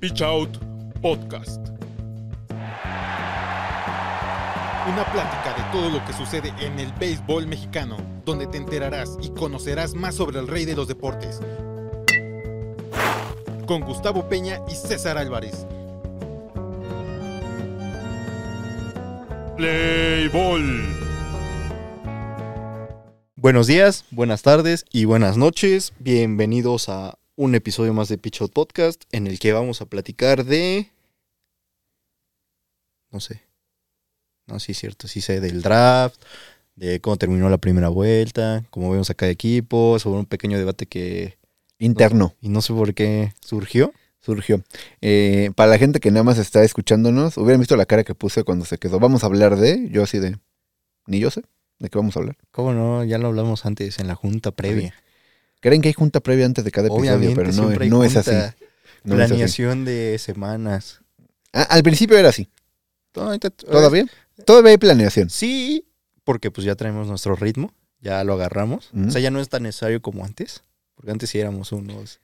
Pitch 0.00 0.22
Out 0.22 0.58
Podcast. 1.02 1.70
Una 4.86 5.04
plática 5.12 5.54
de 5.56 5.72
todo 5.72 5.90
lo 5.90 6.04
que 6.04 6.12
sucede 6.12 6.52
en 6.60 6.78
el 6.78 6.92
béisbol 6.92 7.48
mexicano, 7.48 7.96
donde 8.24 8.46
te 8.46 8.58
enterarás 8.58 9.18
y 9.20 9.30
conocerás 9.30 9.94
más 9.94 10.14
sobre 10.14 10.38
el 10.38 10.46
rey 10.46 10.64
de 10.66 10.76
los 10.76 10.86
deportes. 10.86 11.40
Con 13.66 13.80
Gustavo 13.80 14.28
Peña 14.28 14.60
y 14.70 14.76
César 14.76 15.18
Álvarez. 15.18 15.66
Play 19.56 20.28
Ball. 20.28 20.94
Buenos 23.34 23.66
días, 23.66 24.04
buenas 24.12 24.42
tardes 24.42 24.84
y 24.92 25.06
buenas 25.06 25.36
noches. 25.36 25.92
Bienvenidos 25.98 26.88
a 26.88 27.18
un 27.38 27.54
episodio 27.54 27.94
más 27.94 28.08
de 28.08 28.18
Pitch 28.18 28.40
Out 28.40 28.52
Podcast 28.52 29.04
en 29.12 29.28
el 29.28 29.38
que 29.38 29.52
vamos 29.52 29.80
a 29.80 29.86
platicar 29.86 30.44
de... 30.44 30.90
No 33.12 33.20
sé. 33.20 33.42
No, 34.48 34.58
sí 34.58 34.72
es 34.72 34.78
cierto, 34.78 35.06
sí 35.06 35.20
sé 35.20 35.40
del 35.40 35.62
draft, 35.62 36.20
de 36.74 37.00
cómo 37.00 37.16
terminó 37.16 37.48
la 37.48 37.58
primera 37.58 37.90
vuelta, 37.90 38.64
cómo 38.70 38.90
vemos 38.90 39.08
a 39.10 39.14
cada 39.14 39.30
equipo, 39.30 40.00
sobre 40.00 40.18
un 40.18 40.26
pequeño 40.26 40.58
debate 40.58 40.86
que... 40.86 41.38
Interno 41.78 42.34
Y 42.40 42.48
no 42.48 42.60
sé 42.60 42.72
por 42.72 42.92
qué 42.92 43.32
surgió. 43.40 43.92
surgió. 44.18 44.64
Eh, 45.00 45.52
para 45.54 45.70
la 45.70 45.78
gente 45.78 46.00
que 46.00 46.10
nada 46.10 46.24
más 46.24 46.38
está 46.38 46.64
escuchándonos, 46.64 47.36
hubieran 47.36 47.60
visto 47.60 47.76
la 47.76 47.86
cara 47.86 48.02
que 48.02 48.16
puse 48.16 48.42
cuando 48.42 48.64
se 48.64 48.78
quedó. 48.78 48.98
Vamos 48.98 49.22
a 49.22 49.26
hablar 49.26 49.54
de, 49.54 49.88
yo 49.90 50.02
así 50.02 50.18
de, 50.18 50.38
ni 51.06 51.20
yo 51.20 51.30
sé 51.30 51.42
de 51.78 51.88
qué 51.88 51.98
vamos 51.98 52.16
a 52.16 52.18
hablar. 52.18 52.36
¿Cómo 52.50 52.72
no? 52.72 53.04
Ya 53.04 53.18
lo 53.18 53.28
hablamos 53.28 53.64
antes 53.64 54.00
en 54.00 54.08
la 54.08 54.16
junta 54.16 54.50
previa. 54.50 54.92
Creen 55.60 55.82
que 55.82 55.88
hay 55.88 55.94
junta 55.94 56.20
previa 56.20 56.46
antes 56.46 56.64
de 56.64 56.70
cada 56.70 56.88
episodio, 56.88 57.32
pero 57.34 57.48
no, 57.48 57.52
siempre 57.52 57.84
hay 57.84 57.90
no 57.90 58.04
es 58.04 58.16
así. 58.16 58.30
No 58.30 59.16
es 59.16 59.22
así. 59.22 59.28
Planeación 59.28 59.84
de 59.84 60.18
semanas. 60.18 61.00
Ah, 61.52 61.62
al 61.62 61.82
principio 61.82 62.16
era 62.16 62.28
así. 62.28 62.48
¿Todavía? 63.12 64.06
Todavía 64.44 64.70
hay 64.70 64.78
planeación. 64.78 65.30
Sí, 65.30 65.86
porque 66.24 66.50
pues 66.50 66.64
ya 66.64 66.76
traemos 66.76 67.08
nuestro 67.08 67.34
ritmo, 67.34 67.72
ya 68.00 68.22
lo 68.22 68.34
agarramos. 68.34 68.90
O 68.94 69.10
sea, 69.10 69.20
ya 69.20 69.30
no 69.30 69.40
es 69.40 69.48
tan 69.48 69.64
necesario 69.64 70.00
como 70.02 70.24
antes, 70.24 70.62
porque 70.94 71.10
antes 71.10 71.30
sí 71.30 71.38
éramos 71.38 71.72
unos... 71.72 72.20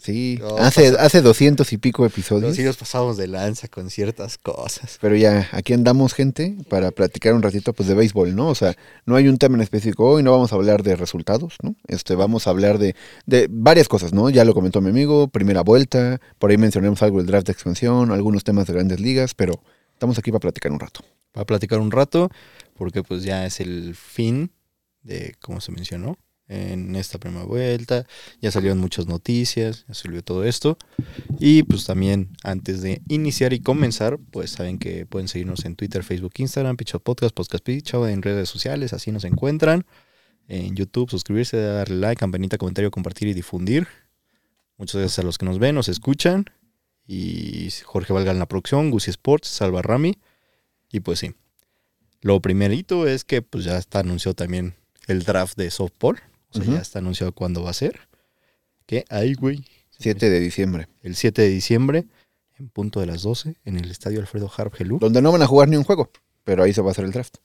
Sí. 0.00 0.38
No, 0.40 0.56
hace, 0.56 0.90
pasa- 0.92 1.02
hace 1.04 1.22
doscientos 1.22 1.72
y 1.72 1.78
pico 1.78 2.04
episodios. 2.04 2.56
Sí 2.56 2.62
nos 2.64 2.76
pasamos 2.76 3.16
de 3.16 3.28
lanza 3.28 3.68
con 3.68 3.88
ciertas 3.90 4.36
cosas. 4.38 4.98
Pero 5.00 5.14
ya, 5.16 5.48
aquí 5.52 5.72
andamos, 5.72 6.12
gente, 6.14 6.56
para 6.68 6.90
platicar 6.90 7.34
un 7.34 7.42
ratito 7.42 7.72
pues 7.72 7.88
de 7.88 7.94
béisbol, 7.94 8.34
¿no? 8.34 8.48
O 8.48 8.54
sea, 8.54 8.74
no 9.06 9.14
hay 9.16 9.28
un 9.28 9.38
tema 9.38 9.54
en 9.56 9.60
específico. 9.62 10.10
Hoy 10.10 10.22
no 10.22 10.32
vamos 10.32 10.52
a 10.52 10.56
hablar 10.56 10.82
de 10.82 10.96
resultados, 10.96 11.56
¿no? 11.62 11.76
Este, 11.86 12.14
vamos 12.16 12.46
a 12.46 12.50
hablar 12.50 12.78
de, 12.78 12.96
de 13.26 13.46
varias 13.50 13.86
cosas, 13.88 14.12
¿no? 14.12 14.28
Ya 14.30 14.44
lo 14.44 14.54
comentó 14.54 14.80
mi 14.80 14.90
amigo, 14.90 15.28
primera 15.28 15.62
vuelta, 15.62 16.20
por 16.38 16.50
ahí 16.50 16.56
mencionamos 16.56 17.00
algo 17.02 17.18
del 17.18 17.26
draft 17.26 17.46
de 17.46 17.52
expansión, 17.52 18.10
algunos 18.10 18.42
temas 18.44 18.66
de 18.66 18.72
grandes 18.72 18.98
ligas, 18.98 19.34
pero 19.34 19.62
estamos 19.92 20.18
aquí 20.18 20.30
para 20.32 20.40
platicar 20.40 20.72
un 20.72 20.80
rato. 20.80 21.00
Para 21.30 21.46
platicar 21.46 21.78
un 21.78 21.90
rato, 21.92 22.28
porque 22.74 23.02
pues 23.02 23.22
ya 23.22 23.46
es 23.46 23.60
el 23.60 23.94
fin 23.94 24.50
de, 25.02 25.34
como 25.40 25.60
se 25.60 25.70
mencionó, 25.72 26.18
en 26.48 26.96
esta 26.96 27.18
primera 27.18 27.44
vuelta. 27.44 28.06
Ya 28.40 28.50
salieron 28.50 28.78
muchas 28.78 29.06
noticias, 29.06 29.84
ya 29.88 29.94
salió 29.94 30.22
todo 30.22 30.44
esto. 30.44 30.76
Y 31.38 31.62
pues 31.62 31.84
también 31.84 32.30
antes 32.42 32.82
de 32.82 33.02
iniciar 33.08 33.52
y 33.52 33.60
comenzar, 33.60 34.18
pues 34.30 34.50
saben 34.50 34.78
que 34.78 35.06
pueden 35.06 35.28
seguirnos 35.28 35.64
en 35.64 35.76
Twitter, 35.76 36.02
Facebook, 36.02 36.32
Instagram, 36.36 36.76
Pitch 36.76 36.94
Out 36.94 37.02
Podcast, 37.02 37.34
Podcast 37.34 37.64
Pitch 37.64 37.94
Out, 37.94 38.08
en 38.08 38.22
redes 38.22 38.48
sociales, 38.48 38.92
así 38.92 39.12
nos 39.12 39.24
encuentran. 39.24 39.84
En 40.48 40.74
YouTube, 40.74 41.08
suscribirse, 41.08 41.56
darle 41.56 41.96
like, 41.96 42.20
campanita, 42.20 42.58
comentario, 42.58 42.90
compartir 42.90 43.28
y 43.28 43.34
difundir. 43.34 43.86
Muchas 44.76 45.00
gracias 45.00 45.18
a 45.20 45.22
los 45.22 45.38
que 45.38 45.46
nos 45.46 45.58
ven, 45.58 45.74
nos 45.74 45.88
escuchan. 45.88 46.46
Y 47.06 47.68
Jorge 47.84 48.12
Valga 48.12 48.32
en 48.32 48.38
la 48.38 48.46
producción, 48.46 48.90
Gucci 48.90 49.10
Sports, 49.10 49.48
Salva 49.48 49.82
Rami. 49.82 50.18
Y 50.90 51.00
pues 51.00 51.20
sí. 51.20 51.34
Lo 52.20 52.40
primerito 52.40 53.06
es 53.06 53.24
que 53.24 53.42
pues 53.42 53.64
ya 53.64 53.78
está 53.78 54.00
anunciado 54.00 54.34
también 54.34 54.74
el 55.06 55.22
draft 55.22 55.56
de 55.56 55.70
softball. 55.70 56.20
O 56.54 56.62
sea, 56.62 56.74
ya 56.74 56.80
está 56.80 56.98
anunciado 56.98 57.32
cuándo 57.32 57.62
va 57.62 57.70
a 57.70 57.74
ser. 57.74 58.00
Que 58.86 59.04
ahí, 59.08 59.34
güey. 59.34 59.64
7 59.98 60.30
de 60.30 60.40
diciembre. 60.40 60.88
El 61.02 61.16
7 61.16 61.42
de 61.42 61.48
diciembre, 61.48 62.06
en 62.58 62.68
punto 62.68 63.00
de 63.00 63.06
las 63.06 63.22
12, 63.22 63.56
en 63.64 63.78
el 63.78 63.90
estadio 63.90 64.20
Alfredo 64.20 64.50
Harp 64.54 64.74
Helú. 64.80 64.98
Donde 64.98 65.22
no 65.22 65.32
van 65.32 65.42
a 65.42 65.46
jugar 65.46 65.68
ni 65.68 65.76
un 65.76 65.84
juego, 65.84 66.10
pero 66.44 66.62
ahí 66.62 66.72
se 66.72 66.82
va 66.82 66.88
a 66.88 66.92
hacer 66.92 67.04
el 67.04 67.12
draft. 67.12 67.36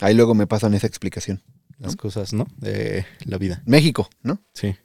Ahí 0.00 0.14
luego 0.14 0.34
me 0.34 0.46
pasan 0.46 0.74
esa 0.74 0.86
explicación. 0.86 1.42
Las 1.78 1.96
cosas, 1.96 2.32
¿no? 2.32 2.46
De 2.58 3.06
la 3.24 3.38
vida. 3.38 3.62
México, 3.66 4.08
¿no? 4.22 4.40
Sí. 4.54 4.76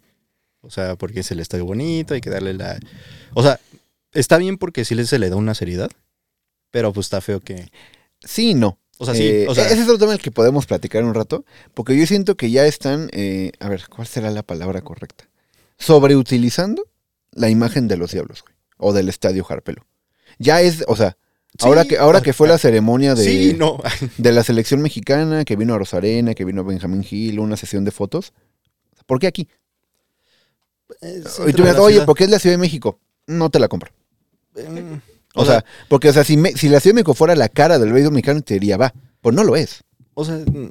O 0.62 0.72
sea, 0.72 0.96
porque 0.96 1.20
es 1.20 1.32
el 1.32 1.40
estadio 1.40 1.66
bonito, 1.66 2.14
hay 2.14 2.22
que 2.22 2.30
darle 2.30 2.54
la... 2.54 2.80
O 3.34 3.44
sea, 3.44 3.60
está 4.14 4.38
bien 4.38 4.58
porque 4.58 4.84
sí 4.84 5.06
se 5.06 5.20
le 5.20 5.30
da 5.30 5.36
una 5.36 5.54
seriedad, 5.54 5.92
pero 6.72 6.92
pues 6.94 7.06
está 7.06 7.22
feo 7.22 7.40
que... 7.40 7.70
Sí 8.22 8.52
y 8.52 8.54
no. 8.56 8.80
O 9.00 9.06
sea, 9.06 9.14
sí, 9.14 9.24
Eh, 9.24 9.46
o 9.48 9.56
sea, 9.56 9.66
ese 9.66 9.82
es 9.82 9.84
otro 9.84 10.00
tema 10.00 10.12
del 10.12 10.22
que 10.22 10.32
podemos 10.32 10.66
platicar 10.66 11.04
un 11.04 11.14
rato, 11.14 11.46
porque 11.74 11.98
yo 11.98 12.06
siento 12.08 12.36
que 12.36 12.50
ya 12.50 12.66
están, 12.66 13.10
eh, 13.12 13.52
a 13.60 13.70
ver, 13.70 13.88
¿cuál 13.90 14.08
será 14.08 14.32
la 14.32 14.44
palabra 14.44 14.82
correcta? 14.82 15.30
Sobreutilizando 15.78 16.84
la 17.32 17.50
imagen 17.50 17.88
de 17.88 17.98
los 17.98 18.12
diablos, 18.12 18.42
güey, 18.42 18.56
o 18.78 18.94
del 18.94 19.10
estadio 19.10 19.44
Jarpelo. 19.44 19.86
Ya 20.40 20.62
es, 20.62 20.84
o 20.88 20.96
sea, 20.96 21.18
ahora 21.60 21.86
que 21.86 21.98
ahora 21.98 22.22
que 22.22 22.34
fue 22.34 22.48
la 22.48 22.58
ceremonia 22.58 23.14
de, 23.16 23.24
Sí, 23.24 23.56
no. 23.58 23.80
de 24.18 24.32
la 24.32 24.44
selección 24.44 24.82
mexicana, 24.82 25.46
que 25.46 25.56
vino 25.56 25.76
a 25.76 25.78
Rosarena, 25.78 26.34
que 26.34 26.46
vino 26.46 26.64
Benjamín 26.64 27.04
Gil, 27.04 27.40
una 27.40 27.58
sesión 27.58 27.86
de 27.86 27.92
fotos, 27.92 28.34
¿por 29.06 29.20
qué 29.20 29.28
aquí? 29.28 29.48
Y 31.02 31.54
tú 31.54 31.64
me 31.64 31.70
dices, 31.70 31.80
oye, 31.80 32.02
¿por 32.02 32.16
qué 32.16 32.24
es 32.24 32.30
la 32.30 32.40
Ciudad 32.40 32.56
de 32.56 32.62
México? 32.62 33.00
No 33.28 33.50
te 33.50 33.60
la 33.60 33.68
compro. 33.68 33.92
qué? 34.56 35.02
O, 35.42 35.46
sea, 35.46 35.64
porque 35.88 36.10
o 36.10 36.14
sea, 36.14 36.24
si, 36.24 36.36
me- 36.38 36.52
si 36.54 36.68
la 36.70 36.80
Ciudad 36.80 36.92
de 36.94 36.96
México 36.96 37.14
fuera 37.14 37.36
la 37.36 37.50
cara 37.50 37.80
del 37.80 37.94
béisbol 37.94 38.14
mexicano, 38.14 38.42
te 38.42 38.56
diría, 38.56 38.78
va, 38.78 38.94
pues 39.22 39.36
no 39.36 39.44
lo 39.44 39.56
es. 39.56 39.84
o 40.14 40.26
sea, 40.26 40.36
mm, 40.36 40.70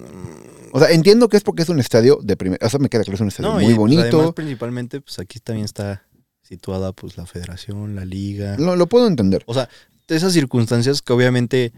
O 0.72 0.78
sea, 0.80 0.90
entiendo 0.90 1.28
que 1.28 1.36
es 1.36 1.42
porque 1.42 1.62
es 1.62 1.68
un 1.68 1.78
estadio 1.80 2.18
de 2.22 2.36
primer... 2.36 2.58
O 2.62 2.68
sea, 2.68 2.78
me 2.80 2.88
queda 2.88 3.02
claro, 3.02 3.14
es 3.14 3.20
un 3.20 3.28
estadio 3.28 3.48
no, 3.50 3.54
muy 3.54 3.64
y, 3.64 3.66
pues, 3.68 3.76
bonito. 3.78 4.02
además, 4.18 4.34
principalmente, 4.34 5.00
pues 5.00 5.18
aquí 5.18 5.38
también 5.40 5.64
está 5.64 6.02
situada 6.42 6.92
pues 6.92 7.16
la 7.16 7.26
federación, 7.26 7.94
la 7.96 8.04
liga. 8.04 8.56
Lo, 8.58 8.76
lo 8.76 8.86
puedo 8.86 9.06
entender. 9.06 9.42
O 9.46 9.54
sea, 9.54 9.68
de 10.08 10.16
esas 10.16 10.32
circunstancias 10.32 11.00
que 11.02 11.12
obviamente, 11.12 11.72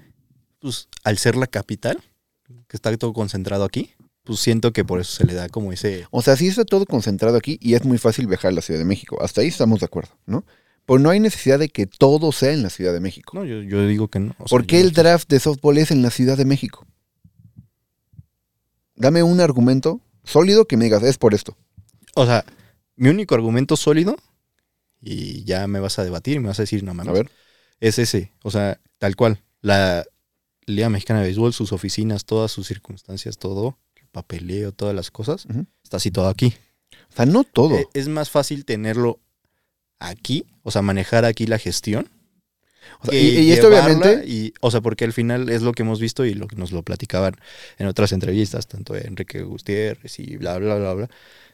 pues 0.59 0.89
al 1.05 1.17
ser 1.19 1.37
la 1.37 1.47
capital, 1.47 2.03
que 2.67 2.77
está 2.77 2.95
todo 2.97 3.13
concentrado 3.13 3.65
aquí, 3.65 3.91
pues 4.25 4.41
siento 4.41 4.73
que 4.73 4.85
por 4.85 5.01
eso 5.01 5.13
se 5.13 5.25
le 5.25 5.33
da 5.35 5.49
como 5.49 5.73
ese... 5.73 6.07
O 6.11 6.21
sea, 6.21 6.37
sí 6.37 6.49
está 6.49 6.65
todo 6.65 6.85
concentrado 6.85 7.37
aquí 7.37 7.59
y 7.63 7.75
es 7.75 7.85
muy 7.85 7.97
fácil 7.99 8.27
viajar 8.27 8.51
a 8.51 8.53
la 8.55 8.61
Ciudad 8.63 8.79
de 8.81 8.85
México. 8.85 9.23
Hasta 9.23 9.41
ahí 9.43 9.49
estamos 9.49 9.81
de 9.81 9.87
acuerdo, 9.87 10.11
¿no? 10.27 10.45
Pero 10.89 11.01
no 11.01 11.11
hay 11.11 11.21
necesidad 11.21 11.59
de 11.59 11.69
que 11.69 11.87
todo 11.87 12.33
sea 12.33 12.53
en 12.53 12.63
la 12.63 12.71
Ciudad 12.71 12.95
de 12.95 13.01
México. 13.01 13.33
No, 13.37 13.45
yo, 13.45 13.61
yo 13.61 13.87
digo 13.87 14.09
que 14.09 14.21
no. 14.21 14.31
o 14.39 14.49
sea, 14.49 14.57
¿Por 14.57 14.67
qué 14.67 14.81
el 14.81 14.93
draft 14.93 15.29
de 15.29 15.39
softball 15.39 15.77
es 15.77 15.91
en 15.91 16.01
la 16.01 16.11
Ciudad 16.11 16.39
de 16.39 16.47
México? 16.47 16.87
Dame 18.97 19.23
un 19.23 19.41
argumento 19.41 20.01
sólido 20.25 20.65
que 20.65 20.79
me 20.79 20.85
digas, 20.85 21.03
es 21.03 21.19
por 21.19 21.35
esto. 21.35 21.59
O 22.15 22.25
sea, 22.25 22.43
mi 22.97 23.11
único 23.11 23.35
argumento 23.35 23.77
sólido, 23.77 24.17
y 24.99 25.45
ya 25.45 25.67
me 25.67 25.79
vas 25.79 25.99
a 25.99 26.05
debatir 26.05 26.37
y 26.37 26.41
me 26.41 26.49
vas 26.49 26.59
a 26.59 26.63
decir, 26.63 26.83
no 26.83 26.95
mames, 26.95 27.11
A 27.11 27.13
ver. 27.13 27.31
es 27.81 27.99
ese. 27.99 28.33
O 28.43 28.51
sea, 28.51 28.81
tal 28.97 29.15
cual. 29.15 29.43
La 29.61 30.07
Liga 30.65 30.89
Mexicana 30.89 31.21
de 31.21 31.27
Béisbol, 31.27 31.53
sus 31.53 31.73
oficinas, 31.73 32.25
todas 32.25 32.51
sus 32.51 32.67
circunstancias, 32.67 33.37
todo, 33.37 33.79
el 33.97 34.09
papeleo, 34.09 34.73
todas 34.73 34.95
las 34.95 35.11
cosas, 35.11 35.47
está 35.85 36.01
situado 36.01 36.31
aquí. 36.31 36.55
O 37.13 37.17
sea, 37.17 37.27
no 37.27 37.45
todo. 37.45 37.77
Eh, 37.77 37.87
es 37.93 38.09
más 38.09 38.31
fácil 38.31 38.65
tenerlo 38.65 39.21
aquí, 40.01 40.47
o 40.63 40.71
sea, 40.71 40.83
manejar 40.83 41.25
aquí 41.25 41.47
la 41.47 41.59
gestión. 41.59 42.09
O 43.01 43.05
sea, 43.05 43.13
que 43.13 43.23
y, 43.23 43.39
y 43.41 43.53
esto 43.53 43.69
obviamente... 43.69 44.25
y, 44.27 44.55
o 44.61 44.71
sea, 44.71 44.81
porque 44.81 45.05
al 45.05 45.13
final 45.13 45.49
es 45.51 45.63
lo 45.63 45.73
que 45.73 45.83
hemos 45.83 46.01
visto 46.01 46.25
y 46.25 46.35
lo 46.35 46.49
que 46.49 46.57
nos 46.57 46.73
lo 46.73 46.83
platicaban 46.83 47.35
en 47.79 47.87
otras 47.87 48.13
entrevistas, 48.13 48.67
tanto 48.67 48.95
de 48.95 49.03
Enrique 49.03 49.43
Gutiérrez 49.43 50.19
y 50.19 50.37
bla, 50.37 50.59
bla, 50.59 50.77
bla, 50.77 50.95
bla. 50.95 51.11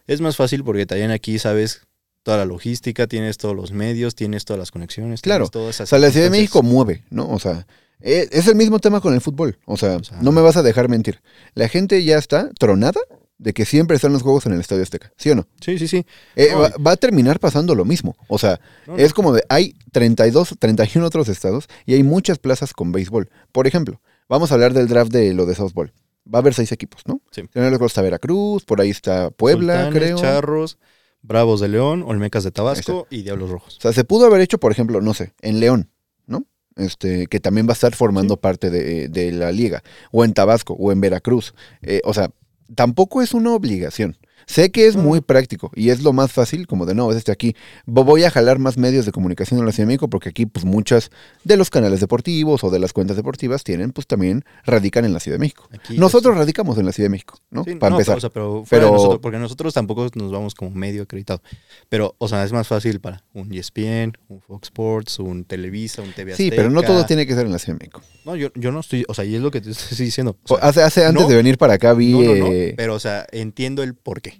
Es 0.06 0.20
más 0.20 0.36
fácil 0.36 0.62
porque 0.64 0.86
también 0.86 1.10
aquí 1.10 1.38
sabes 1.38 1.82
toda 2.22 2.38
la 2.38 2.44
logística, 2.44 3.06
tienes 3.06 3.36
todos 3.36 3.54
los 3.54 3.72
medios, 3.72 4.14
tienes 4.14 4.44
todas 4.44 4.58
las 4.58 4.70
conexiones. 4.70 5.22
Claro. 5.22 5.48
todas 5.48 5.76
esas 5.76 5.88
O 5.88 5.90
sea, 5.90 5.98
la 5.98 6.10
Ciudad 6.10 6.26
de 6.26 6.30
México 6.30 6.62
mueve, 6.62 7.04
¿no? 7.10 7.28
O 7.28 7.38
sea, 7.38 7.66
e- 8.00 8.28
es 8.32 8.46
el 8.46 8.54
mismo 8.54 8.78
tema 8.78 9.00
con 9.00 9.14
el 9.14 9.20
fútbol. 9.20 9.58
O 9.66 9.76
sea, 9.76 9.96
O 9.96 10.04
sea, 10.04 10.20
no 10.22 10.32
me 10.32 10.40
vas 10.40 10.56
a 10.56 10.62
dejar 10.62 10.88
mentir. 10.88 11.20
La 11.54 11.68
gente 11.68 12.02
ya 12.04 12.16
está 12.16 12.50
tronada 12.58 13.00
de 13.38 13.52
que 13.52 13.64
siempre 13.64 13.96
están 13.96 14.12
los 14.12 14.22
juegos 14.22 14.46
en 14.46 14.52
el 14.52 14.60
Estadio 14.60 14.82
Azteca, 14.82 15.12
¿sí 15.16 15.30
o 15.30 15.34
no? 15.34 15.46
Sí, 15.60 15.78
sí, 15.78 15.88
sí. 15.88 16.06
Eh, 16.36 16.54
va, 16.54 16.70
va 16.84 16.92
a 16.92 16.96
terminar 16.96 17.40
pasando 17.40 17.74
lo 17.74 17.84
mismo. 17.84 18.16
O 18.28 18.38
sea, 18.38 18.60
No, 18.86 18.96
es 18.96 19.12
como 19.12 19.32
de, 19.32 19.42
hay 19.48 19.74
32, 19.92 20.54
31 20.58 21.06
otros 21.06 21.28
estados 21.28 21.66
y 21.84 21.94
hay 21.94 22.02
muchas 22.02 22.38
plazas 22.38 22.72
con 22.72 22.92
béisbol. 22.92 23.28
Por 23.52 23.66
ejemplo, 23.66 24.00
vamos 24.28 24.50
a 24.50 24.54
hablar 24.54 24.72
del 24.72 24.86
draft 24.88 25.12
de 25.12 25.34
lo 25.34 25.46
de 25.46 25.54
softball. 25.54 25.92
Va 26.32 26.38
a 26.38 26.40
haber 26.40 26.54
seis 26.54 26.72
equipos, 26.72 27.02
¿no? 27.06 27.20
Sí. 27.32 27.42
Luego 27.52 27.86
está 27.86 28.00
Veracruz, 28.02 28.64
por 28.64 28.80
ahí 28.80 28.90
está 28.90 29.30
Puebla, 29.30 29.84
Sultanes, 29.86 30.02
creo. 30.02 30.16
Charros, 30.18 30.78
Bravos 31.20 31.60
de 31.60 31.68
León, 31.68 32.02
Olmecas 32.06 32.44
de 32.44 32.50
Tabasco 32.50 33.06
y 33.10 33.22
Diablos 33.22 33.50
Rojos. 33.50 33.76
O 33.76 33.80
sea, 33.80 33.92
se 33.92 34.04
pudo 34.04 34.26
haber 34.26 34.40
hecho, 34.40 34.58
por 34.58 34.72
ejemplo, 34.72 35.00
no 35.00 35.12
sé, 35.12 35.34
en 35.42 35.58
León, 35.60 35.90
¿no? 36.26 36.46
Este, 36.76 37.26
que 37.26 37.40
también 37.40 37.66
va 37.66 37.72
a 37.72 37.74
estar 37.74 37.94
formando 37.94 38.34
Sí. 38.34 38.40
parte 38.40 38.70
de, 38.70 39.08
de 39.08 39.32
la 39.32 39.52
liga, 39.52 39.82
o 40.12 40.24
en 40.24 40.32
Tabasco, 40.34 40.74
o 40.74 40.92
en 40.92 41.00
Veracruz. 41.00 41.54
Eh, 41.82 42.00
o 42.04 42.14
sea, 42.14 42.30
tampoco 42.74 43.22
es 43.22 43.34
una 43.34 43.52
obligación. 43.52 44.16
Sé 44.46 44.70
que 44.70 44.86
es 44.86 44.96
muy 44.96 45.20
práctico 45.20 45.70
y 45.74 45.90
es 45.90 46.02
lo 46.02 46.12
más 46.12 46.32
fácil, 46.32 46.66
como 46.66 46.86
de 46.86 46.94
no, 46.94 47.10
es 47.10 47.16
este 47.16 47.32
aquí. 47.32 47.54
Vo- 47.86 48.04
Voy 48.04 48.24
a 48.24 48.30
jalar 48.30 48.58
más 48.58 48.76
medios 48.76 49.06
de 49.06 49.12
comunicación 49.12 49.60
en 49.60 49.66
la 49.66 49.72
Ciudad 49.72 49.86
de 49.86 49.92
México 49.94 50.08
porque 50.08 50.28
aquí, 50.28 50.46
pues, 50.46 50.64
muchas 50.64 51.10
de 51.44 51.56
los 51.56 51.70
canales 51.70 52.00
deportivos 52.00 52.62
o 52.64 52.70
de 52.70 52.78
las 52.78 52.92
cuentas 52.92 53.16
deportivas 53.16 53.64
tienen, 53.64 53.92
pues, 53.92 54.06
también 54.06 54.44
radican 54.64 55.04
en 55.04 55.12
la 55.12 55.20
Ciudad 55.20 55.36
de 55.36 55.40
México. 55.40 55.68
Aquí, 55.72 55.96
Nosotros 55.98 56.36
radicamos 56.36 56.78
en 56.78 56.86
la 56.86 56.92
Ciudad 56.92 57.06
de 57.06 57.10
México, 57.10 57.38
¿no? 57.50 57.64
Sí, 57.64 57.74
Para 57.76 57.90
no, 57.90 57.96
empezar. 57.96 58.14
pero, 58.14 58.18
o 58.18 58.20
sea, 58.20 58.30
pero 58.30 58.64
fuera 58.66 58.84
de 58.84 58.90
Pero- 58.90 58.96
nosotros, 58.96 59.20
porque 59.22 59.38
nosotros 59.38 59.74
tampoco 59.74 60.08
nos 60.14 60.30
vamos 60.32 60.54
como 60.54 60.70
medio 60.70 61.02
acreditado. 61.02 61.40
Pero, 61.88 62.14
o 62.18 62.28
sea, 62.28 62.44
es 62.44 62.52
más 62.52 62.66
fácil 62.68 63.00
para 63.00 63.24
un 63.32 63.52
ESPN, 63.52 64.12
un 64.28 64.40
Fox 64.40 64.68
Sports, 64.68 65.18
un 65.18 65.44
Televisa, 65.44 66.02
un 66.02 66.12
TV 66.12 66.34
sí, 66.36 66.50
pero 66.54 66.70
no 66.70 66.82
todo 66.82 67.04
tiene 67.06 67.26
que 67.26 67.34
ser 67.34 67.46
en 67.46 67.52
la 67.52 67.58
Ciudad 67.58 67.78
de 67.78 67.84
México. 67.86 68.02
No, 68.24 68.36
yo, 68.36 68.48
yo 68.54 68.72
no 68.72 68.80
estoy, 68.80 69.04
o 69.08 69.14
sea, 69.14 69.24
y 69.24 69.34
es 69.34 69.40
lo 69.42 69.50
que 69.50 69.60
te 69.60 69.70
estoy 69.70 69.96
diciendo. 70.06 70.36
O 70.44 70.56
sea, 70.58 70.68
hace, 70.68 70.82
hace 70.82 71.04
antes 71.04 71.22
no. 71.22 71.28
de 71.28 71.36
venir 71.36 71.58
para 71.58 71.74
acá 71.74 71.92
vi... 71.94 72.12
no, 72.12 72.20
no, 72.22 72.34
no, 72.34 72.46
eh, 72.52 72.74
pero, 72.76 72.94
o 72.94 72.98
sea, 73.00 73.26
entiendo 73.32 73.82
el 73.82 73.94
por 73.94 74.20
qué. 74.20 74.33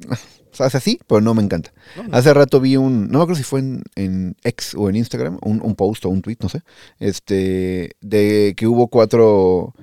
Hace 0.58 0.76
así, 0.76 0.98
pero 1.06 1.20
no 1.20 1.34
me 1.34 1.42
encanta. 1.42 1.72
No, 1.96 2.04
no. 2.04 2.16
Hace 2.16 2.34
rato 2.34 2.60
vi 2.60 2.76
un, 2.76 3.08
no 3.08 3.18
me 3.18 3.22
acuerdo 3.22 3.36
si 3.36 3.44
fue 3.44 3.60
en, 3.60 3.82
en 3.94 4.36
X 4.42 4.74
o 4.76 4.88
en 4.88 4.96
Instagram, 4.96 5.38
un, 5.42 5.60
un 5.62 5.74
post 5.76 6.04
o 6.04 6.08
un 6.08 6.20
tweet, 6.22 6.38
no 6.40 6.48
sé, 6.48 6.62
este, 6.98 7.92
de 8.00 8.54
que 8.56 8.66
hubo 8.66 8.88
cuatro, 8.88 9.74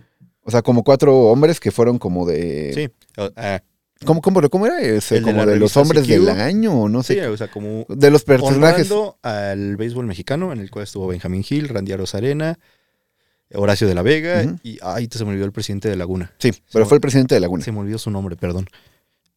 o 0.41 0.51
sea, 0.51 0.63
como 0.63 0.83
cuatro 0.83 1.17
hombres 1.17 1.59
que 1.59 1.71
fueron 1.71 1.97
como 1.97 2.25
de, 2.25 2.71
Sí, 2.73 3.07
ah, 3.37 3.61
¿cómo, 4.05 4.21
cómo, 4.21 4.41
cómo 4.49 4.65
era? 4.65 4.81
Ese, 4.81 5.15
de 5.15 5.21
como 5.21 5.45
de, 5.45 5.57
los 5.57 5.77
hombres 5.77 6.03
CQ. 6.03 6.09
del 6.09 6.29
año, 6.29 6.73
o 6.73 6.89
no 6.89 7.03
sí, 7.03 7.13
sé, 7.13 7.27
o 7.27 7.37
sea, 7.37 7.49
como 7.49 7.85
de 7.87 8.11
los 8.11 8.23
personajes. 8.23 8.91
al 9.21 9.77
béisbol 9.77 10.05
mexicano, 10.05 10.51
en 10.51 10.59
el 10.59 10.71
cual 10.71 10.83
estuvo 10.83 11.07
Benjamín 11.07 11.43
Gil, 11.43 11.69
Randy 11.69 11.95
Rosarena, 11.95 12.59
Horacio 13.53 13.87
de 13.87 13.95
la 13.95 14.01
Vega 14.01 14.57
y, 14.63 14.79
ay, 14.81 15.07
te 15.07 15.17
se 15.17 15.23
me 15.23 15.31
olvidó 15.31 15.45
el 15.45 15.51
presidente 15.51 15.87
de 15.87 15.95
Laguna. 15.95 16.33
Sí, 16.39 16.51
pero 16.73 16.85
fue 16.85 16.97
el 16.97 17.01
presidente 17.01 17.35
de 17.35 17.41
Laguna. 17.41 17.63
Se 17.63 17.71
me 17.71 17.79
olvidó 17.79 17.97
su 17.97 18.09
nombre, 18.09 18.35
perdón. 18.35 18.67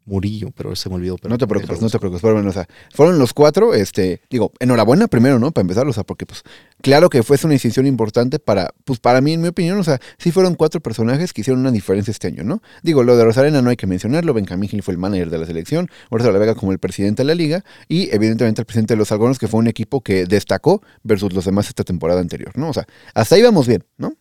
Murillo, 0.08 0.50
pero 0.56 0.74
se 0.74 0.88
me 0.88 0.96
olvidó. 0.96 1.16
pero 1.16 1.30
No 1.30 1.38
te 1.38 1.46
preocupes, 1.46 1.80
no 1.80 1.90
te 1.90 1.98
preocupes. 1.98 2.22
Pero 2.22 2.34
bueno, 2.34 2.50
o 2.50 2.52
sea, 2.52 2.66
fueron 2.92 3.18
los 3.18 3.32
cuatro, 3.32 3.74
este, 3.74 4.22
digo, 4.30 4.52
enhorabuena 4.58 5.06
primero, 5.06 5.38
¿no? 5.38 5.52
Para 5.52 5.62
empezar, 5.62 5.86
o 5.86 5.92
sea, 5.92 6.04
porque 6.04 6.26
pues, 6.26 6.42
claro 6.80 7.08
que 7.10 7.22
fue 7.22 7.38
una 7.44 7.52
decisión 7.52 7.86
importante 7.86 8.38
para, 8.38 8.70
pues 8.84 8.98
para 8.98 9.20
mí, 9.20 9.34
en 9.34 9.42
mi 9.42 9.48
opinión, 9.48 9.78
o 9.78 9.84
sea, 9.84 10.00
sí 10.18 10.32
fueron 10.32 10.54
cuatro 10.54 10.80
personajes 10.80 11.32
que 11.32 11.42
hicieron 11.42 11.60
una 11.60 11.70
diferencia 11.70 12.10
este 12.10 12.26
año, 12.26 12.42
¿no? 12.42 12.62
Digo, 12.82 13.02
lo 13.02 13.16
de 13.16 13.24
Rosarena 13.24 13.62
no 13.62 13.70
hay 13.70 13.76
que 13.76 13.86
mencionarlo, 13.86 14.34
Benjamín 14.34 14.68
Gil 14.68 14.82
fue 14.82 14.92
el 14.92 14.98
manager 14.98 15.30
de 15.30 15.38
la 15.38 15.46
selección, 15.46 15.88
de 16.10 16.32
la 16.32 16.38
Vega 16.38 16.54
como 16.54 16.72
el 16.72 16.78
presidente 16.78 17.22
de 17.22 17.26
la 17.26 17.34
liga, 17.34 17.64
y 17.88 18.14
evidentemente 18.14 18.62
el 18.62 18.66
presidente 18.66 18.94
de 18.94 18.98
los 18.98 19.12
Algonos, 19.12 19.38
que 19.38 19.48
fue 19.48 19.60
un 19.60 19.68
equipo 19.68 20.00
que 20.00 20.26
destacó 20.26 20.82
versus 21.02 21.32
los 21.32 21.44
demás 21.44 21.68
esta 21.68 21.84
temporada 21.84 22.20
anterior, 22.20 22.56
¿no? 22.56 22.70
O 22.70 22.72
sea, 22.72 22.86
hasta 23.14 23.34
ahí 23.34 23.42
vamos 23.42 23.66
bien, 23.66 23.84
¿no? 23.96 24.12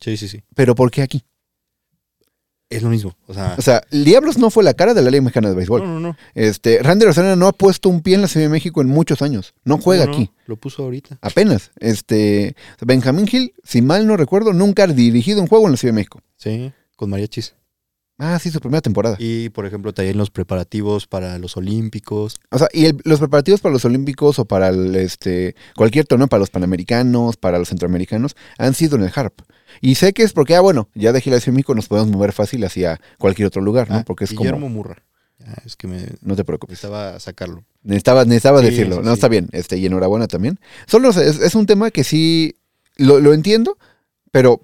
Sí, 0.00 0.16
sí, 0.16 0.28
sí. 0.28 0.42
Pero 0.54 0.74
¿por 0.74 0.90
qué 0.90 1.02
aquí? 1.02 1.24
Es 2.70 2.82
lo 2.82 2.88
mismo. 2.88 3.16
O 3.26 3.34
sea, 3.34 3.56
O 3.58 3.62
sea, 3.62 3.82
Diablos 3.90 4.38
no 4.38 4.48
fue 4.48 4.62
la 4.62 4.74
cara 4.74 4.94
de 4.94 5.02
la 5.02 5.10
Liga 5.10 5.22
Mexicana 5.24 5.48
de 5.48 5.56
Béisbol. 5.56 5.82
no, 5.82 5.86
no, 5.94 6.00
no. 6.00 6.16
Este, 6.34 6.80
Randy 6.82 7.04
Rosarena 7.04 7.34
no 7.34 7.48
ha 7.48 7.52
puesto 7.52 7.88
un 7.88 8.00
pie 8.00 8.14
en 8.14 8.22
la 8.22 8.28
Ciudad 8.28 8.46
de 8.46 8.50
México 8.50 8.80
en 8.80 8.86
muchos 8.88 9.22
años. 9.22 9.54
No 9.64 9.78
juega 9.78 10.04
No, 10.06 10.12
no, 10.12 10.16
aquí. 10.16 10.30
Lo 10.46 10.56
puso 10.56 10.84
ahorita. 10.84 11.18
Apenas. 11.20 11.72
Este, 11.80 12.54
Benjamín 12.80 13.26
Gil, 13.26 13.54
si 13.64 13.82
mal 13.82 14.06
no 14.06 14.16
recuerdo, 14.16 14.52
nunca 14.52 14.84
ha 14.84 14.86
dirigido 14.86 15.40
un 15.40 15.48
juego 15.48 15.66
en 15.66 15.72
la 15.72 15.76
Ciudad 15.78 15.92
de 15.92 15.96
México. 15.96 16.22
Sí, 16.36 16.72
con 16.96 17.10
mariachis. 17.10 17.54
Ah, 18.22 18.38
sí, 18.38 18.50
su 18.50 18.60
primera 18.60 18.82
temporada. 18.82 19.16
Y, 19.18 19.48
por 19.48 19.64
ejemplo, 19.64 19.94
también 19.94 20.18
los 20.18 20.28
preparativos 20.30 21.06
para 21.06 21.38
los 21.38 21.56
Olímpicos. 21.56 22.38
O 22.50 22.58
sea, 22.58 22.68
y 22.72 22.84
el- 22.84 23.00
los 23.04 23.18
preparativos 23.18 23.60
para 23.62 23.72
los 23.72 23.84
Olímpicos 23.86 24.38
o 24.38 24.44
para 24.44 24.68
el, 24.68 24.94
este, 24.94 25.54
cualquier 25.74 26.04
torneo, 26.06 26.28
para 26.28 26.40
los 26.40 26.50
Panamericanos, 26.50 27.38
para 27.38 27.58
los 27.58 27.68
Centroamericanos, 27.70 28.36
han 28.58 28.74
sido 28.74 28.96
en 28.96 29.04
el 29.04 29.12
HARP. 29.14 29.40
Y 29.80 29.94
sé 29.94 30.12
que 30.12 30.22
es 30.22 30.34
porque, 30.34 30.54
ah, 30.54 30.60
bueno, 30.60 30.90
ya 30.94 31.12
de 31.12 31.20
Gil 31.22 31.32
a 31.32 31.40
Ciudad 31.40 31.46
de 31.54 31.56
México 31.56 31.74
nos 31.74 31.88
podemos 31.88 32.10
mover 32.10 32.32
fácil 32.32 32.62
hacia 32.64 33.00
cualquier 33.18 33.46
otro 33.46 33.62
lugar, 33.62 33.88
¿no? 33.88 33.96
Ah, 33.96 34.04
porque 34.06 34.24
es 34.24 34.32
Guillermo 34.32 34.60
como... 34.66 34.68
Murra. 34.68 35.02
Ya, 35.38 35.54
es 35.64 35.74
que 35.76 35.86
me 35.86 36.04
No 36.20 36.36
te 36.36 36.44
preocupes. 36.44 36.72
necesitaba 36.74 37.18
sacarlo. 37.20 37.64
Necesitaba, 37.82 38.26
necesitaba 38.26 38.60
Sí, 38.60 38.66
decirlo. 38.66 38.96
sí, 38.96 39.02
no, 39.02 39.10
sí. 39.12 39.14
está 39.14 39.28
bien. 39.28 39.48
Este, 39.52 39.78
y 39.78 39.86
enhorabuena 39.86 40.26
también. 40.28 40.60
Solo 40.86 41.08
es, 41.08 41.16
es 41.16 41.54
un 41.54 41.64
tema 41.64 41.90
que 41.90 42.04
sí 42.04 42.56
lo, 42.96 43.18
lo 43.20 43.32
entiendo, 43.32 43.78
pero 44.30 44.60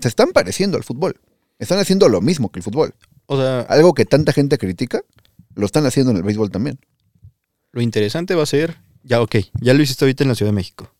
se 0.00 0.08
están 0.08 0.30
pareciendo 0.32 0.78
al 0.78 0.84
fútbol. 0.84 1.20
Están 1.58 1.78
haciendo 1.78 2.08
lo 2.08 2.20
mismo 2.20 2.50
que 2.50 2.60
el 2.60 2.62
fútbol. 2.62 2.94
O 3.26 3.36
sea, 3.36 3.60
Algo 3.62 3.94
que 3.94 4.04
tanta 4.04 4.32
gente 4.32 4.58
critica, 4.58 5.02
lo 5.54 5.66
están 5.66 5.86
haciendo 5.86 6.10
en 6.12 6.18
el 6.18 6.22
béisbol 6.22 6.50
también. 6.50 6.78
lo 7.72 7.82
interesante 7.82 8.34
va 8.34 8.42
a 8.44 8.46
ser, 8.46 8.78
ya 9.02 9.20
ok, 9.20 9.36
ya 9.60 9.74
lo 9.74 9.82
hiciste 9.82 10.04
ahorita 10.04 10.24
en 10.24 10.28
la 10.28 10.34
Ciudad 10.34 10.50
de 10.50 10.56
México. 10.56 10.94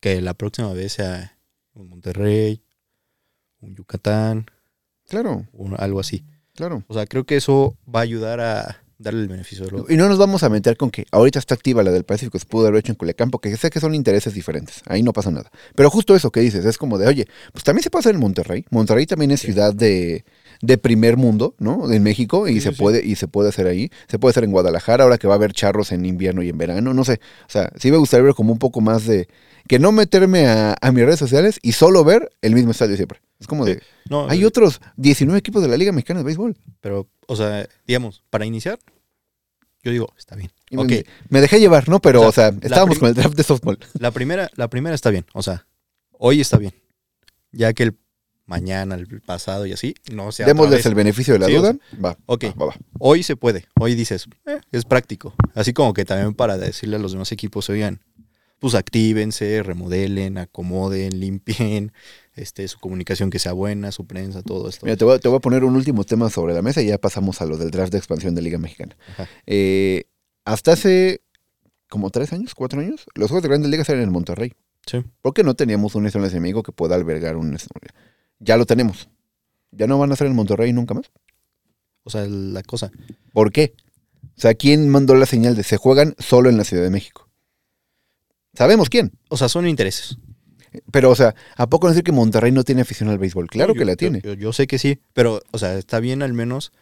Que 0.00 0.20
la 0.22 0.32
próxima 0.34 0.72
vez 0.72 0.92
sea 0.94 1.36
un 1.74 1.88
Monterrey, 1.88 2.62
un 3.60 3.74
Yucatán, 3.74 4.46
Claro, 5.08 5.46
un- 5.52 5.74
algo 5.78 6.00
así. 6.00 6.24
claro. 6.54 6.84
O 6.88 6.94
sea, 6.94 7.06
creo 7.06 7.24
que 7.24 7.36
eso 7.36 7.76
va 7.92 8.00
a 8.00 8.02
ayudar 8.04 8.40
a 8.40 8.82
darle 8.98 9.22
el 9.22 9.28
beneficio 9.28 9.66
de 9.66 9.70
lo 9.72 9.86
Y 9.88 9.96
no 9.96 10.08
nos 10.08 10.18
vamos 10.18 10.42
a 10.42 10.48
meter 10.48 10.76
con 10.76 10.90
que 10.90 11.04
ahorita 11.10 11.38
está 11.38 11.54
activa 11.54 11.82
la 11.82 11.90
del 11.90 12.04
Pacífico, 12.04 12.38
se 12.38 12.46
pudo 12.46 12.66
haber 12.66 12.80
hecho 12.80 12.92
en 12.92 12.96
Culiacán, 12.96 13.30
porque 13.30 13.54
sé 13.56 13.70
que 13.70 13.80
son 13.80 13.94
intereses 13.94 14.32
diferentes. 14.34 14.82
Ahí 14.86 15.02
no 15.02 15.12
pasa 15.12 15.30
nada. 15.30 15.50
Pero 15.74 15.90
justo 15.90 16.14
eso 16.16 16.30
que 16.30 16.40
dices, 16.40 16.64
es 16.64 16.78
como 16.78 16.98
de, 16.98 17.06
oye, 17.06 17.26
pues 17.52 17.64
también 17.64 17.82
se 17.82 17.90
puede 17.90 18.00
hacer 18.00 18.14
en 18.14 18.20
Monterrey. 18.20 18.64
Monterrey 18.70 19.06
también 19.06 19.30
es 19.30 19.40
Sí. 19.40 19.48
ciudad 19.48 19.74
de, 19.74 20.24
de 20.62 20.78
primer 20.78 21.16
mundo, 21.16 21.54
¿no? 21.58 21.92
En 21.92 22.02
México, 22.02 22.48
y 22.48 22.54
Sí, 22.54 22.60
se 22.62 22.72
sí. 22.72 22.76
puede, 22.80 23.04
y 23.04 23.16
se 23.16 23.28
puede 23.28 23.50
hacer 23.50 23.66
ahí. 23.66 23.90
Se 24.08 24.18
puede 24.18 24.30
hacer 24.30 24.44
en 24.44 24.52
Guadalajara, 24.52 25.04
ahora 25.04 25.18
que 25.18 25.26
va 25.28 25.34
a 25.34 25.36
haber 25.36 25.52
charros 25.52 25.92
en 25.92 26.04
invierno 26.06 26.42
y 26.42 26.48
en 26.48 26.56
verano, 26.58 26.94
no 26.94 27.04
sé. 27.04 27.20
O 27.46 27.50
sea, 27.50 27.70
sí 27.78 27.90
me 27.90 27.98
gustaría 27.98 28.24
ver 28.24 28.34
como 28.34 28.52
un 28.52 28.58
poco 28.58 28.80
más 28.80 29.06
de. 29.06 29.28
Que 29.68 29.78
no 29.78 29.92
meterme 29.92 30.46
a, 30.46 30.76
a 30.80 30.92
mis 30.92 31.04
redes 31.04 31.18
sociales 31.18 31.58
y 31.62 31.72
solo 31.72 32.04
ver 32.04 32.30
el 32.42 32.54
mismo 32.54 32.70
estadio 32.70 32.96
siempre. 32.96 33.20
Es 33.40 33.46
como 33.46 33.64
de. 33.64 33.82
No, 34.08 34.28
Hay 34.28 34.42
eh, 34.42 34.46
otros 34.46 34.80
19 34.96 35.38
equipos 35.38 35.62
de 35.62 35.68
la 35.68 35.76
Liga 35.76 35.92
Mexicana 35.92 36.20
de 36.20 36.24
Béisbol. 36.24 36.56
Pero, 36.80 37.08
o 37.26 37.36
sea, 37.36 37.68
digamos, 37.86 38.22
para 38.30 38.46
iniciar, 38.46 38.78
yo 39.82 39.90
digo, 39.92 40.12
está 40.16 40.36
bien. 40.36 40.50
Y 40.70 40.76
Ok, 40.76 40.88
me, 40.88 41.04
me 41.28 41.40
dejé 41.40 41.60
llevar, 41.60 41.88
¿no? 41.88 42.00
Pero, 42.00 42.22
O 42.22 42.28
o 42.28 42.32
sea, 42.32 42.48
estábamos 42.62 42.98
con 42.98 43.08
el 43.08 43.14
draft 43.14 43.36
de 43.36 43.42
softball. 43.42 43.78
la 43.98 44.10
primera, 44.10 44.50
la 44.56 44.68
primera 44.68 44.94
está 44.94 45.10
bien. 45.10 45.26
O 45.32 45.42
sea, 45.42 45.66
hoy 46.12 46.40
está 46.40 46.58
bien. 46.58 46.72
Ya 47.52 47.72
que 47.72 47.82
el 47.84 47.98
mañana, 48.46 48.94
el 48.94 49.20
pasado 49.22 49.66
y 49.66 49.72
así, 49.72 49.94
no 50.12 50.30
sea 50.30 50.46
Démosles 50.46 50.86
el 50.86 50.94
beneficio 50.94 51.34
de 51.34 51.40
la 51.40 51.46
Sí, 51.46 51.56
o 51.56 51.60
duda. 51.60 51.76
va, 52.04 52.16
Ok. 52.26 52.44
va, 52.44 52.54
va, 52.56 52.66
va. 52.66 52.76
Hoy 53.00 53.22
se 53.24 53.34
puede. 53.36 53.66
Hoy 53.78 53.94
dices, 53.96 54.26
"Eh, 54.46 54.60
es 54.70 54.84
práctico. 54.84 55.34
Así 55.54 55.72
como 55.72 55.92
que 55.94 56.04
también 56.04 56.32
para 56.34 56.56
decirle 56.56 56.96
a 56.96 56.98
los 57.00 57.12
demás 57.12 57.32
equipos, 57.32 57.68
oigan, 57.70 58.00
pues 58.58 58.74
actívense, 58.74 59.62
remodelen, 59.62 60.38
acomoden, 60.38 61.20
limpien, 61.20 61.92
este, 62.34 62.66
su 62.68 62.78
comunicación 62.78 63.30
que 63.30 63.38
sea 63.38 63.52
buena, 63.52 63.92
su 63.92 64.06
prensa, 64.06 64.42
todo 64.42 64.68
esto. 64.68 64.86
Mira, 64.86 64.96
te 64.96 65.04
voy, 65.04 65.16
a, 65.16 65.18
te 65.18 65.28
voy 65.28 65.38
a 65.38 65.40
poner 65.40 65.64
un 65.64 65.76
último 65.76 66.04
tema 66.04 66.30
sobre 66.30 66.54
la 66.54 66.62
mesa 66.62 66.82
y 66.82 66.86
ya 66.86 66.98
pasamos 66.98 67.40
a 67.40 67.46
lo 67.46 67.56
del 67.56 67.70
draft 67.70 67.92
de 67.92 67.98
expansión 67.98 68.34
de 68.34 68.42
Liga 68.42 68.58
Mexicana. 68.58 68.96
Eh, 69.46 70.04
hasta 70.44 70.72
hace 70.72 71.22
como 71.88 72.10
tres 72.10 72.32
años, 72.32 72.54
cuatro 72.54 72.80
años, 72.80 73.06
los 73.14 73.30
juegos 73.30 73.42
de 73.42 73.48
grandes 73.48 73.70
ligas 73.70 73.88
eran 73.88 74.02
en 74.02 74.12
Monterrey. 74.12 74.52
Sí. 74.86 75.04
Porque 75.20 75.42
no 75.42 75.54
teníamos 75.54 75.94
un 75.94 76.06
estadio 76.06 76.26
enemigo 76.26 76.62
que 76.62 76.72
pueda 76.72 76.94
albergar 76.94 77.36
un... 77.36 77.56
Ya 78.38 78.56
lo 78.56 78.66
tenemos. 78.66 79.08
¿Ya 79.72 79.86
no 79.86 79.98
van 79.98 80.12
a 80.12 80.16
ser 80.16 80.28
en 80.28 80.34
Monterrey 80.34 80.72
nunca 80.72 80.94
más? 80.94 81.10
O 82.04 82.10
sea, 82.10 82.26
la 82.26 82.62
cosa. 82.62 82.92
¿Por 83.32 83.50
qué? 83.50 83.74
O 84.36 84.40
sea, 84.40 84.54
¿quién 84.54 84.88
mandó 84.88 85.14
la 85.14 85.26
señal 85.26 85.56
de 85.56 85.64
se 85.64 85.76
juegan 85.76 86.14
solo 86.18 86.48
en 86.48 86.56
la 86.56 86.64
Ciudad 86.64 86.84
de 86.84 86.90
México? 86.90 87.25
Sabemos 88.56 88.88
quién. 88.88 89.12
O 89.28 89.36
sea, 89.36 89.48
son 89.48 89.66
intereses. 89.68 90.16
Pero, 90.90 91.10
o 91.10 91.14
sea, 91.16 91.34
¿a 91.56 91.68
poco 91.68 91.88
decir 91.88 92.02
que 92.04 92.12
Monterrey 92.12 92.52
no 92.52 92.62
tiene 92.64 92.82
afición 92.82 93.08
al 93.08 93.18
béisbol? 93.18 93.46
Claro 93.48 93.74
que 93.74 93.84
la 93.84 93.96
tiene. 93.96 94.20
Yo, 94.22 94.34
yo 94.34 94.52
sé 94.52 94.66
que 94.66 94.78
sí, 94.78 94.98
pero, 95.14 95.40
o 95.52 95.58
sea, 95.58 95.78
está 95.78 96.00
bien 96.00 96.22
al 96.22 96.32
menos 96.34 96.72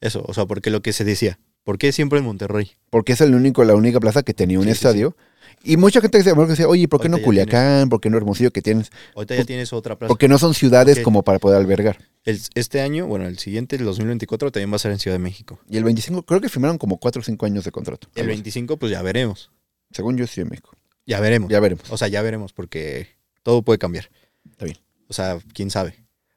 eso. 0.00 0.24
O 0.26 0.34
sea, 0.34 0.46
porque 0.46 0.70
lo 0.70 0.82
que 0.82 0.92
se 0.92 1.04
decía, 1.04 1.38
¿por 1.64 1.78
qué 1.78 1.90
siempre 1.92 2.18
en 2.20 2.24
Monterrey? 2.24 2.72
porque 2.90 3.12
es 3.14 3.20
el 3.20 3.34
único, 3.34 3.64
la 3.64 3.74
única 3.74 3.98
plaza 4.00 4.22
que 4.22 4.34
tenía 4.34 4.58
un 4.58 4.64
Sí, 4.66 4.70
sí, 4.70 4.74
estadio. 4.74 5.16
Y 5.64 5.76
mucha 5.76 6.00
gente 6.00 6.22
que 6.22 6.32
decía, 6.32 6.68
oye, 6.68 6.86
¿por 6.86 7.00
qué 7.00 7.08
no 7.08 7.16
Ahorita 7.16 7.24
Culiacán? 7.26 7.88
¿Por 7.88 8.00
qué 8.00 8.08
no 8.10 8.16
Hermosillo 8.16 8.52
que 8.52 8.62
tienes? 8.62 8.90
Ahorita 9.16 9.34
ya 9.34 9.44
tienes 9.44 9.72
otra 9.72 9.98
plaza. 9.98 10.08
Porque 10.08 10.28
no 10.28 10.38
son 10.38 10.54
ciudades 10.54 11.00
como 11.00 11.24
para 11.24 11.40
poder 11.40 11.58
albergar. 11.58 11.98
El- 12.24 12.40
este 12.54 12.80
año, 12.80 13.06
bueno, 13.08 13.26
el 13.26 13.38
siguiente, 13.38 13.74
el 13.74 13.84
2024, 13.84 14.52
también 14.52 14.70
va 14.70 14.76
a 14.76 14.78
ser 14.78 14.92
en 14.92 15.00
Ciudad 15.00 15.16
de 15.16 15.18
México. 15.18 15.58
Y 15.68 15.76
el 15.76 15.82
25, 15.82 16.22
creo 16.22 16.40
que 16.40 16.48
firmaron 16.48 16.78
como 16.78 16.98
4 16.98 17.20
o 17.20 17.24
5 17.24 17.44
años 17.46 17.64
de 17.64 17.72
contrato. 17.72 18.06
El 18.14 18.20
algo 18.22 18.30
así. 18.30 18.36
25, 18.42 18.76
pues 18.76 18.92
ya 18.92 19.02
veremos. 19.02 19.50
Según 19.90 20.16
yo, 20.16 20.26
sí, 20.28 20.40
en 20.42 20.48
México. 20.50 20.70
Ya 21.08 21.20
veremos. 21.20 21.50
Ya 21.50 21.58
veremos. 21.58 21.90
O 21.90 21.96
sea, 21.96 22.06
ya 22.08 22.20
veremos, 22.22 22.52
porque 22.52 23.08
todo 23.42 23.62
puede 23.62 23.78
cambiar. 23.78 24.10
Está 24.50 24.66
bien. 24.66 24.76
O 25.08 25.14
sea, 25.14 25.38
quién 25.54 25.70
sabe. 25.70 25.94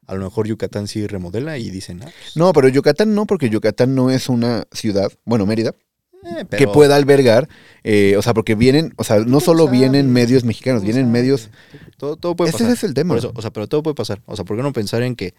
A 0.08 0.16
lo 0.16 0.24
mejor 0.24 0.48
Yucatán 0.48 0.88
sí 0.88 1.06
remodela 1.08 1.58
y 1.58 1.70
dicen, 1.70 2.02
ah, 2.04 2.06
pues, 2.06 2.38
No, 2.38 2.54
pero 2.54 2.70
Yucatán 2.70 3.14
no, 3.14 3.26
porque 3.26 3.50
Yucatán 3.50 3.94
no 3.96 4.10
es 4.10 4.30
una 4.30 4.66
ciudad, 4.72 5.12
bueno, 5.26 5.46
Mérida, 5.46 5.76
eh, 6.24 6.46
que 6.58 6.68
pueda 6.68 6.96
albergar, 6.96 7.50
eh, 7.84 8.16
o 8.18 8.22
sea, 8.22 8.34
porque 8.34 8.56
vienen, 8.56 8.94
o 8.96 9.04
sea, 9.04 9.20
no 9.20 9.40
solo 9.42 9.66
sabe? 9.66 9.78
vienen 9.78 10.12
medios 10.12 10.44
mexicanos, 10.46 10.82
¿Cómo 10.82 10.88
vienen 10.92 11.08
sabe? 11.08 11.20
medios... 11.22 11.50
Todo, 11.98 12.16
todo 12.16 12.36
puede 12.36 12.50
Ese 12.50 12.60
pasar. 12.60 12.74
es 12.74 12.84
el 12.84 12.94
tema. 12.94 13.10
Por 13.10 13.20
eso, 13.20 13.32
o 13.36 13.42
sea, 13.42 13.52
pero 13.52 13.68
todo 13.68 13.84
puede 13.84 13.96
pasar. 13.96 14.22
O 14.26 14.36
sea, 14.36 14.46
¿por 14.46 14.56
qué 14.58 14.64
no 14.64 14.74
pensar 14.74 15.04
en 15.04 15.16
que 15.16 15.34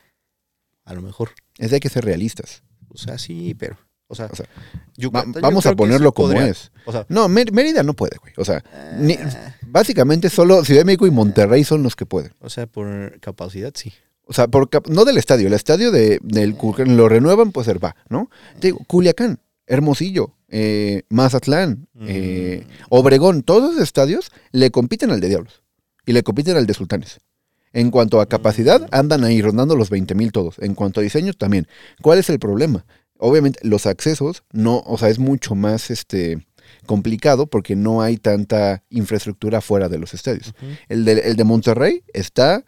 a 0.84 0.94
lo 0.94 1.02
mejor, 1.02 1.30
Es 1.58 1.70
de 1.70 1.80
que 1.80 1.88
ser 1.88 2.04
realistas. 2.04 2.62
o 2.88 2.98
sea, 2.98 3.16
sí, 3.18 3.54
pero, 3.54 3.78
o 4.12 4.14
sea, 4.14 4.26
O 4.31 4.37
sea, 4.37 4.47
Yucatán 4.97 5.33
Va- 5.33 5.35
yo 5.37 5.40
vamos 5.40 5.66
a 5.66 5.75
ponerlo 5.75 6.12
como 6.12 6.28
podría. 6.28 6.47
es. 6.50 6.71
O 6.85 6.92
sea, 6.92 7.07
No, 7.09 7.28
Mé- 7.28 7.50
Mérida 7.50 7.83
no 7.83 7.95
puede, 7.95 8.16
güey. 8.21 8.33
O 8.37 8.45
sea, 8.45 8.62
ni- 8.99 9.14
eh, 9.14 9.19
básicamente 9.66 10.28
solo 10.28 10.64
Ciudad 10.64 10.83
de 10.83 10.85
México 10.85 11.07
y 11.07 11.11
Monterrey 11.11 11.64
son 11.64 11.83
los 11.83 11.97
que 11.97 12.07
pueden. 12.07 12.33
o 12.40 12.50
sea, 12.50 12.66
por 12.66 13.19
capacidad 13.21 13.73
sí. 13.75 13.92
O 14.25 14.33
sea, 14.35 14.47
por 14.49 14.69
no 14.88 15.04
del 15.04 15.19
estadio, 15.19 15.49
el 15.49 15.52
estadio 15.54 15.90
de, 15.90 16.19
del 16.23 16.54
Culiacán 16.54 16.97
lo 16.97 17.09
renuevan, 17.09 17.50
pues 17.52 17.66
va, 17.69 17.97
¿no? 18.09 18.31
Te 18.61 18.69
digo, 18.69 18.78
Culiacán, 18.87 19.40
Hermosillo, 19.66 20.35
eh, 20.49 21.02
Mazatlán, 21.09 21.88
eh, 22.07 22.64
Mm. 22.66 22.73
Obregón, 22.90 23.42
todos 23.42 23.75
los 23.75 23.83
estadios 23.83 24.31
le 24.52 24.71
compiten 24.71 25.11
al 25.11 25.21
de 25.21 25.28
Diablos 25.28 25.62
y 26.07 26.12
le 26.12 26.23
compiten 26.23 26.57
al 26.57 26.66
de 26.66 26.75
Sultanes. 26.75 27.21
En 27.75 27.90
cuanto 27.90 28.21
a 28.21 28.26
capacidad, 28.26 28.87
andan 28.92 29.25
ahí 29.25 29.40
rondando 29.40 29.75
los 29.76 29.88
20 29.88 30.14
mil 30.14 30.31
todos. 30.31 30.57
En 30.59 30.75
cuanto 30.75 31.00
a 31.00 31.02
diseño, 31.02 31.33
también. 31.33 31.66
¿Cuál 32.02 32.19
es 32.19 32.28
el 32.28 32.38
problema? 32.38 32.85
Obviamente, 33.24 33.60
los 33.62 33.86
accesos, 33.86 34.42
no, 34.52 34.82
o 34.84 34.98
sea, 34.98 35.08
es 35.08 35.20
mucho 35.20 35.54
más 35.54 35.90
este, 35.90 36.44
complicado 36.86 37.46
porque 37.46 37.76
no 37.76 38.02
hay 38.02 38.16
tanta 38.16 38.82
infraestructura 38.90 39.60
fuera 39.60 39.88
de 39.88 39.98
los 39.98 40.12
estadios. 40.12 40.52
El 40.88 41.04
de, 41.04 41.12
el 41.12 41.36
de 41.36 41.44
Monterrey 41.44 42.02
está 42.12 42.64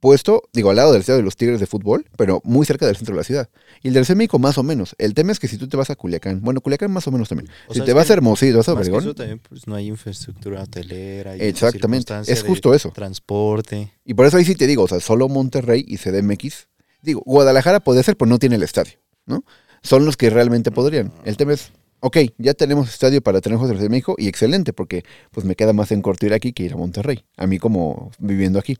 puesto, 0.00 0.42
digo, 0.52 0.68
al 0.68 0.76
lado 0.76 0.92
del 0.92 1.00
estadio 1.00 1.16
de 1.16 1.22
los 1.22 1.34
Tigres 1.34 1.60
de 1.60 1.66
fútbol, 1.66 2.04
pero 2.18 2.42
muy 2.44 2.66
cerca 2.66 2.84
del 2.84 2.96
centro 2.96 3.14
de 3.14 3.20
la 3.20 3.24
ciudad. 3.24 3.48
Y 3.82 3.88
el 3.88 3.94
del 3.94 4.04
México 4.16 4.38
más 4.38 4.58
o 4.58 4.62
menos. 4.62 4.94
El 4.98 5.14
tema 5.14 5.32
es 5.32 5.40
que 5.40 5.48
si 5.48 5.56
tú 5.56 5.66
te 5.66 5.78
vas 5.78 5.88
a 5.88 5.96
Culiacán, 5.96 6.42
bueno, 6.42 6.60
Culiacán 6.60 6.90
más 6.92 7.06
o 7.06 7.10
menos 7.10 7.30
también. 7.30 7.50
O 7.68 7.72
si 7.72 7.80
te 7.80 7.94
vas 7.94 8.10
a 8.10 8.12
Hermosillo, 8.12 8.58
vas 8.58 8.68
a 8.68 8.74
Obregón, 8.74 9.02
eso 9.02 9.14
también, 9.14 9.38
pues 9.38 9.66
no 9.66 9.74
hay 9.74 9.86
infraestructura 9.86 10.64
hotelera. 10.64 11.34
Exactamente, 11.36 12.12
es 12.26 12.42
justo 12.42 12.74
eso. 12.74 12.90
Transporte. 12.90 13.94
Y 14.04 14.12
por 14.12 14.26
eso 14.26 14.36
ahí 14.36 14.44
sí 14.44 14.54
te 14.54 14.66
digo, 14.66 14.82
o 14.82 14.88
sea, 14.88 15.00
solo 15.00 15.30
Monterrey 15.30 15.82
y 15.88 15.96
CDMX. 15.96 16.68
Digo, 17.00 17.22
Guadalajara 17.24 17.80
puede 17.80 18.02
ser, 18.02 18.18
pero 18.18 18.28
no 18.28 18.38
tiene 18.38 18.56
el 18.56 18.62
estadio, 18.62 18.98
¿no? 19.24 19.42
Son 19.84 20.04
los 20.04 20.16
que 20.16 20.30
realmente 20.30 20.72
podrían. 20.72 21.12
El 21.24 21.36
tema 21.36 21.52
es, 21.52 21.70
ok, 22.00 22.16
ya 22.38 22.54
tenemos 22.54 22.88
estadio 22.88 23.22
para 23.22 23.40
tener 23.40 23.58
Juegos 23.58 23.78
de 23.78 23.88
México 23.88 24.16
y 24.18 24.26
excelente, 24.28 24.72
porque 24.72 25.04
pues 25.30 25.46
me 25.46 25.54
queda 25.54 25.72
más 25.72 25.92
en 25.92 26.02
corto 26.02 26.26
ir 26.26 26.32
aquí 26.32 26.52
que 26.52 26.64
ir 26.64 26.72
a 26.72 26.76
Monterrey. 26.76 27.24
A 27.36 27.46
mí 27.46 27.58
como 27.58 28.10
viviendo 28.18 28.58
aquí. 28.58 28.78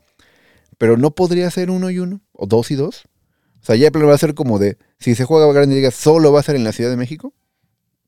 Pero 0.78 0.96
no 0.96 1.12
podría 1.12 1.50
ser 1.50 1.70
uno 1.70 1.90
y 1.90 2.00
uno, 2.00 2.20
o 2.32 2.46
dos 2.46 2.70
y 2.70 2.75
dos. 2.75 3.04
O 3.62 3.66
sea, 3.66 3.76
ya 3.76 3.90
plano 3.90 4.08
va 4.08 4.14
a 4.14 4.18
ser 4.18 4.34
como 4.34 4.58
de, 4.58 4.78
si 4.99 5.14
se 5.14 5.25
juega 5.25 5.50
grande 5.52 5.75
y 5.75 5.78
digas, 5.78 5.94
solo 5.94 6.32
va 6.32 6.40
a 6.40 6.42
ser 6.42 6.56
en 6.56 6.64
la 6.64 6.73
Ciudad 6.73 6.90
de 6.90 6.96
México. 6.96 7.32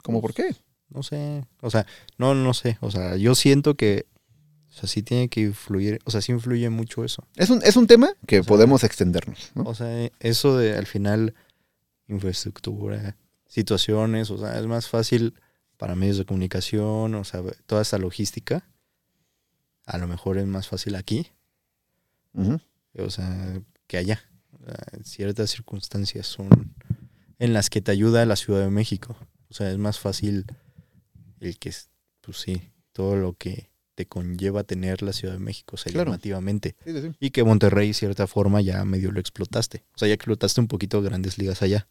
¿Cómo 0.03 0.21
por 0.21 0.35
qué? 0.35 0.55
No 0.88 1.03
sé. 1.03 1.45
O 1.61 1.71
sea, 1.71 1.87
no, 2.19 2.35
no 2.35 2.55
sé. 2.55 2.79
O 2.81 2.91
sea, 2.91 3.17
yo 3.17 3.35
siento 3.35 3.75
que. 3.75 4.07
O 4.71 4.79
sea, 4.79 4.88
sí 4.88 5.03
tiene 5.03 5.29
que 5.29 5.41
influir. 5.41 5.99
O 6.05 6.11
sea, 6.11 6.21
sí 6.21 6.33
influye 6.33 6.69
mucho 6.71 7.05
eso. 7.05 7.26
Es 7.37 7.50
un, 7.50 7.62
es 7.62 7.76
un 7.76 7.87
tema 7.87 8.12
que 8.26 8.41
O 8.41 8.43
sea, 8.43 8.49
podemos 8.49 8.85
extendernos, 8.85 9.53
¿no? 9.55 9.65
O 9.65 9.75
sea, 9.75 10.11
eso 10.21 10.57
de 10.57 10.76
al 10.76 10.87
final. 10.87 11.35
Infraestructura, 12.09 13.17
situaciones. 13.47 14.31
O 14.31 14.39
sea, 14.39 14.59
es 14.59 14.67
más 14.67 14.89
fácil 14.89 15.35
para 15.77 15.95
medios 15.95 16.19
de 16.19 16.25
comunicación. 16.25 17.15
O 17.15 17.25
sea, 17.25 17.43
toda 17.67 17.83
esa 17.83 17.99
logística. 17.99 18.69
A 19.85 19.99
lo 19.99 20.07
mejor 20.09 20.39
es 20.39 20.47
más 20.47 20.69
fácil 20.69 20.95
aquí. 20.97 21.29
O 22.99 23.11
sea, 23.11 23.61
que 23.87 23.97
allá. 23.99 24.21
O 24.61 24.65
sea, 24.65 24.77
ciertas 25.05 25.51
circunstancias 25.51 26.27
son 26.27 26.49
en 27.39 27.53
las 27.53 27.71
que 27.71 27.81
te 27.81 27.93
ayuda 27.93 28.25
la 28.27 28.37
Ciudad 28.37 28.61
de 28.61 28.71
México. 28.71 29.17
O 29.49 29.55
sea, 29.55 29.71
es 29.71 29.79
más 29.79 29.99
fácil 29.99 30.45
el 31.41 31.59
que, 31.59 31.69
es- 31.69 31.91
pues 32.21 32.39
sí, 32.39 32.71
todo 32.93 33.17
lo 33.17 33.35
que 33.35 33.71
te 33.97 34.07
conlleva 34.07 34.62
tener 34.62 35.03
la 35.03 35.12
Ciudad 35.12 35.35
de 35.35 35.41
México, 35.41 35.75
o 35.75 35.76
sea, 35.79 35.91
Claro. 35.93 36.11
llamativamente. 36.12 36.76
Y 37.19 37.31
que 37.31 37.43
Monterrey, 37.43 37.88
de 37.88 37.95
cierta 37.95 38.26
forma, 38.29 38.61
ya 38.61 38.85
medio 38.85 39.11
lo 39.11 39.19
explotaste. 39.19 39.83
O 39.95 39.99
sea, 39.99 40.07
ya 40.07 40.15
explotaste 40.15 40.61
un 40.61 40.69
poquito 40.69 41.03
grandes 41.03 41.38
ligas 41.38 41.62
allá. 41.62 41.88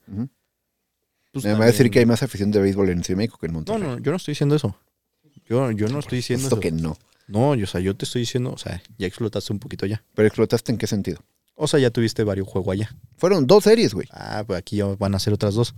Pues 1.33 1.43
Me 1.43 1.53
va 1.53 1.63
a 1.63 1.67
decir 1.67 1.91
que 1.91 1.99
hay 1.99 2.05
más 2.05 2.23
afición 2.23 2.51
de 2.51 2.61
béisbol 2.61 2.89
en 2.89 3.03
Ciudad 3.03 3.17
de 3.17 3.23
México 3.23 3.37
que 3.39 3.47
en 3.47 3.51
No, 3.53 3.57
Monterrey. 3.59 3.81
no, 3.81 3.97
yo 3.99 4.11
no 4.11 4.17
estoy 4.17 4.31
diciendo 4.31 4.55
eso. 4.55 4.77
Yo, 5.49 5.69
yo 5.71 5.87
no 5.89 5.99
estoy 5.99 6.17
diciendo 6.19 6.45
Esto 6.45 6.55
eso. 6.55 6.61
que 6.61 6.71
no. 6.71 6.97
No, 7.27 7.55
yo, 7.55 7.65
o 7.65 7.67
sea, 7.67 7.81
yo 7.81 7.95
te 7.95 8.05
estoy 8.05 8.21
diciendo, 8.21 8.51
o 8.53 8.57
sea, 8.57 8.81
ya 8.97 9.07
explotaste 9.07 9.51
un 9.51 9.59
poquito 9.59 9.85
allá. 9.85 10.03
Pero 10.13 10.27
explotaste 10.27 10.71
en 10.71 10.77
qué 10.77 10.87
sentido? 10.87 11.19
O 11.55 11.67
sea, 11.67 11.79
ya 11.79 11.89
tuviste 11.89 12.23
varios 12.23 12.47
juegos 12.47 12.73
allá. 12.73 12.95
Fueron 13.17 13.47
dos 13.47 13.63
series, 13.63 13.93
güey. 13.93 14.07
Ah, 14.11 14.43
pues 14.45 14.59
aquí 14.59 14.77
ya 14.77 14.85
van 14.85 15.15
a 15.15 15.19
ser 15.19 15.33
otras 15.33 15.55
dos. 15.55 15.73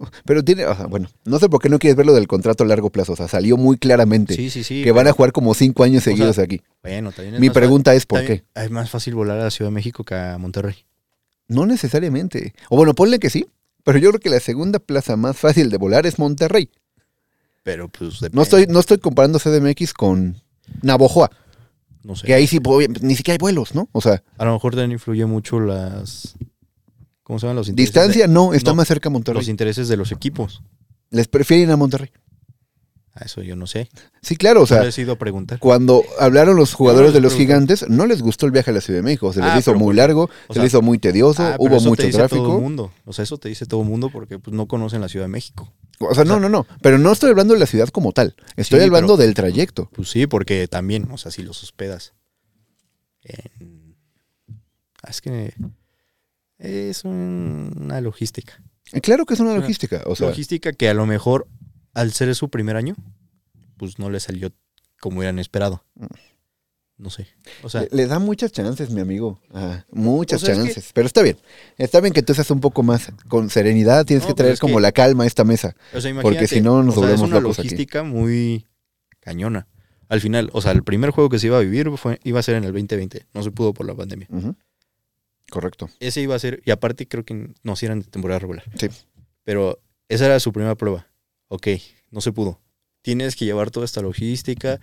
Pero 0.24 0.42
tiene, 0.44 0.66
o 0.66 0.74
sea, 0.76 0.86
bueno, 0.86 1.08
no 1.24 1.38
sé 1.38 1.48
por 1.48 1.60
qué 1.60 1.68
no 1.68 1.78
quieres 1.78 1.96
ver 1.96 2.06
lo 2.06 2.14
del 2.14 2.26
contrato 2.26 2.64
a 2.64 2.66
largo 2.66 2.90
plazo. 2.90 3.12
O 3.12 3.16
sea, 3.16 3.28
salió 3.28 3.56
muy 3.56 3.76
claramente 3.78 4.34
Sí, 4.34 4.50
sí, 4.50 4.64
sí. 4.64 4.82
que 4.82 4.92
van 4.92 5.06
a 5.08 5.12
jugar 5.12 5.32
como 5.32 5.54
cinco 5.54 5.84
años 5.84 6.02
sea, 6.02 6.12
seguidos 6.12 6.38
aquí. 6.38 6.62
Bueno, 6.82 7.12
también 7.12 7.34
es 7.34 7.40
Mi 7.40 7.50
pregunta 7.50 7.94
es 7.94 8.06
por 8.06 8.24
qué. 8.24 8.44
Es 8.54 8.70
más 8.70 8.90
fácil 8.90 9.14
volar 9.14 9.38
a 9.40 9.44
la 9.44 9.50
Ciudad 9.50 9.70
de 9.70 9.74
México 9.74 10.04
que 10.04 10.14
a 10.14 10.38
Monterrey. 10.38 10.76
No 11.48 11.66
necesariamente. 11.66 12.54
O 12.70 12.76
bueno, 12.76 12.94
ponle 12.94 13.18
que 13.18 13.30
sí. 13.30 13.46
Pero 13.84 13.98
yo 13.98 14.10
creo 14.10 14.20
que 14.20 14.30
la 14.30 14.40
segunda 14.40 14.78
plaza 14.78 15.16
más 15.16 15.36
fácil 15.36 15.68
de 15.70 15.76
volar 15.76 16.06
es 16.06 16.18
Monterrey. 16.18 16.70
Pero 17.64 17.88
pues 17.88 18.14
depende. 18.20 18.36
No 18.36 18.42
estoy, 18.42 18.66
no 18.68 18.80
estoy 18.80 18.98
comparando 18.98 19.38
CDMX 19.38 19.92
con 19.92 20.40
Navojoa, 20.82 21.30
No 22.04 22.16
sé. 22.16 22.26
que 22.26 22.34
ahí 22.34 22.46
sí 22.46 22.58
ni 23.00 23.16
siquiera 23.16 23.34
hay 23.34 23.38
vuelos, 23.38 23.74
¿no? 23.74 23.88
O 23.92 24.00
sea, 24.00 24.22
A 24.38 24.44
lo 24.44 24.52
mejor 24.52 24.72
también 24.72 24.92
influye 24.92 25.26
mucho 25.26 25.60
las. 25.60 26.34
¿Cómo 27.22 27.38
se 27.38 27.46
llaman 27.46 27.56
los 27.56 27.68
intereses? 27.68 27.92
distancia 27.94 28.26
no, 28.26 28.52
está 28.54 28.70
no, 28.72 28.76
más 28.76 28.88
cerca 28.88 29.08
de- 29.08 29.12
Monterrey. 29.12 29.40
los 29.40 29.48
intereses 29.48 29.88
de 29.88 29.96
los 29.96 30.10
equipos. 30.12 30.62
Les 31.10 31.28
prefieren 31.28 31.70
a 31.70 31.76
Monterrey. 31.76 32.10
A 33.14 33.24
eso 33.26 33.42
yo 33.42 33.56
no 33.56 33.66
sé. 33.66 33.90
Sí, 34.22 34.36
claro, 34.36 34.62
o 34.62 34.66
sea, 34.66 34.82
les 34.82 34.96
he 34.98 35.02
ido 35.02 35.12
a 35.12 35.18
preguntar. 35.18 35.58
Cuando 35.58 36.02
hablaron 36.18 36.56
los 36.56 36.72
jugadores 36.72 37.12
de 37.12 37.20
los 37.20 37.34
gigantes, 37.34 37.86
no 37.90 38.06
les 38.06 38.22
gustó 38.22 38.46
el 38.46 38.52
viaje 38.52 38.70
a 38.70 38.74
la 38.74 38.80
Ciudad 38.80 39.00
de 39.00 39.02
México. 39.02 39.30
Se 39.34 39.40
les 39.40 39.50
Ah, 39.50 39.58
hizo 39.58 39.74
muy 39.74 39.94
largo, 39.94 40.30
se 40.48 40.54
sea, 40.54 40.62
les 40.62 40.72
hizo 40.72 40.80
muy 40.80 40.98
tedioso, 40.98 41.42
Ah, 41.42 41.56
hubo 41.58 41.76
eso 41.76 41.90
mucho 41.90 42.00
te 42.00 42.06
dice 42.06 42.16
todo 42.16 42.24
el 42.24 42.30
tráfico. 42.30 42.58
mundo. 42.60 42.90
O 43.04 43.12
sea, 43.12 43.22
eso 43.24 43.36
te 43.36 43.50
dice 43.50 43.66
todo 43.66 43.82
el 43.82 43.88
mundo 43.88 44.08
porque 44.10 44.38
pues, 44.38 44.56
no 44.56 44.66
conocen 44.66 45.02
la 45.02 45.10
Ciudad 45.10 45.26
de 45.26 45.28
México. 45.28 45.70
O 46.00 46.14
sea, 46.14 46.24
no, 46.24 46.40
no, 46.40 46.48
no. 46.48 46.66
Pero 46.80 46.96
no 46.98 47.12
estoy 47.12 47.28
hablando 47.30 47.52
de 47.52 47.60
la 47.60 47.66
ciudad 47.66 47.88
como 47.90 48.12
tal. 48.12 48.34
Estoy 48.56 48.80
Sí, 48.80 48.86
hablando 48.86 49.14
pero- 49.16 49.26
del 49.26 49.34
trayecto. 49.34 49.90
Pues 49.92 50.08
sí, 50.10 50.26
porque 50.26 50.66
también, 50.66 51.06
o 51.12 51.18
sea, 51.18 51.30
si 51.30 51.42
los 51.42 51.62
hospedas. 51.62 52.14
en- 53.24 53.94
Ah, 55.02 55.10
Es 55.10 55.20
que 55.20 55.52
es 56.62 57.04
un- 57.04 57.72
una 57.78 58.00
logística. 58.00 58.62
Eh, 58.92 59.00
Claro 59.00 59.26
que 59.26 59.34
es 59.34 59.40
una 59.40 59.54
logística. 59.54 60.02
O 60.06 60.16
sea, 60.16 60.28
logística 60.28 60.72
que 60.72 60.88
a 60.88 60.94
lo 60.94 61.06
mejor, 61.06 61.46
al 61.94 62.12
ser 62.12 62.34
su 62.34 62.48
primer 62.50 62.76
año, 62.76 62.94
pues 63.76 63.98
no 63.98 64.10
le 64.10 64.20
salió 64.20 64.52
como 65.00 65.18
hubieran 65.18 65.38
esperado. 65.38 65.84
No 66.98 67.10
sé. 67.10 67.26
O 67.64 67.68
sea, 67.68 67.80
le, 67.82 67.88
le 67.92 68.06
da 68.06 68.18
muchas 68.20 68.52
chances, 68.52 68.90
mi 68.90 69.00
amigo. 69.00 69.40
Ah, 69.52 69.84
muchas 69.90 70.42
O 70.42 70.46
sea, 70.46 70.54
es 70.54 70.60
que- 70.60 70.66
chances. 70.66 70.90
Pero 70.94 71.06
está 71.06 71.22
bien. 71.22 71.36
Está 71.78 72.00
bien 72.00 72.12
que 72.12 72.22
tú 72.22 72.32
seas 72.34 72.50
un 72.52 72.60
poco 72.60 72.82
más 72.84 73.10
con 73.28 73.50
serenidad. 73.50 74.04
Tienes 74.04 74.22
No, 74.24 74.28
que 74.28 74.34
traer 74.34 74.58
como 74.58 74.76
que- 74.76 74.82
la 74.82 74.92
calma 74.92 75.24
a 75.24 75.26
esta 75.26 75.42
mesa. 75.42 75.74
o 75.94 76.00
sea, 76.00 76.14
porque 76.22 76.46
si 76.46 76.60
no 76.60 76.82
nos 76.84 76.94
volvemos 76.94 77.22
es 77.22 77.26
una 77.28 77.40
locos 77.40 77.58
aquí. 77.58 77.68
logística 77.68 78.04
muy 78.04 78.68
cañona. 79.20 79.66
Al 80.08 80.20
final, 80.20 80.50
o 80.52 80.60
sea, 80.60 80.72
el 80.72 80.84
primer 80.84 81.10
juego 81.10 81.28
que 81.30 81.38
se 81.38 81.46
iba 81.48 81.56
a 81.56 81.60
vivir 81.60 81.90
fue, 81.96 82.20
iba 82.22 82.38
a 82.38 82.42
ser 82.42 82.54
en 82.56 82.64
el 82.64 82.72
2020. 82.72 83.26
No 83.34 83.42
se 83.42 83.50
pudo 83.50 83.72
por 83.72 83.86
la 83.86 83.94
pandemia. 83.94 84.28
Correcto. 85.52 85.90
Ese 86.00 86.22
iba 86.22 86.34
a 86.34 86.38
ser, 86.38 86.62
y 86.64 86.70
aparte 86.70 87.06
creo 87.06 87.26
que 87.26 87.50
no 87.62 87.76
si 87.76 87.84
eran 87.84 88.00
de 88.00 88.06
temporada 88.06 88.38
regular. 88.38 88.64
Sí. 88.78 88.88
Pero 89.44 89.82
esa 90.08 90.24
era 90.24 90.40
su 90.40 90.50
primera 90.50 90.76
prueba. 90.76 91.08
Ok, 91.48 91.68
no 92.10 92.22
se 92.22 92.32
pudo. 92.32 92.58
Tienes 93.02 93.36
que 93.36 93.44
llevar 93.44 93.70
toda 93.70 93.84
esta 93.84 94.00
logística. 94.00 94.80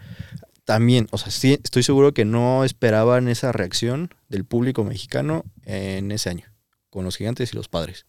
También, 0.65 1.07
o 1.09 1.17
sea, 1.17 1.31
sí, 1.31 1.59
estoy 1.63 1.81
seguro 1.81 2.13
que 2.13 2.23
no 2.23 2.63
esperaban 2.63 3.29
esa 3.29 3.51
reacción 3.51 4.13
del 4.27 4.45
público 4.45 4.83
mexicano 4.83 5.43
en 5.65 6.11
ese 6.11 6.29
año, 6.29 6.45
con 6.91 7.03
los 7.03 7.17
gigantes 7.17 7.51
y 7.51 7.55
los 7.55 7.67
padres. 7.67 8.05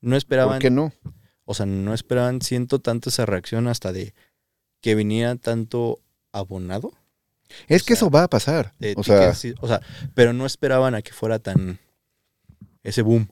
No 0.00 0.16
esperaban, 0.16 0.54
¿Por 0.54 0.62
qué 0.62 0.70
no? 0.70 0.94
o 1.44 1.52
sea, 1.52 1.66
no 1.66 1.92
esperaban, 1.92 2.40
siento 2.40 2.78
tanto 2.78 3.10
esa 3.10 3.26
reacción 3.26 3.68
hasta 3.68 3.92
de 3.92 4.14
que 4.80 4.94
viniera 4.94 5.36
tanto 5.36 6.00
abonado. 6.32 6.94
Es 7.68 7.82
O 7.82 7.84
que 7.86 7.94
sea, 7.94 8.06
eso 8.06 8.10
va 8.10 8.24
a 8.24 8.28
pasar. 8.28 8.74
de 8.78 8.94
O 8.96 9.02
sea, 9.04 9.32
o 9.60 9.68
sea, 9.68 9.80
pero 10.14 10.32
no 10.32 10.46
esperaban 10.46 10.94
a 10.94 11.02
que 11.02 11.12
fuera 11.12 11.38
tan 11.38 11.78
ese 12.82 13.02
boom. 13.02 13.28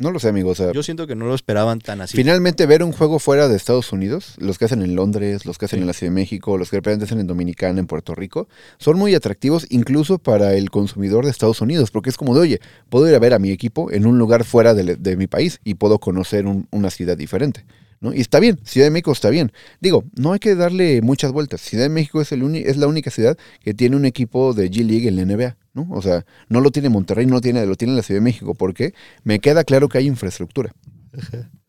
no 0.00 0.12
lo 0.12 0.20
sé, 0.20 0.28
amigo. 0.28 0.50
O 0.50 0.54
sea, 0.54 0.70
Yo 0.72 0.82
siento 0.84 1.06
que 1.08 1.16
no 1.16 1.26
lo 1.26 1.34
esperaban 1.34 1.80
tan 1.80 2.00
así. 2.00 2.16
Finalmente, 2.16 2.66
ver 2.66 2.84
un 2.84 2.92
juego 2.92 3.18
fuera 3.18 3.48
de 3.48 3.56
Estados 3.56 3.90
Unidos, 3.92 4.34
los 4.38 4.56
que 4.58 4.66
hacen 4.66 4.82
en 4.82 4.94
Londres, 4.94 5.44
los 5.44 5.58
que 5.58 5.64
hacen 5.64 5.78
Sí. 5.78 5.80
en 5.82 5.86
la 5.88 5.92
Ciudad 5.92 6.12
de 6.12 6.14
México, 6.14 6.56
los 6.56 6.70
que 6.70 6.76
de 6.76 6.80
repente 6.82 7.04
hacen 7.06 7.18
en 7.18 7.26
Dominicana, 7.26 7.80
en 7.80 7.86
Puerto 7.88 8.14
Rico, 8.14 8.48
son 8.78 8.96
muy 8.96 9.14
atractivos 9.16 9.66
incluso 9.70 10.18
para 10.18 10.54
el 10.54 10.70
consumidor 10.70 11.24
de 11.24 11.30
Estados 11.32 11.60
Unidos, 11.60 11.90
porque 11.90 12.10
es 12.10 12.16
como 12.16 12.34
de, 12.34 12.40
oye, 12.42 12.60
puedo 12.90 13.08
ir 13.08 13.14
a 13.14 13.18
ver 13.18 13.34
a 13.34 13.38
mi 13.40 13.50
equipo 13.50 13.90
en 13.90 14.06
un 14.06 14.18
lugar 14.18 14.44
fuera 14.44 14.72
de, 14.72 14.94
de 14.96 15.16
mi 15.16 15.26
país 15.26 15.58
y 15.64 15.74
puedo 15.74 15.98
conocer 15.98 16.46
un- 16.46 16.68
una 16.70 16.90
ciudad 16.90 17.16
diferente. 17.16 17.64
¿No? 18.00 18.14
Y 18.14 18.20
está 18.20 18.38
bien, 18.40 18.58
Ciudad 18.64 18.86
de 18.86 18.90
México 18.90 19.12
está 19.12 19.30
bien. 19.30 19.52
Digo, 19.80 20.04
no 20.16 20.32
hay 20.32 20.38
que 20.38 20.54
darle 20.54 21.02
muchas 21.02 21.32
vueltas. 21.32 21.60
Ciudad 21.60 21.84
de 21.84 21.88
México 21.90 22.20
es, 22.20 22.30
el 22.32 22.42
uni- 22.42 22.62
es 22.64 22.76
la 22.76 22.86
única 22.86 23.10
ciudad 23.10 23.36
que 23.62 23.74
tiene 23.74 23.96
un 23.96 24.04
equipo 24.04 24.52
de 24.54 24.70
G-League 24.70 25.08
en 25.08 25.16
la 25.16 25.22
NBA, 25.22 25.56
¿no? 25.74 25.88
O 25.90 26.02
sea, 26.02 26.24
no 26.48 26.60
lo 26.60 26.70
tiene 26.70 26.88
Monterrey, 26.88 27.26
no 27.26 27.34
lo 27.34 27.40
tiene, 27.40 27.64
lo 27.66 27.74
tiene 27.76 27.94
la 27.94 28.02
Ciudad 28.02 28.20
de 28.20 28.24
México. 28.24 28.54
¿Por 28.54 28.74
qué? 28.74 28.94
Me 29.24 29.38
queda 29.40 29.64
claro 29.64 29.88
que 29.88 29.98
hay 29.98 30.06
infraestructura. 30.06 30.72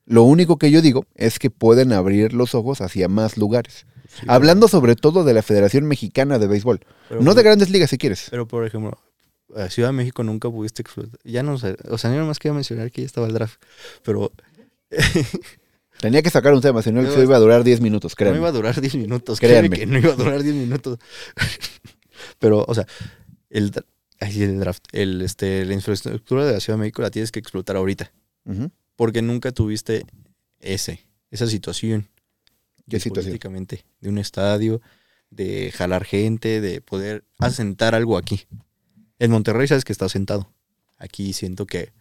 Lo 0.05 0.23
único 0.23 0.57
que 0.57 0.71
yo 0.71 0.81
digo 0.81 1.05
es 1.15 1.37
que 1.39 1.49
pueden 1.51 1.93
abrir 1.93 2.33
los 2.33 2.55
ojos 2.55 2.81
hacia 2.81 3.07
más 3.07 3.37
lugares. 3.37 3.85
Sí, 4.07 4.25
Hablando 4.27 4.67
sobre 4.67 4.95
todo 4.95 5.23
de 5.23 5.33
la 5.35 5.43
Federación 5.43 5.85
Mexicana 5.85 6.39
de 6.39 6.47
Béisbol. 6.47 6.79
pero- 7.07 7.21
no 7.21 7.35
de 7.35 7.43
grandes 7.43 7.69
ligas 7.69 7.91
si 7.91 7.97
quieres. 7.99 8.27
Pero, 8.31 8.47
por 8.47 8.65
ejemplo, 8.65 8.97
a 9.55 9.69
Ciudad 9.69 9.89
de 9.89 9.93
México 9.93 10.23
nunca 10.23 10.49
pudiste 10.49 10.81
explotar. 10.81 11.19
Ya 11.23 11.43
no 11.43 11.59
sé. 11.59 11.75
O 11.89 11.97
sea, 11.99 12.11
yo 12.11 12.17
nomás 12.19 12.39
quería 12.39 12.53
mencionar 12.55 12.91
que 12.91 13.01
ya 13.01 13.05
estaba 13.05 13.27
el 13.27 13.33
draft. 13.33 13.61
Pero 14.03 14.31
Tenía 15.99 16.21
que 16.21 16.29
sacar 16.29 16.53
un 16.53 16.61
tema, 16.61 16.81
si 16.81 16.91
no 16.91 17.01
el 17.01 17.07
No, 17.07 17.21
iba 17.21 17.35
a 17.35 17.39
durar 17.39 17.63
10 17.63 17.81
minutos, 17.81 18.13
no 18.13 18.15
créanme. 18.15 18.37
iba 18.37 18.47
a 18.47 18.51
durar 18.53 18.79
10 18.79 18.95
minutos. 18.95 19.39
Créanme. 19.39 19.77
Que 19.77 19.85
no 19.85 19.97
iba 19.99 20.13
a 20.13 20.15
durar 20.15 20.41
10 20.41 20.55
minutos. 20.55 20.97
pero, 22.39 22.63
o 22.65 22.73
sea, 22.73 22.85
el, 23.49 23.71
el 24.19 24.59
draft. 24.59 24.85
El, 24.93 25.21
este, 25.21 25.65
la 25.65 25.73
infraestructura 25.73 26.45
de 26.45 26.53
la 26.53 26.59
Ciudad 26.61 26.77
de 26.77 26.81
México 26.81 27.01
la 27.01 27.11
tienes 27.11 27.31
que 27.31 27.39
explotar 27.39 27.75
ahorita. 27.75 28.11
Porque 28.95 29.21
nunca 29.21 29.51
tuviste 29.51 30.05
ese, 30.59 31.05
esa 31.31 31.47
situación. 31.47 32.07
¿Qué 32.89 32.99
situación? 32.99 33.25
políticamente, 33.31 33.85
de 34.01 34.09
un 34.09 34.17
estadio, 34.17 34.81
de 35.29 35.71
jalar 35.71 36.05
gente, 36.05 36.59
de 36.61 36.81
poder 36.81 37.23
asentar 37.37 37.93
algo 37.93 38.17
aquí. 38.17 38.47
En 39.19 39.31
Monterrey 39.31 39.67
sabes 39.67 39.83
que 39.85 39.91
está 39.91 40.05
asentado. 40.05 40.51
Aquí 40.97 41.33
siento 41.33 41.67
que 41.67 41.91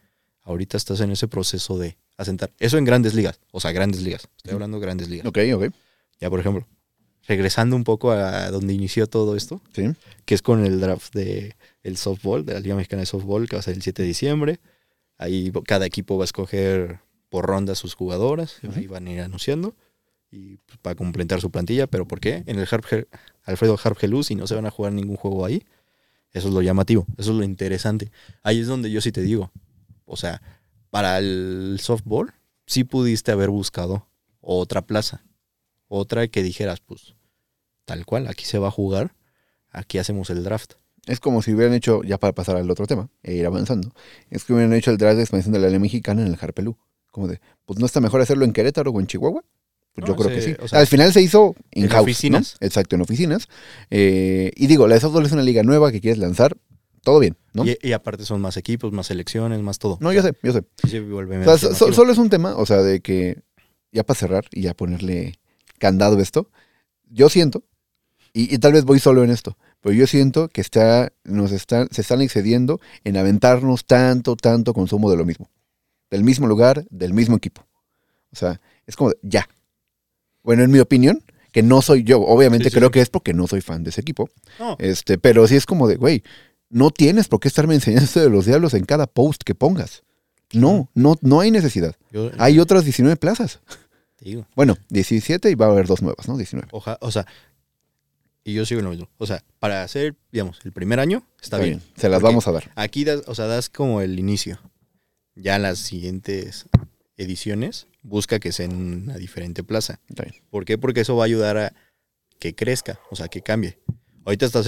ahorita 0.43 0.77
estás 0.77 1.01
en 1.01 1.11
ese 1.11 1.29
proceso 1.29 1.79
de 1.79 1.99
asentar. 2.19 2.53
Eso 2.59 2.77
en 2.77 2.85
grandes 2.85 3.15
ligas, 3.15 3.41
o 3.53 3.61
sea, 3.61 3.73
grandes 3.73 4.03
ligas. 4.03 4.29
Estoy 4.37 4.53
hablando 4.53 4.79
de 4.79 4.83
grandes 4.87 5.09
ligas. 5.09 5.27
Ok, 5.27 5.39
ok. 5.55 5.69
Ya, 6.21 6.29
por 6.29 6.41
ejemplo, 6.41 6.67
regresando 7.27 7.77
un 7.77 7.85
poco 7.85 8.11
a 8.11 8.51
donde 8.51 8.75
inició 8.75 9.07
todo 9.07 9.37
esto, 9.37 9.63
Sí. 9.73 9.85
que 10.27 10.35
es 10.35 10.43
con 10.43 10.65
el 10.67 10.81
draft 10.81 11.15
de 11.15 11.55
el 11.83 11.97
softball, 11.97 12.45
de 12.45 12.55
la 12.55 12.61
Liga 12.61 12.75
Mexicana 12.75 13.01
de 13.01 13.07
Softball, 13.07 13.49
que 13.49 13.57
va 13.57 13.61
a 13.61 13.63
ser 13.63 13.75
el 13.75 13.83
7 13.83 14.03
de 14.03 14.09
diciembre. 14.09 14.61
Ahí 15.17 15.51
cada 15.65 15.87
equipo 15.87 16.19
va 16.19 16.25
a 16.25 16.27
escoger 16.27 17.01
por 17.31 17.47
ronda 17.47 17.75
sus 17.75 17.95
jugadoras, 17.95 18.59
Ujú. 18.63 18.79
ahí 18.79 18.87
van 18.87 19.07
a 19.07 19.13
ir 19.13 19.21
anunciando 19.21 19.75
y 20.31 20.57
pues, 20.59 20.79
para 20.83 20.95
completar 20.97 21.41
su 21.41 21.51
plantilla, 21.51 21.87
pero 21.87 22.07
¿por 22.07 22.21
qué? 22.21 22.43
En 22.47 22.59
el 22.59 22.67
Harp 22.71 22.85
Alfredo 23.45 23.79
Harp 23.83 23.97
Gelus 23.97 24.31
y 24.31 24.35
no 24.35 24.47
se 24.47 24.55
van 24.55 24.67
a 24.67 24.71
jugar 24.71 24.93
ningún 24.93 25.17
juego 25.17 25.45
ahí. 25.47 25.63
Eso 26.33 26.49
es 26.49 26.55
lo 26.55 26.61
llamativo, 26.63 27.07
eso 27.17 27.31
es 27.31 27.37
lo 27.39 27.45
interesante. 27.45 28.11
Ahí 28.43 28.61
es 28.61 28.67
donde 28.67 28.91
yo 28.91 29.01
sí 29.01 29.13
te 29.13 29.23
digo, 29.23 29.51
o 30.05 30.17
sea, 30.17 30.43
para 30.91 31.19
el 31.19 31.79
softball 31.81 32.33
sí 32.67 32.85
pudiste 32.85 33.33
haber 33.33 33.51
buscado 33.51 34.07
otra 34.41 34.83
plaza, 34.83 35.25
otra 35.89 36.29
que 36.29 36.43
dijeras, 36.43 36.81
pues, 36.81 37.15
tal 37.85 38.05
cual, 38.07 38.29
aquí 38.29 38.45
se 38.45 38.59
va 38.59 38.69
a 38.69 38.73
jugar, 38.73 39.15
aquí 39.71 39.99
hacemos 39.99 40.31
el 40.31 40.45
draft. 40.45 40.75
Es 41.07 41.21
como 41.21 41.41
si 41.41 41.55
hubieran 41.55 41.75
hecho, 41.75 42.03
ya 42.03 42.19
para 42.19 42.35
pasar 42.35 42.57
al 42.57 42.71
otro 42.71 42.87
tema 42.87 43.09
e 43.23 43.35
ir 43.35 43.47
avanzando, 43.47 43.93
es 44.31 44.45
que 44.45 44.53
hubieran 44.53 44.75
hecho 44.75 44.91
el 44.91 44.99
draft 44.99 45.17
de 45.17 45.23
expansión 45.23 45.53
de 45.53 45.59
la 45.59 45.69
ley 45.69 45.79
mexicana 45.79 46.23
en 46.23 46.29
el 46.29 46.39
Harpelú. 46.41 46.77
Como 47.11 47.29
de, 47.29 47.41
pues 47.65 47.79
no 47.79 47.87
está 47.87 48.01
mejor 48.01 48.21
hacerlo 48.21 48.45
en 48.45 48.53
Querétaro 48.53 48.91
o 48.91 49.01
en 49.01 49.07
Chihuahua. 49.07 49.43
Pues 49.95 50.07
yo 50.07 50.15
creo 50.15 50.29
que 50.29 50.43
sí. 50.43 50.55
o 50.61 50.69
sea, 50.69 50.81
Al 50.81 50.87
final 50.87 51.13
se 51.13 51.23
hizo 51.23 51.57
en 51.73 51.91
oficinas. 51.93 52.57
¿no? 52.61 52.67
Exacto, 52.67 52.95
en 52.95 53.03
oficinas. 53.03 53.49
Eh, 53.91 54.53
y 54.55 54.67
digo, 54.67 54.87
la 54.87 54.95
de 54.95 55.01
softball 55.01 55.27
es 55.27 55.33
una 55.33 55.43
liga 55.43 55.63
nueva 55.63 55.91
que 55.91 56.01
quieres 56.01 56.19
lanzar. 56.19 56.57
Todo 57.09 57.21
bien, 57.21 57.39
¿no? 57.55 57.65
Y, 57.65 57.79
y 57.81 57.93
aparte 57.93 58.27
son 58.27 58.43
más 58.43 58.59
equipos, 58.59 58.93
más 58.93 59.07
selecciones, 59.07 59.63
más 59.63 59.79
todo. 59.79 59.97
No, 60.03 60.13
yo 60.13 60.21
sé, 60.21 60.35
yo 60.43 60.53
sé. 60.53 60.63
Sí 60.87 61.01
vuelve 61.01 61.39
O 61.39 61.57
sea, 61.57 61.73
so- 61.73 61.91
solo 61.91 62.13
es 62.13 62.19
un 62.19 62.29
tema, 62.29 62.55
o 62.55 62.67
sea, 62.67 62.83
de 62.83 63.01
que 63.01 63.41
ya 63.93 64.05
para 64.05 64.19
cerrar 64.19 64.45
y 64.53 64.61
ya 64.61 64.75
ponerle 64.75 65.39
candado 65.79 66.21
esto, 66.21 66.51
yo 67.09 67.31
siento, 67.31 67.65
y, 68.35 68.55
y 68.55 68.59
tal 68.59 68.75
vez 68.75 68.85
voy 68.85 68.99
solo 68.99 69.25
en 69.25 69.31
esto, 69.31 69.57
pero 69.81 69.95
yo 69.95 70.07
siento 70.07 70.49
que 70.51 70.61
está, 70.61 71.11
nos 71.25 71.51
están, 71.53 71.89
se 71.93 72.03
están 72.03 72.21
excediendo 72.21 72.79
en 73.05 73.17
aventarnos 73.17 73.87
tanto, 73.87 74.37
tanto 74.37 74.75
consumo 74.75 75.11
de 75.11 75.17
lo 75.17 75.25
mismo. 75.25 75.49
Del 76.11 76.25
mismo 76.25 76.47
lugar, 76.47 76.85
del 76.91 77.15
mismo 77.15 77.37
equipo. 77.37 77.67
O 78.33 78.37
sea, 78.37 78.61
es 78.87 78.97
como 78.97 79.11
de, 79.13 79.17
ya. 79.23 79.49
Bueno, 80.43 80.63
en 80.63 80.71
mi 80.71 80.79
opinión, 80.79 81.23
que 81.53 81.63
no 81.63 81.81
soy 81.81 82.03
yo, 82.05 82.21
obviamente 82.21 82.65
Sí, 82.65 82.71
sí. 82.71 82.77
creo 82.77 82.91
que 82.91 83.01
es 83.01 83.09
porque 83.09 83.33
no 83.33 83.47
soy 83.47 83.63
fan 83.63 83.83
de 83.83 83.89
ese 83.91 84.03
equipo, 84.03 84.29
No, 84.59 84.77
este, 84.79 85.17
pero 85.17 85.47
sí 85.49 85.57
es 85.57 85.65
como 85.65 85.89
de, 85.89 85.97
güey, 85.97 86.23
no 86.71 86.91
tienes 86.91 87.29
por 87.29 87.41
qué 87.41 87.49
estarme 87.49 87.75
enseñando 87.75 88.21
de 88.21 88.31
los 88.31 88.47
diablos 88.47 88.75
en 88.75 88.85
cada 88.85 89.07
post 89.07 89.43
que 89.45 89.55
pongas. 89.55 90.03
No, 90.53 90.91
no, 90.95 91.17
no 91.21 91.41
hay 91.41 91.51
necesidad. 91.51 91.95
yo 92.11 92.31
Hay 92.39 92.59
otras 92.59 92.85
19 92.85 93.17
plazas. 93.17 93.61
digo. 94.21 94.47
Bueno, 94.57 94.77
17 94.89 95.51
y 95.51 95.55
va 95.55 95.67
a 95.67 95.71
haber 95.71 95.87
dos 95.87 96.01
nuevas, 96.03 96.27
¿no? 96.27 96.37
19. 96.39 96.69
Oja- 96.73 96.97
o 97.03 97.11
sea, 97.11 97.27
y 98.45 98.55
yo 98.55 98.65
sigo 98.65 98.79
en 98.81 98.85
lo 98.87 98.91
mismo. 98.91 99.11
O 99.19 99.27
sea, 99.27 99.45
para 99.59 99.83
hacer, 99.83 100.17
digamos, 100.33 100.59
el 100.65 100.73
primer 100.73 101.01
año, 101.01 101.23
está, 101.43 101.59
bien. 101.59 101.83
Se 101.97 102.09
las 102.09 102.23
vamos 102.23 102.49
a 102.49 102.53
dar. 102.53 102.73
Aquí 102.77 103.05
das, 103.05 103.23
o 103.27 103.35
sea, 103.35 103.45
das 103.47 103.69
como 103.69 104.01
el 104.01 104.19
inicio. 104.19 104.59
Ya 105.35 105.59
las 105.59 105.79
siguientes 105.79 106.67
ediciones, 107.19 107.87
busca 108.03 108.39
que 108.39 108.53
sea 108.53 108.65
en 108.65 109.03
una 109.03 109.17
diferente 109.19 109.63
plaza. 109.63 110.01
Está 110.09 110.23
bien. 110.25 110.37
¿Por 110.51 110.65
qué? 110.65 110.79
Porque 110.79 111.03
eso 111.03 111.15
va 111.15 111.25
a 111.25 111.27
ayudar 111.27 111.59
a 111.59 111.75
que 112.39 112.55
crezca, 112.55 112.99
o 113.11 113.17
sea, 113.17 113.29
que 113.29 113.43
cambie. 113.43 113.79
Ahorita 114.25 114.47
estás 114.47 114.67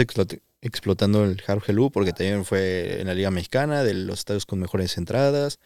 explotando 0.62 1.24
el 1.24 1.42
Harp 1.46 1.62
Helú 1.68 1.90
porque 1.90 2.12
también 2.12 2.44
fue 2.44 3.00
en 3.00 3.06
la 3.06 3.14
Liga 3.14 3.30
Mexicana, 3.30 3.82
de 3.82 3.94
los 3.94 4.20
estadios 4.20 4.46
con 4.46 4.58
mejores 4.58 4.96
entradas, 4.98 5.58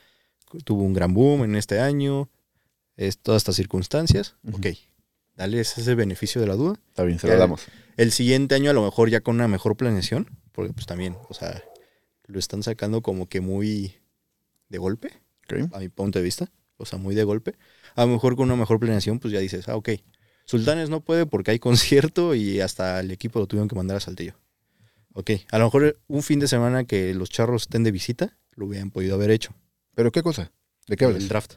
tuvo 0.64 0.82
un 0.82 0.92
gran 0.92 1.14
boom 1.14 1.44
en 1.44 1.56
este 1.56 1.80
año, 1.80 2.30
es, 2.96 3.18
todas 3.18 3.40
estas 3.40 3.56
circunstancias. 3.56 4.36
Ok, 4.52 4.66
dale 5.36 5.60
ese 5.60 5.94
beneficio 5.94 6.40
de 6.40 6.46
la 6.46 6.54
duda. 6.54 6.78
Está 6.88 7.02
bien, 7.02 7.18
se 7.18 7.26
las 7.26 7.38
damos. 7.38 7.66
El 7.96 8.12
siguiente 8.12 8.54
año 8.54 8.70
a 8.70 8.74
lo 8.74 8.82
mejor 8.84 9.10
ya 9.10 9.20
con 9.20 9.36
una 9.36 9.48
mejor 9.48 9.76
planeación, 9.76 10.28
porque 10.52 10.72
pues 10.72 10.86
también, 10.86 11.16
o 11.28 11.34
sea, 11.34 11.62
lo 12.26 12.38
están 12.38 12.62
sacando 12.62 13.02
como 13.02 13.28
que 13.28 13.40
muy 13.40 13.96
de 14.68 14.78
golpe, 14.78 15.12
a 15.72 15.78
mi 15.78 15.88
punto 15.88 16.18
de 16.18 16.24
vista, 16.24 16.50
o 16.76 16.86
sea, 16.86 16.98
muy 16.98 17.14
de 17.14 17.24
golpe. 17.24 17.54
A 17.94 18.04
lo 18.04 18.12
mejor 18.12 18.36
con 18.36 18.46
una 18.46 18.56
mejor 18.56 18.80
planeación, 18.80 19.18
pues 19.18 19.32
ya 19.32 19.40
dices, 19.40 19.68
ah, 19.68 19.76
ok, 19.76 19.90
Sultanes 20.44 20.90
no 20.90 21.00
puede 21.00 21.26
porque 21.26 21.52
hay 21.52 21.58
concierto 21.58 22.34
y 22.34 22.60
hasta 22.60 23.00
el 23.00 23.10
equipo 23.10 23.38
lo 23.38 23.46
tuvieron 23.46 23.68
que 23.68 23.76
mandar 23.76 23.96
a 23.96 24.00
Saltillo. 24.00 24.34
Ok, 25.16 25.30
a 25.52 25.58
lo 25.58 25.66
mejor 25.66 25.96
un 26.08 26.22
fin 26.24 26.40
de 26.40 26.48
semana 26.48 26.84
que 26.84 27.14
los 27.14 27.30
charros 27.30 27.62
estén 27.62 27.84
de 27.84 27.92
visita, 27.92 28.36
lo 28.56 28.66
hubieran 28.66 28.90
podido 28.90 29.14
haber 29.14 29.30
hecho. 29.30 29.54
¿Pero 29.94 30.10
qué 30.10 30.22
cosa? 30.22 30.50
¿De 30.88 30.96
qué 30.96 31.04
hablas? 31.04 31.22
El 31.22 31.28
draft. 31.28 31.54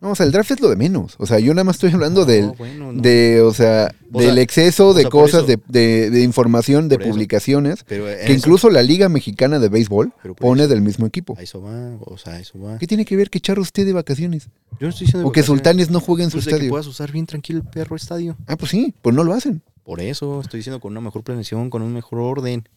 No, 0.00 0.10
o 0.10 0.14
sea, 0.14 0.26
el 0.26 0.32
draft 0.32 0.50
es 0.50 0.60
lo 0.60 0.68
de 0.68 0.76
menos. 0.76 1.14
O 1.18 1.26
sea, 1.26 1.38
yo 1.38 1.54
nada 1.54 1.64
más 1.64 1.76
estoy 1.76 1.90
hablando 1.92 2.20
No, 2.22 2.26
del, 2.26 2.50
bueno, 2.58 2.92
no. 2.92 3.00
de, 3.00 3.40
o 3.40 3.54
sea, 3.54 3.94
O 4.12 4.20
del 4.20 4.34
sea, 4.34 4.42
exceso 4.42 4.92
de 4.92 5.02
sea, 5.02 5.10
cosas, 5.10 5.46
de, 5.46 5.58
de- 5.68 6.10
de 6.10 6.22
información, 6.22 6.90
de 6.90 6.98
por 6.98 7.08
publicaciones, 7.08 7.84
Pero 7.88 8.04
que 8.04 8.24
eso- 8.24 8.32
incluso 8.34 8.68
la 8.68 8.82
Liga 8.82 9.08
Mexicana 9.08 9.58
de 9.58 9.68
Béisbol 9.70 10.12
pone 10.38 10.64
eso- 10.64 10.68
del 10.74 10.82
mismo 10.82 11.06
equipo. 11.06 11.34
A 11.38 11.42
eso 11.42 11.62
va, 11.62 11.96
o 12.00 12.18
sea, 12.18 12.34
a 12.34 12.40
eso 12.40 12.58
va. 12.60 12.76
¿Qué 12.78 12.86
tiene 12.86 13.06
que 13.06 13.16
ver 13.16 13.30
que 13.30 13.40
Charro 13.40 13.62
esté 13.62 13.86
de 13.86 13.94
vacaciones? 13.94 14.48
Yo 14.72 14.86
no 14.86 14.88
estoy 14.88 15.06
diciendo 15.06 15.26
O 15.28 15.32
que 15.32 15.42
Sultanes 15.42 15.88
no 15.90 16.00
juegue 16.00 16.24
en 16.24 16.30
su 16.30 16.36
pues 16.36 16.44
de 16.46 16.50
que 16.50 16.54
estadio. 16.56 16.70
puedas 16.70 16.86
usar 16.86 17.10
bien 17.10 17.24
tranquilo 17.24 17.60
el 17.60 17.66
perro 17.66 17.96
estadio. 17.96 18.36
Ah, 18.46 18.56
pues 18.56 18.70
sí, 18.72 18.92
pues 19.00 19.16
no 19.16 19.24
lo 19.24 19.32
hacen. 19.32 19.62
Por 19.84 20.00
eso 20.00 20.40
estoy 20.42 20.58
diciendo 20.58 20.80
con 20.80 20.92
una 20.92 21.00
mejor 21.00 21.22
planeación, 21.22 21.70
con 21.70 21.80
un 21.82 21.92
mejor 21.94 22.18
orden. 22.18 22.68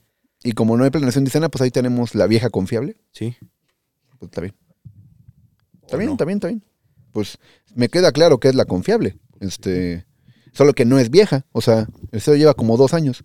Y 0.43 0.51
como 0.53 0.77
no 0.77 0.86
hay 0.86 0.91
planeación 0.91 1.25
de 1.25 1.30
escena, 1.30 1.49
pues 1.49 1.62
ahí 1.62 1.71
tenemos 1.71 2.15
la 2.15 2.25
vieja 2.27 2.49
confiable. 2.49 2.95
Sí. 3.12 3.36
Pues 4.19 4.30
está 4.30 4.39
bien. 4.41 4.53
¿O 5.82 5.86
Está 5.86 5.97
bien, 5.97 6.08
no? 6.08 6.13
está 6.13 6.25
bien, 6.25 6.38
está 6.38 6.47
bien. 6.47 6.63
Pues 7.17 7.39
me 7.73 7.89
queda 7.89 8.12
claro 8.12 8.39
que 8.39 8.47
es 8.47 8.53
la 8.53 8.65
confiable. 8.65 9.17
Este, 9.39 10.06
solo 10.53 10.73
que 10.73 10.86
no 10.86 10.99
es 10.99 11.10
vieja. 11.10 11.47
O 11.51 11.62
sea, 11.62 11.88
eso 12.12 12.36
lleva 12.36 12.53
como 12.53 12.77
dos 12.77 12.93
años. 12.93 13.23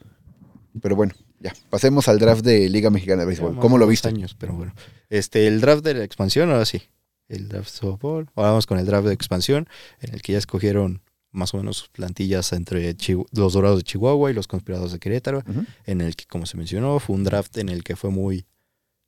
Pero 0.81 0.96
bueno, 0.96 1.12
ya. 1.40 1.52
Pasemos 1.68 2.09
al 2.09 2.18
draft 2.18 2.42
de 2.42 2.70
Liga 2.70 2.88
Mexicana 2.88 3.20
de 3.20 3.26
Béisbol. 3.26 3.59
¿Cómo 3.59 3.76
lo 3.76 3.87
viste? 3.87 4.09
años, 4.09 4.35
pero 4.38 4.55
bueno. 4.55 4.72
Este, 5.11 5.46
el 5.46 5.61
draft 5.61 5.85
de 5.85 5.92
la 5.92 6.05
expansión, 6.05 6.50
ahora 6.50 6.64
sí. 6.64 6.81
El 7.28 7.48
draft 7.48 7.68
softball. 7.68 8.31
Ahora 8.35 8.48
vamos 8.52 8.64
con 8.66 8.78
el 8.78 8.87
draft 8.87 9.07
de 9.07 9.12
expansión, 9.12 9.68
en 10.00 10.14
el 10.14 10.22
que 10.22 10.33
ya 10.33 10.38
escogieron 10.38 11.02
más 11.31 11.52
o 11.52 11.59
menos 11.59 11.76
sus 11.76 11.90
plantillas 11.90 12.50
entre 12.55 12.96
Chihu- 12.96 13.26
los 13.33 13.52
Dorados 13.52 13.76
de 13.81 13.83
Chihuahua 13.85 14.31
y 14.31 14.35
los 14.35 14.46
Conspirados 14.46 14.90
de 14.92 14.98
Querétaro, 15.00 15.42
en 15.85 16.00
el 16.00 16.16
que, 16.16 16.24
como 16.24 16.46
se 16.46 16.57
mencionó, 16.57 16.98
fue 16.98 17.14
un 17.14 17.24
draft 17.24 17.59
en 17.59 17.68
el 17.68 17.85
que 17.85 17.94
fue 17.94 18.09
muy 18.09 18.46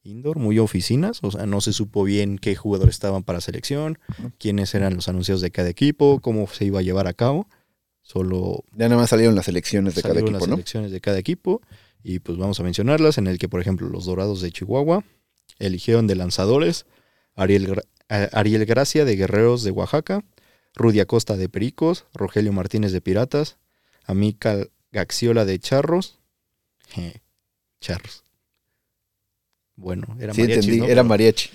indoor, 0.04 0.38
muy 0.38 0.58
oficinas, 0.58 1.18
o 1.22 1.30
sea, 1.30 1.46
no 1.46 1.60
se 1.60 1.72
supo 1.72 2.04
bien 2.04 2.38
qué 2.38 2.54
jugadores 2.54 2.94
estaban 2.94 3.22
para 3.24 3.40
selección, 3.40 3.98
quiénes 4.38 4.74
eran 4.74 4.94
los 4.94 5.08
anuncios 5.08 5.40
de 5.40 5.50
cada 5.50 5.68
equipo, 5.68 6.20
cómo 6.20 6.46
se 6.46 6.66
iba 6.66 6.78
a 6.78 6.82
llevar 6.82 7.06
a 7.08 7.14
cabo. 7.14 7.48
Solo 8.02 8.64
Ya 8.76 8.88
nada 8.88 9.00
más 9.00 9.10
salieron 9.10 9.34
las 9.34 9.48
elecciones 9.48 9.94
de 9.94 10.02
cada 10.02 10.20
equipo, 10.20 10.30
las 10.38 10.46
¿no? 10.46 10.54
selecciones 10.56 10.90
de 10.92 11.00
cada 11.00 11.18
equipo 11.18 11.62
y 12.02 12.18
pues 12.18 12.36
vamos 12.36 12.60
a 12.60 12.62
mencionarlas 12.62 13.16
en 13.16 13.26
el 13.28 13.38
que 13.38 13.48
por 13.48 13.60
ejemplo 13.62 13.88
los 13.88 14.04
Dorados 14.04 14.42
de 14.42 14.52
Chihuahua 14.52 15.04
eligieron 15.58 16.06
de 16.06 16.14
lanzadores 16.16 16.84
Ariel, 17.34 17.66
Gra- 17.66 18.28
Ariel 18.32 18.66
Gracia 18.66 19.06
de 19.06 19.16
Guerreros 19.16 19.62
de 19.62 19.70
Oaxaca, 19.70 20.22
Rudy 20.74 21.00
Acosta 21.00 21.38
de 21.38 21.48
Pericos, 21.48 22.04
Rogelio 22.12 22.52
Martínez 22.52 22.92
de 22.92 23.00
Piratas, 23.00 23.56
Amical 24.04 24.70
Gaxiola 24.92 25.46
de 25.46 25.58
Charros, 25.58 26.18
Je, 26.88 27.22
Charros. 27.80 28.23
Bueno, 29.76 30.06
era 30.20 30.34
Sí, 30.34 30.42
mariachi, 30.42 30.60
entendí. 30.60 30.80
¿no? 30.80 30.86
Era 30.86 31.02
mariachi. 31.02 31.50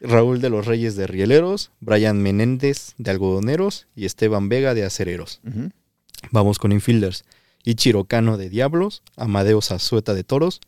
Raúl 0.00 0.40
de 0.40 0.48
los 0.48 0.66
Reyes 0.66 0.96
de 0.96 1.06
Rieleros, 1.06 1.72
Brian 1.80 2.22
Menéndez 2.22 2.94
de 2.96 3.10
Algodoneros 3.10 3.86
y 3.94 4.06
Esteban 4.06 4.48
Vega 4.48 4.72
de 4.74 4.84
Acereros. 4.84 5.40
Vamos 6.30 6.58
con 6.58 6.72
infielders. 6.72 7.24
Ichiro 7.64 8.04
Cano 8.04 8.38
de 8.38 8.48
Diablos, 8.48 9.02
Amadeo 9.16 9.60
Zazueta 9.60 10.14
de 10.14 10.24
Toros, 10.24 10.60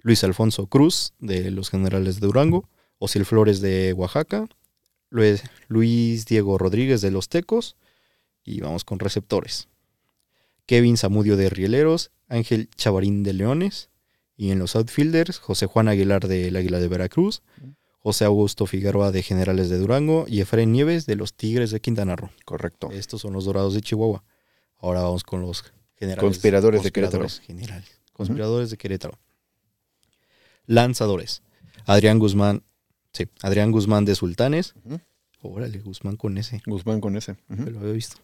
Luis 0.00 0.24
Alfonso 0.24 0.66
Cruz 0.68 1.12
de 1.18 1.50
los 1.50 1.68
Generales 1.68 2.20
de 2.20 2.26
Durango, 2.26 2.68
Osil 2.98 3.26
Flores 3.26 3.60
de 3.60 3.92
Oaxaca, 3.92 4.48
Luis, 5.10 5.42
Luis 5.68 6.24
Diego 6.24 6.56
Rodríguez 6.56 7.02
de 7.02 7.10
Los 7.10 7.28
Tecos 7.28 7.76
y 8.42 8.60
vamos 8.60 8.84
con 8.84 8.98
receptores. 8.98 9.68
Kevin 10.64 10.96
Zamudio 10.96 11.36
de 11.36 11.50
Rieleros, 11.50 12.10
Ángel 12.28 12.70
Chavarín 12.76 13.22
de 13.22 13.34
Leones 13.34 13.90
y 14.38 14.52
en 14.52 14.60
los 14.60 14.76
outfielders 14.76 15.38
José 15.40 15.66
Juan 15.66 15.88
Aguilar 15.88 16.28
del 16.28 16.56
Águila 16.56 16.78
de 16.78 16.88
Veracruz, 16.88 17.42
José 17.98 18.24
Augusto 18.24 18.64
Figueroa 18.64 19.10
de 19.10 19.22
Generales 19.22 19.68
de 19.68 19.76
Durango 19.76 20.24
y 20.28 20.40
Efraín 20.40 20.72
Nieves 20.72 21.04
de 21.04 21.16
los 21.16 21.34
Tigres 21.34 21.72
de 21.72 21.80
Quintana 21.80 22.14
Roo. 22.14 22.30
Correcto. 22.44 22.88
Estos 22.92 23.20
son 23.20 23.32
los 23.34 23.44
Dorados 23.44 23.74
de 23.74 23.82
Chihuahua. 23.82 24.24
Ahora 24.78 25.02
vamos 25.02 25.24
con 25.24 25.42
los 25.42 25.64
generales. 25.96 26.22
Conspiradores 26.22 26.84
de 26.84 26.92
Querétaro. 26.92 27.24
conspiradores 27.24 27.46
Generales. 27.46 28.00
Conspiradores 28.12 28.70
de 28.70 28.76
Querétaro. 28.76 29.18
Lanzadores. 30.66 31.42
Adrián 31.84 32.20
Guzmán. 32.20 32.62
Sí, 33.12 33.26
Adrián 33.42 33.72
Guzmán 33.72 34.04
de 34.04 34.14
Sultanes. 34.14 34.74
Órale, 35.42 35.80
Guzmán 35.80 36.16
con 36.16 36.38
ese. 36.38 36.62
Guzmán 36.64 37.00
con 37.00 37.16
ese. 37.16 37.36
Lo 37.48 37.80
había 37.80 37.92
visto. 37.92 38.18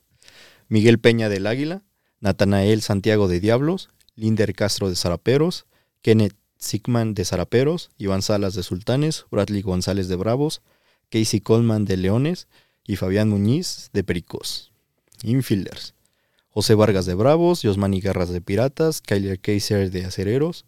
Miguel 0.69 1.01
Peña 1.01 1.29
del 1.29 1.49
Águila. 1.49 1.83
Natanael 2.21 2.83
Santiago 2.83 3.27
de 3.27 3.41
Diablos. 3.41 3.91
Linder 4.15 4.55
Castro 4.55 4.89
de 4.89 4.95
Zaraperos. 4.95 5.67
Kenneth 6.05 6.37
Sigman 6.59 7.15
de 7.15 7.25
Zaraperos. 7.25 7.91
Iván 7.97 8.21
Salas 8.21 8.53
de 8.53 8.63
Sultanes. 8.63 9.25
Bradley 9.31 9.63
González 9.63 10.07
de 10.07 10.17
Bravos. 10.17 10.61
Casey 11.09 11.41
Coleman 11.41 11.87
de 11.87 11.97
Leones. 11.97 12.47
Y 12.87 12.97
Fabián 12.97 13.31
Muñiz 13.31 13.89
de 13.95 14.05
Pericos. 14.05 14.71
Infielders. 15.23 15.95
José 16.51 16.75
Vargas 16.75 17.07
de 17.07 17.15
Bravos, 17.15 17.63
Yosmani 17.63 18.01
Garras 18.01 18.29
de 18.29 18.43
Piratas, 18.43 19.01
Kyler 19.01 19.41
Kaiser 19.41 19.91
de 19.91 20.05
Acereros, 20.05 20.67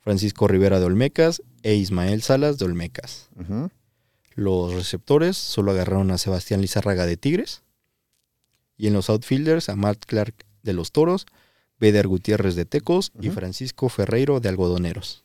Francisco 0.00 0.46
Rivera 0.46 0.78
de 0.78 0.84
Olmecas 0.84 1.42
e 1.62 1.74
Ismael 1.74 2.20
Salas 2.20 2.58
de 2.58 2.66
Olmecas. 2.66 3.30
Los 4.34 4.74
receptores 4.74 5.36
solo 5.38 5.70
agarraron 5.70 6.10
a 6.10 6.18
Sebastián 6.18 6.60
Lizárraga 6.60 7.06
de 7.06 7.16
Tigres. 7.16 7.62
Y 8.76 8.88
en 8.88 8.92
los 8.92 9.08
outfielders 9.08 9.68
a 9.68 9.76
Matt 9.76 10.04
Clark 10.06 10.34
de 10.62 10.72
los 10.74 10.92
Toros, 10.92 11.26
Beder 11.80 12.06
Gutiérrez 12.06 12.54
de 12.54 12.66
Tecos 12.66 13.12
y. 13.20 13.30
Francisco 13.30 13.88
Ferreiro 13.88 14.38
de 14.38 14.48
Algodoneros. 14.48 15.24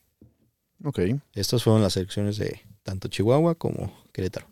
Ok. 0.83 0.99
Estas 1.33 1.63
fueron 1.63 1.81
las 1.81 1.93
selecciones 1.93 2.37
de 2.37 2.61
tanto 2.83 3.07
Chihuahua 3.09 3.55
como 3.55 3.93
Querétaro. 4.13 4.47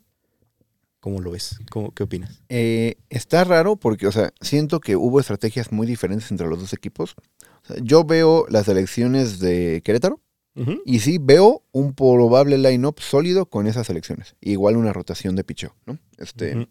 ¿Cómo 1.00 1.20
lo 1.20 1.32
ves? 1.32 1.60
¿Cómo, 1.70 1.92
¿Qué 1.92 2.04
opinas? 2.04 2.42
Eh, 2.50 2.96
está 3.10 3.44
raro 3.44 3.76
porque, 3.76 4.08
o 4.08 4.12
sea, 4.12 4.34
siento 4.40 4.80
que 4.80 4.96
hubo 4.96 5.20
estrategias 5.20 5.72
muy 5.72 5.86
diferentes 5.86 6.32
entre 6.32 6.48
los 6.48 6.60
dos 6.60 6.74
equipos. 6.74 7.16
O 7.64 7.68
sea, 7.68 7.76
yo 7.82 8.04
veo 8.06 8.46
las 8.50 8.68
elecciones 8.68 9.40
de 9.40 9.82
Querétaro 9.84 10.22
y 10.86 11.00
sí 11.00 11.18
veo 11.20 11.64
un 11.72 11.94
probable 11.96 12.60
line-up 12.60 13.00
sólido 13.00 13.48
con 13.48 13.66
esas 13.66 13.90
elecciones. 13.90 14.36
Igual 14.40 14.78
una 14.78 14.94
rotación 14.94 15.36
de 15.36 15.44
picheo, 15.44 15.76
¿no? 15.86 15.98
Este. 16.18 16.68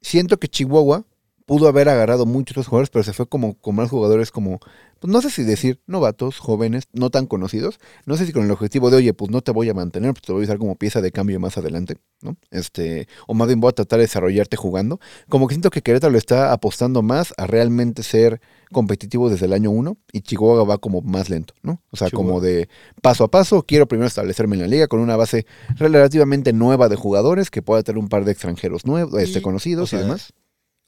Siento 0.00 0.38
que 0.40 0.48
Chihuahua 0.48 1.04
pudo 1.52 1.68
haber 1.68 1.90
agarrado 1.90 2.24
muchos 2.24 2.52
otros 2.54 2.68
jugadores, 2.68 2.88
pero 2.88 3.04
se 3.04 3.12
fue 3.12 3.26
como 3.26 3.52
con 3.60 3.74
más 3.74 3.90
jugadores 3.90 4.30
como, 4.30 4.58
pues 5.00 5.12
no 5.12 5.20
sé 5.20 5.28
si 5.28 5.42
decir 5.42 5.82
novatos, 5.86 6.38
jóvenes, 6.38 6.84
no 6.94 7.10
tan 7.10 7.26
conocidos. 7.26 7.78
No 8.06 8.16
sé 8.16 8.24
si 8.24 8.32
con 8.32 8.44
el 8.44 8.50
objetivo 8.50 8.88
de, 8.88 8.96
oye, 8.96 9.12
pues 9.12 9.30
no 9.30 9.42
te 9.42 9.52
voy 9.52 9.68
a 9.68 9.74
mantener, 9.74 10.14
pues 10.14 10.22
te 10.22 10.32
voy 10.32 10.40
a 10.40 10.44
usar 10.44 10.56
como 10.56 10.76
pieza 10.76 11.02
de 11.02 11.12
cambio 11.12 11.38
más 11.40 11.58
adelante, 11.58 11.98
¿no? 12.22 12.36
Este, 12.50 13.06
o 13.26 13.34
más 13.34 13.48
bien 13.48 13.60
voy 13.60 13.68
a 13.68 13.72
tratar 13.72 13.98
de 13.98 14.04
desarrollarte 14.04 14.56
jugando. 14.56 14.98
Como 15.28 15.46
que 15.46 15.52
siento 15.52 15.68
que 15.68 15.82
Querétaro 15.82 16.12
le 16.12 16.16
está 16.16 16.54
apostando 16.54 17.02
más 17.02 17.34
a 17.36 17.46
realmente 17.46 18.02
ser 18.02 18.40
competitivo 18.72 19.28
desde 19.28 19.44
el 19.44 19.52
año 19.52 19.70
uno 19.72 19.98
y 20.10 20.22
Chihuahua 20.22 20.64
va 20.64 20.78
como 20.78 21.02
más 21.02 21.28
lento, 21.28 21.52
¿no? 21.60 21.82
O 21.90 21.98
sea, 21.98 22.08
como 22.08 22.40
de 22.40 22.70
paso 23.02 23.24
a 23.24 23.30
paso, 23.30 23.62
quiero 23.64 23.86
primero 23.86 24.08
establecerme 24.08 24.56
en 24.56 24.62
la 24.62 24.68
liga 24.68 24.86
con 24.88 25.00
una 25.00 25.16
base 25.16 25.44
relativamente 25.76 26.54
nueva 26.54 26.88
de 26.88 26.96
jugadores 26.96 27.50
que 27.50 27.60
pueda 27.60 27.82
tener 27.82 27.98
un 27.98 28.08
par 28.08 28.24
de 28.24 28.32
extranjeros 28.32 28.86
nuevos, 28.86 29.20
este, 29.20 29.42
conocidos 29.42 29.84
o 29.84 29.86
sea, 29.88 29.98
y 29.98 30.02
demás. 30.04 30.32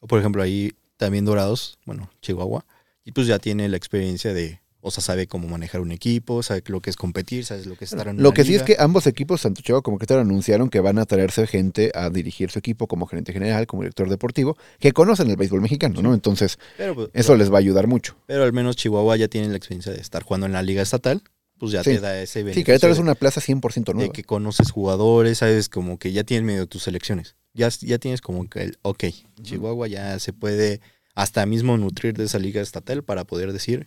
O, 0.04 0.06
Por 0.06 0.18
ejemplo, 0.20 0.42
ahí 0.42 0.72
también 0.98 1.24
Dorados, 1.24 1.78
bueno, 1.86 2.10
Chihuahua, 2.20 2.66
y 3.04 3.12
pues 3.12 3.26
ya 3.26 3.38
tiene 3.38 3.68
la 3.70 3.78
experiencia 3.78 4.34
de, 4.34 4.60
o 4.82 4.90
sea, 4.90 5.02
sabe 5.02 5.26
cómo 5.26 5.48
manejar 5.48 5.80
un 5.80 5.92
equipo, 5.92 6.42
sabe 6.42 6.62
lo 6.66 6.80
que 6.82 6.90
es 6.90 6.96
competir, 6.96 7.46
sabe 7.46 7.64
lo 7.64 7.74
que 7.74 7.86
es 7.86 7.92
estar 7.92 8.08
en 8.08 8.18
Lo 8.22 8.28
una 8.28 8.34
que 8.36 8.44
sí 8.44 8.54
es 8.54 8.62
que 8.62 8.76
ambos 8.78 9.06
equipos, 9.06 9.40
tanto 9.40 9.62
Chihuahua 9.62 9.82
como 9.82 9.96
Querétaro, 9.98 10.20
anunciaron 10.20 10.68
que 10.68 10.80
van 10.80 10.98
a 10.98 11.06
traerse 11.06 11.46
gente 11.46 11.90
a 11.94 12.10
dirigir 12.10 12.50
su 12.50 12.58
equipo 12.58 12.86
como 12.86 13.06
gerente 13.06 13.32
general, 13.32 13.66
como 13.66 13.82
director 13.82 14.10
deportivo, 14.10 14.58
que 14.78 14.92
conocen 14.92 15.30
el 15.30 15.36
béisbol 15.36 15.62
mexicano, 15.62 16.02
¿no? 16.02 16.12
Entonces, 16.12 16.58
Pero, 16.76 16.94
pues, 16.94 17.08
eso 17.14 17.34
les 17.34 17.50
va 17.50 17.56
a 17.56 17.60
ayudar 17.60 17.86
mucho. 17.86 18.14
pero 18.26 18.44
al 18.44 18.52
menos 18.52 18.76
Chihuahua 18.76 19.16
ya 19.16 19.28
tiene 19.28 19.48
la 19.48 19.56
experiencia 19.56 19.90
de 19.90 20.00
estar 20.02 20.22
jugando 20.22 20.44
en 20.46 20.52
la 20.52 20.62
liga 20.62 20.82
estatal, 20.82 21.22
pues 21.58 21.72
ya 21.72 21.82
Sí. 21.82 21.90
te 21.94 22.00
da 22.00 22.20
ese 22.20 22.40
beneficio 22.40 22.60
Sí, 22.60 22.64
Querétaro 22.66 22.92
es 22.92 22.98
de- 22.98 23.02
una 23.04 23.14
plaza 23.14 23.40
100% 23.40 23.92
de 23.92 23.96
nueva. 23.98 24.12
que 24.12 24.24
conoces 24.24 24.70
jugadores, 24.70 25.38
sabes 25.38 25.70
como 25.70 25.98
que 25.98 26.12
ya 26.12 26.24
tienes 26.24 26.44
medio 26.44 26.66
tus 26.66 26.82
selecciones. 26.82 27.36
Ya, 27.54 27.68
ya 27.68 27.98
tienes 27.98 28.20
como 28.20 28.48
que 28.48 28.62
el, 28.62 28.78
ok, 28.82 29.04
Chihuahua 29.42 29.88
ya 29.88 30.18
se 30.18 30.32
puede 30.32 30.80
hasta 31.14 31.46
mismo 31.46 31.76
nutrir 31.76 32.14
de 32.14 32.24
esa 32.24 32.38
liga 32.38 32.60
estatal 32.60 33.04
para 33.04 33.24
poder 33.24 33.52
decir, 33.52 33.86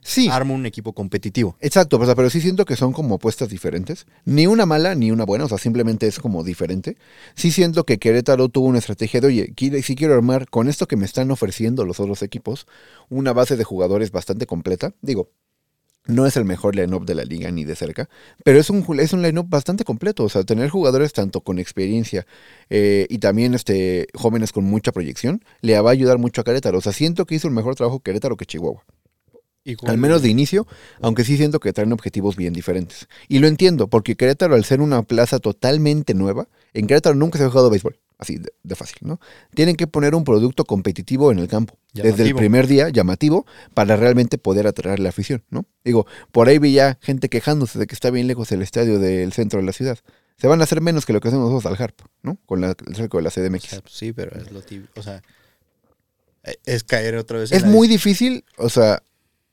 Sí, 0.00 0.28
arma 0.28 0.54
un 0.54 0.66
equipo 0.66 0.94
competitivo. 0.94 1.56
exacto, 1.60 1.98
o 1.98 2.04
sea, 2.06 2.14
pero 2.14 2.30
sí 2.30 2.40
siento 2.40 2.64
que 2.64 2.74
son 2.74 2.92
como 2.92 3.16
apuestas 3.16 3.48
diferentes. 3.48 4.06
Ni 4.24 4.46
una 4.46 4.66
mala 4.66 4.94
ni 4.94 5.10
una 5.10 5.24
buena, 5.24 5.44
o 5.44 5.48
sea, 5.48 5.58
simplemente 5.58 6.06
es 6.06 6.18
como 6.18 6.42
diferente. 6.42 6.96
Sí 7.34 7.50
siento 7.52 7.84
que 7.84 7.98
Querétaro 7.98 8.48
tuvo 8.48 8.66
una 8.66 8.78
estrategia 8.78 9.20
de, 9.20 9.26
oye, 9.26 9.54
sí 9.82 9.94
quiero 9.94 10.14
armar 10.14 10.48
con 10.48 10.68
esto 10.68 10.88
que 10.88 10.96
me 10.96 11.04
están 11.04 11.30
ofreciendo 11.30 11.84
los 11.84 12.00
otros 12.00 12.22
equipos, 12.22 12.66
una 13.10 13.32
base 13.32 13.56
de 13.56 13.64
jugadores 13.64 14.10
bastante 14.10 14.46
completa. 14.46 14.94
Digo, 15.02 15.30
no 16.06 16.26
es 16.26 16.36
el 16.36 16.44
mejor 16.44 16.74
line-up 16.74 17.04
de 17.04 17.14
la 17.14 17.24
liga 17.24 17.50
ni 17.50 17.64
de 17.64 17.76
cerca, 17.76 18.08
pero 18.44 18.58
es 18.58 18.70
un, 18.70 18.84
es 18.98 19.12
un 19.12 19.22
line-up 19.22 19.48
bastante 19.48 19.84
completo. 19.84 20.24
O 20.24 20.28
sea, 20.28 20.42
tener 20.44 20.68
jugadores 20.68 21.12
tanto 21.12 21.40
con 21.40 21.58
experiencia 21.58 22.26
eh, 22.70 23.06
y 23.08 23.18
también 23.18 23.54
este, 23.54 24.08
jóvenes 24.14 24.52
con 24.52 24.64
mucha 24.64 24.92
proyección, 24.92 25.44
le 25.60 25.78
va 25.80 25.90
a 25.90 25.92
ayudar 25.92 26.18
mucho 26.18 26.40
a 26.40 26.44
Querétaro. 26.44 26.78
O 26.78 26.80
sea, 26.80 26.92
siento 26.92 27.26
que 27.26 27.36
hizo 27.36 27.48
un 27.48 27.54
mejor 27.54 27.74
trabajo 27.74 28.00
Querétaro 28.00 28.36
que 28.36 28.46
Chihuahua. 28.46 28.84
Al 29.86 29.96
menos 29.96 30.22
de 30.22 30.28
inicio, 30.28 30.66
aunque 31.00 31.22
sí 31.22 31.36
siento 31.36 31.60
que 31.60 31.72
traen 31.72 31.92
objetivos 31.92 32.34
bien 32.34 32.52
diferentes. 32.52 33.06
Y 33.28 33.38
lo 33.38 33.46
entiendo, 33.46 33.86
porque 33.86 34.16
Querétaro, 34.16 34.56
al 34.56 34.64
ser 34.64 34.80
una 34.80 35.02
plaza 35.04 35.38
totalmente 35.38 36.14
nueva, 36.14 36.48
en 36.74 36.88
Querétaro 36.88 37.14
nunca 37.14 37.38
se 37.38 37.44
ha 37.44 37.48
jugado 37.48 37.70
béisbol. 37.70 37.96
Así 38.22 38.38
de, 38.38 38.52
de 38.62 38.74
fácil, 38.76 38.98
¿no? 39.02 39.20
Tienen 39.54 39.74
que 39.74 39.86
poner 39.86 40.14
un 40.14 40.22
producto 40.22 40.64
competitivo 40.64 41.32
en 41.32 41.40
el 41.40 41.48
campo. 41.48 41.76
Desde 41.92 42.22
el 42.22 42.34
primer 42.34 42.68
día, 42.68 42.88
llamativo, 42.88 43.46
para 43.74 43.96
realmente 43.96 44.38
poder 44.38 44.66
atraer 44.66 45.00
la 45.00 45.08
afición, 45.08 45.42
¿no? 45.50 45.66
Digo, 45.84 46.06
por 46.30 46.48
ahí 46.48 46.58
vi 46.58 46.72
ya 46.72 46.98
gente 47.02 47.28
quejándose 47.28 47.78
de 47.78 47.86
que 47.86 47.94
está 47.94 48.10
bien 48.10 48.28
lejos 48.28 48.52
el 48.52 48.62
estadio 48.62 48.98
del 48.98 49.32
centro 49.32 49.60
de 49.60 49.66
la 49.66 49.72
ciudad. 49.72 49.98
Se 50.36 50.46
van 50.46 50.60
a 50.60 50.64
hacer 50.64 50.80
menos 50.80 51.04
que 51.04 51.12
lo 51.12 51.20
que 51.20 51.28
hacemos 51.28 51.50
nosotros 51.50 51.72
al 51.72 51.82
HARP, 51.82 52.00
¿no? 52.22 52.38
Con 52.46 52.60
la, 52.60 52.76
el 52.86 52.96
cerco 52.96 53.18
de 53.18 53.24
la 53.24 53.28
O 53.28 53.32
CDMX. 53.32 53.64
sea, 53.64 53.80
pues 53.80 53.94
sí, 53.94 54.12
pero 54.12 54.40
es 54.40 54.50
lo 54.52 54.62
tibio. 54.62 54.88
O 54.96 55.02
sea, 55.02 55.20
eh, 56.44 56.56
es 56.64 56.84
caer 56.84 57.16
otra 57.16 57.38
vez. 57.38 57.50
en 57.50 57.58
Es 57.58 57.62
la 57.62 57.68
muy 57.68 57.88
difícil, 57.88 58.44
o 58.56 58.68
sea, 58.68 59.02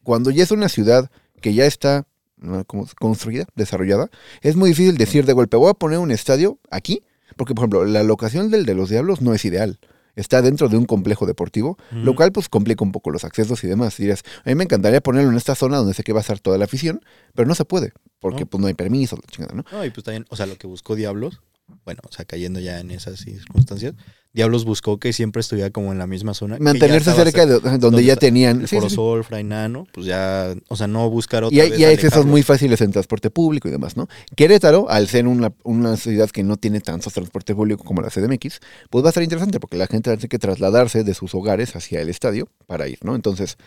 cuando 0.03 0.32
ya 0.32 0.43
es 0.43 0.51
una 0.51 0.69
ciudad 0.69 1.10
que 1.41 1.53
ya 1.53 1.65
está 1.65 2.08
¿no? 2.38 2.63
como 2.65 2.88
construida, 2.99 3.45
desarrollada, 3.55 4.10
es 4.41 4.55
muy 4.55 4.69
difícil 4.69 4.97
decir 4.97 5.25
de 5.25 5.34
golpe, 5.34 5.58
voy 5.58 5.69
a 5.69 5.73
poner 5.73 5.99
un 5.99 6.12
estadio 6.12 6.60
aquí, 6.69 7.03
porque 7.39 7.56
por 7.56 7.63
ejemplo, 7.63 7.86
la 7.86 8.04
locación 8.04 8.52
del 8.52 8.67
de 8.67 8.75
los 8.75 8.89
Diablos 8.89 9.21
no 9.21 9.34
es 9.34 9.43
ideal. 9.45 9.80
Está 10.15 10.41
dentro 10.41 10.67
de 10.67 10.75
un 10.75 10.84
complejo 10.86 11.25
deportivo, 11.25 11.78
lo 11.91 12.13
cual 12.13 12.34
pues 12.34 12.49
complica 12.49 12.84
un 12.84 12.91
poco 12.91 13.10
los 13.10 13.23
accesos 13.23 13.63
y 13.63 13.67
demás. 13.67 13.95
Dirías, 13.95 14.23
a 14.43 14.49
mí 14.49 14.56
me 14.56 14.65
encantaría 14.65 14.99
ponerlo 14.99 15.32
en 15.32 15.38
esta 15.38 15.56
zona 15.56 15.78
donde 15.78 15.93
sé 15.93 16.04
que 16.04 16.12
va 16.12 16.19
a 16.19 16.21
estar 16.21 16.39
toda 16.39 16.58
la 16.58 16.65
afición, 16.65 16.99
pero 17.34 17.47
no 17.47 17.56
se 17.56 17.63
puede, 17.63 17.93
porque 18.19 18.41
No. 18.41 18.47
pues 18.47 18.60
no 18.62 18.67
hay 18.67 18.73
permiso, 18.73 19.15
la 19.15 19.28
chingada, 19.32 19.56
¿no? 19.56 19.63
No, 19.71 19.86
y 19.86 19.89
pues 19.91 20.04
también, 20.04 20.25
o 20.30 20.36
sea, 20.36 20.45
lo 20.45 20.58
que 20.58 20.67
buscó 20.67 20.95
Diablos, 20.95 21.41
bueno, 21.86 22.02
o 22.08 22.12
sea, 22.12 22.25
cayendo 22.25 22.60
ya 22.60 22.80
en 22.82 22.91
esas 22.91 23.19
circunstancias, 23.21 23.93
Diablos 24.31 24.63
buscó 24.63 24.99
que 24.99 25.11
siempre 25.11 25.39
estuviera 25.39 25.71
como 25.71 25.91
en 25.91 25.97
la 25.97 26.05
misma 26.05 26.35
zona. 26.35 26.57
Mantenerse 26.59 27.13
cerca 27.13 27.47
de 27.47 27.59
donde, 27.59 27.77
donde 27.79 28.03
ya 28.03 28.13
está 28.13 28.27
tenían... 28.27 28.61
El 28.61 28.67
sí, 28.67 28.77
Frainano, 29.23 29.87
pues 29.91 30.05
ya, 30.05 30.53
o 30.67 30.75
sea, 30.75 30.87
no 30.87 31.09
buscar 31.09 31.43
otra 31.43 31.55
Y 31.55 31.59
hay, 31.61 31.69
vez 31.71 31.79
y 31.79 31.85
hay 31.85 31.95
accesos 31.95 32.25
muy 32.25 32.43
fáciles 32.43 32.79
en 32.81 32.91
transporte 32.91 33.31
público 33.31 33.67
y 33.67 33.71
demás, 33.71 33.97
¿no? 33.97 34.07
Querétaro, 34.35 34.87
al 34.89 35.07
ser 35.07 35.25
una, 35.25 35.51
una 35.63 35.97
ciudad 35.97 36.29
que 36.29 36.43
no 36.43 36.57
tiene 36.57 36.79
tanto 36.79 37.09
transporte 37.09 37.55
público 37.55 37.83
como 37.83 38.01
la 38.01 38.09
CDMX, 38.09 38.59
pues 38.89 39.03
va 39.03 39.09
a 39.09 39.13
ser 39.13 39.23
interesante 39.23 39.59
porque 39.59 39.77
la 39.77 39.87
gente 39.87 40.11
va 40.11 40.13
a 40.13 40.17
tener 40.17 40.29
que 40.29 40.39
trasladarse 40.39 41.03
de 41.03 41.13
sus 41.15 41.33
hogares 41.33 41.75
hacia 41.75 41.99
el 41.99 42.09
estadio 42.09 42.47
para 42.67 42.87
ir, 42.87 42.99
¿no? 43.01 43.15
Entonces, 43.15 43.57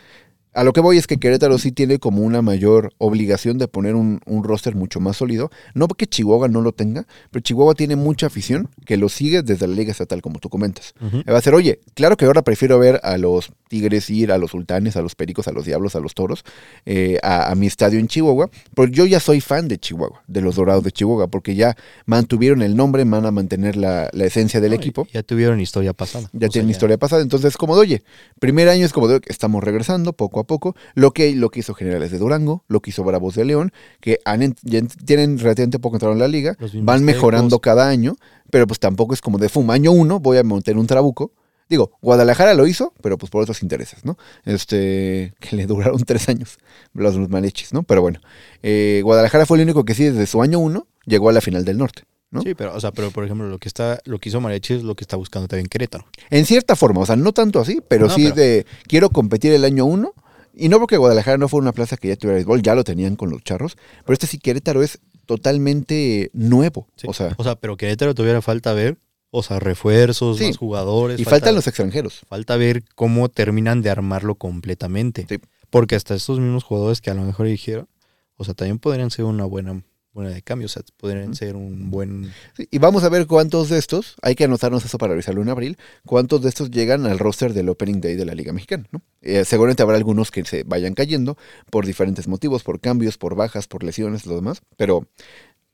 A 0.54 0.64
lo 0.64 0.72
que 0.72 0.80
voy 0.80 0.98
es 0.98 1.06
que 1.06 1.18
Querétaro 1.18 1.56
sí 1.58 1.72
tiene 1.72 1.98
como 1.98 2.22
una 2.22 2.42
mayor 2.42 2.92
obligación 2.98 3.58
de 3.58 3.68
poner 3.68 3.94
un, 3.94 4.20
un 4.26 4.44
roster 4.44 4.74
mucho 4.74 5.00
más 5.00 5.16
sólido. 5.16 5.50
No 5.74 5.88
porque 5.88 6.06
Chihuahua 6.06 6.48
no 6.48 6.60
lo 6.60 6.72
tenga, 6.72 7.06
pero 7.30 7.42
Chihuahua 7.42 7.74
tiene 7.74 7.96
mucha 7.96 8.26
afición 8.26 8.68
que 8.84 8.96
lo 8.96 9.08
sigue 9.08 9.42
desde 9.42 9.66
la 9.66 9.74
liga 9.74 9.92
estatal, 9.92 10.20
como 10.20 10.38
tú 10.40 10.50
comentas. 10.50 10.94
Ujú. 11.00 11.22
Va 11.30 11.38
a 11.38 11.42
ser, 11.42 11.54
oye, 11.54 11.80
claro 11.94 12.16
que 12.16 12.26
ahora 12.26 12.42
prefiero 12.42 12.78
ver 12.78 13.00
a 13.02 13.16
los 13.16 13.50
Tigres 13.68 14.10
ir, 14.10 14.30
a 14.30 14.36
los 14.36 14.50
Sultanes, 14.50 14.96
a 14.96 15.02
los 15.02 15.14
Pericos, 15.14 15.48
a 15.48 15.52
los 15.52 15.64
Diablos, 15.64 15.96
a 15.96 16.00
los 16.00 16.14
Toros, 16.14 16.44
eh, 16.84 17.18
a, 17.22 17.50
a 17.50 17.54
mi 17.54 17.66
estadio 17.66 17.98
en 17.98 18.06
Chihuahua, 18.08 18.50
pero 18.74 18.88
yo 18.88 19.06
ya 19.06 19.20
soy 19.20 19.40
fan 19.40 19.68
de 19.68 19.78
Chihuahua, 19.78 20.22
de 20.26 20.42
los 20.42 20.56
Dorados 20.56 20.84
de 20.84 20.92
Chihuahua, 20.92 21.28
porque 21.28 21.54
ya 21.54 21.76
mantuvieron 22.04 22.60
el 22.60 22.76
nombre, 22.76 23.02
van 23.04 23.24
a 23.24 23.30
mantener 23.30 23.76
la, 23.76 24.10
la 24.12 24.24
esencia 24.26 24.60
del 24.60 24.72
No, 24.72 24.76
equipo. 24.76 25.06
Ya 25.12 25.22
tuvieron 25.22 25.60
historia 25.60 25.94
pasada. 25.94 26.28
Ya 26.32 26.36
O 26.36 26.40
sea, 26.40 26.48
tienen 26.50 26.70
historia 26.70 26.98
pasada, 26.98 27.22
entonces 27.22 27.56
como 27.56 27.74
de, 27.76 27.80
oye, 27.80 28.02
primer 28.38 28.68
año 28.68 28.84
es 28.84 28.92
como 28.92 29.08
de, 29.08 29.22
estamos 29.26 29.64
regresando 29.64 30.12
poco 30.12 30.40
a 30.40 30.41
poco, 30.44 30.74
lo 30.94 31.12
que, 31.12 31.34
lo 31.34 31.50
que 31.50 31.60
hizo 31.60 31.74
Generales 31.74 32.10
de 32.10 32.18
Durango, 32.18 32.64
lo 32.68 32.80
que 32.80 32.90
hizo 32.90 33.04
Bravos 33.04 33.34
de 33.34 33.44
León, 33.44 33.72
que 34.00 34.18
han, 34.24 34.54
ya 34.62 34.82
tienen 35.04 35.38
relativamente 35.38 35.78
poco 35.78 35.96
entrado 35.96 36.12
en 36.12 36.18
la 36.20 36.28
liga, 36.28 36.56
van 36.82 37.04
mejorando 37.04 37.60
cada 37.60 37.88
año, 37.88 38.16
pero 38.50 38.66
pues 38.66 38.78
tampoco 38.80 39.14
es 39.14 39.20
como 39.20 39.38
de, 39.38 39.48
fum, 39.48 39.70
año 39.70 39.92
uno 39.92 40.20
voy 40.20 40.38
a 40.38 40.44
montar 40.44 40.76
un 40.76 40.86
trabuco. 40.86 41.32
Digo, 41.68 41.92
Guadalajara 42.02 42.52
lo 42.52 42.66
hizo, 42.66 42.92
pero 43.02 43.16
pues 43.16 43.30
por 43.30 43.40
otros 43.42 43.62
intereses, 43.62 44.04
¿no? 44.04 44.18
Este, 44.44 45.32
que 45.40 45.56
le 45.56 45.66
duraron 45.66 45.98
tres 46.06 46.28
años, 46.28 46.58
los, 46.92 47.14
los 47.16 47.28
malechis, 47.30 47.72
¿no? 47.72 47.82
Pero 47.82 48.02
bueno, 48.02 48.20
eh, 48.62 49.00
Guadalajara 49.04 49.46
fue 49.46 49.56
el 49.58 49.64
único 49.64 49.84
que 49.84 49.94
sí, 49.94 50.04
desde 50.04 50.26
su 50.26 50.42
año 50.42 50.58
uno, 50.58 50.86
llegó 51.06 51.28
a 51.28 51.32
la 51.32 51.40
final 51.40 51.64
del 51.64 51.78
norte. 51.78 52.02
¿no? 52.30 52.40
Sí, 52.42 52.54
pero, 52.54 52.74
o 52.74 52.80
sea, 52.80 52.92
pero 52.92 53.10
por 53.10 53.24
ejemplo, 53.24 53.46
lo 53.48 53.58
que 53.58 53.68
está, 53.68 54.00
lo 54.06 54.18
que 54.18 54.30
hizo 54.30 54.40
Mariachi 54.40 54.74
es 54.74 54.82
lo 54.82 54.94
que 54.94 55.04
está 55.04 55.16
buscando 55.16 55.48
también 55.48 55.66
Querétaro. 55.66 56.06
En 56.30 56.46
cierta 56.46 56.76
forma, 56.76 57.00
o 57.00 57.06
sea, 57.06 57.14
no 57.16 57.32
tanto 57.32 57.60
así, 57.60 57.80
pero 57.86 58.06
No, 58.06 58.14
sí 58.14 58.22
pero- 58.24 58.36
de 58.36 58.66
quiero 58.86 59.10
competir 59.10 59.52
el 59.52 59.64
año 59.64 59.84
uno. 59.84 60.14
Y 60.54 60.68
no 60.68 60.78
porque 60.78 60.96
Guadalajara 60.98 61.38
no 61.38 61.48
fue 61.48 61.60
una 61.60 61.72
plaza 61.72 61.96
que 61.96 62.08
ya 62.08 62.16
tuviera 62.16 62.34
béisbol, 62.36 62.62
ya 62.62 62.74
lo 62.74 62.84
tenían 62.84 63.16
con 63.16 63.30
los 63.30 63.42
charros, 63.42 63.76
pero 64.04 64.12
este 64.12 64.26
sí 64.26 64.38
Querétaro 64.38 64.82
es 64.82 64.98
totalmente 65.26 66.30
nuevo. 66.32 66.88
Sí. 66.96 67.06
O 67.08 67.12
sea, 67.12 67.34
O 67.38 67.44
sea, 67.44 67.56
pero 67.56 67.76
Querétaro 67.76 68.14
tuviera 68.14 68.40
falta 68.42 68.72
ver, 68.72 68.98
o 69.30 69.42
sea, 69.42 69.58
refuerzos, 69.58 70.38
Sí. 70.38 70.46
más 70.46 70.56
jugadores. 70.58 71.18
y 71.20 71.24
falta- 71.24 71.36
faltan 71.38 71.54
los 71.54 71.66
extranjeros. 71.66 72.20
Falta 72.28 72.56
ver 72.56 72.84
cómo 72.94 73.28
terminan 73.28 73.82
de 73.82 73.90
armarlo 73.90 74.34
completamente. 74.36 75.26
Sí. 75.28 75.38
Porque 75.70 75.94
hasta 75.96 76.14
estos 76.14 76.38
mismos 76.38 76.64
jugadores 76.64 77.00
que 77.00 77.10
a 77.10 77.14
lo 77.14 77.22
mejor 77.22 77.46
dijeron, 77.46 77.88
o 78.36 78.44
sea, 78.44 78.54
también 78.54 78.78
podrían 78.78 79.10
ser 79.10 79.24
una 79.24 79.44
buena, 79.44 79.82
buena 80.12 80.30
de 80.30 80.42
cambio, 80.42 80.66
o 80.66 80.68
sea, 80.68 80.82
podrían 80.96 81.34
ser 81.34 81.56
un 81.56 81.90
buen... 81.90 82.32
Sí, 82.56 82.68
y 82.70 82.78
vamos 82.78 83.02
a 83.04 83.08
ver 83.08 83.26
cuántos 83.26 83.68
de 83.70 83.78
estos, 83.78 84.16
hay 84.22 84.34
que 84.34 84.44
anotarnos 84.44 84.84
eso 84.84 84.98
para 84.98 85.12
revisarlo 85.12 85.42
en 85.42 85.48
abril, 85.48 85.78
cuántos 86.04 86.42
de 86.42 86.50
estos 86.50 86.70
llegan 86.70 87.06
al 87.06 87.18
roster 87.18 87.54
del 87.54 87.68
Opening 87.68 88.00
Day 88.00 88.16
de 88.16 88.26
la 88.26 88.34
Liga 88.34 88.52
Mexicana. 88.52 88.86
¿no? 88.92 89.00
Eh, 89.22 89.44
seguramente 89.44 89.82
habrá 89.82 89.96
algunos 89.96 90.30
que 90.30 90.44
se 90.44 90.64
vayan 90.64 90.94
cayendo 90.94 91.38
por 91.70 91.86
diferentes 91.86 92.28
motivos, 92.28 92.62
por 92.62 92.80
cambios, 92.80 93.16
por 93.16 93.34
bajas, 93.34 93.66
por 93.68 93.84
lesiones, 93.84 94.26
lo 94.26 94.34
demás. 94.34 94.60
Pero 94.76 95.08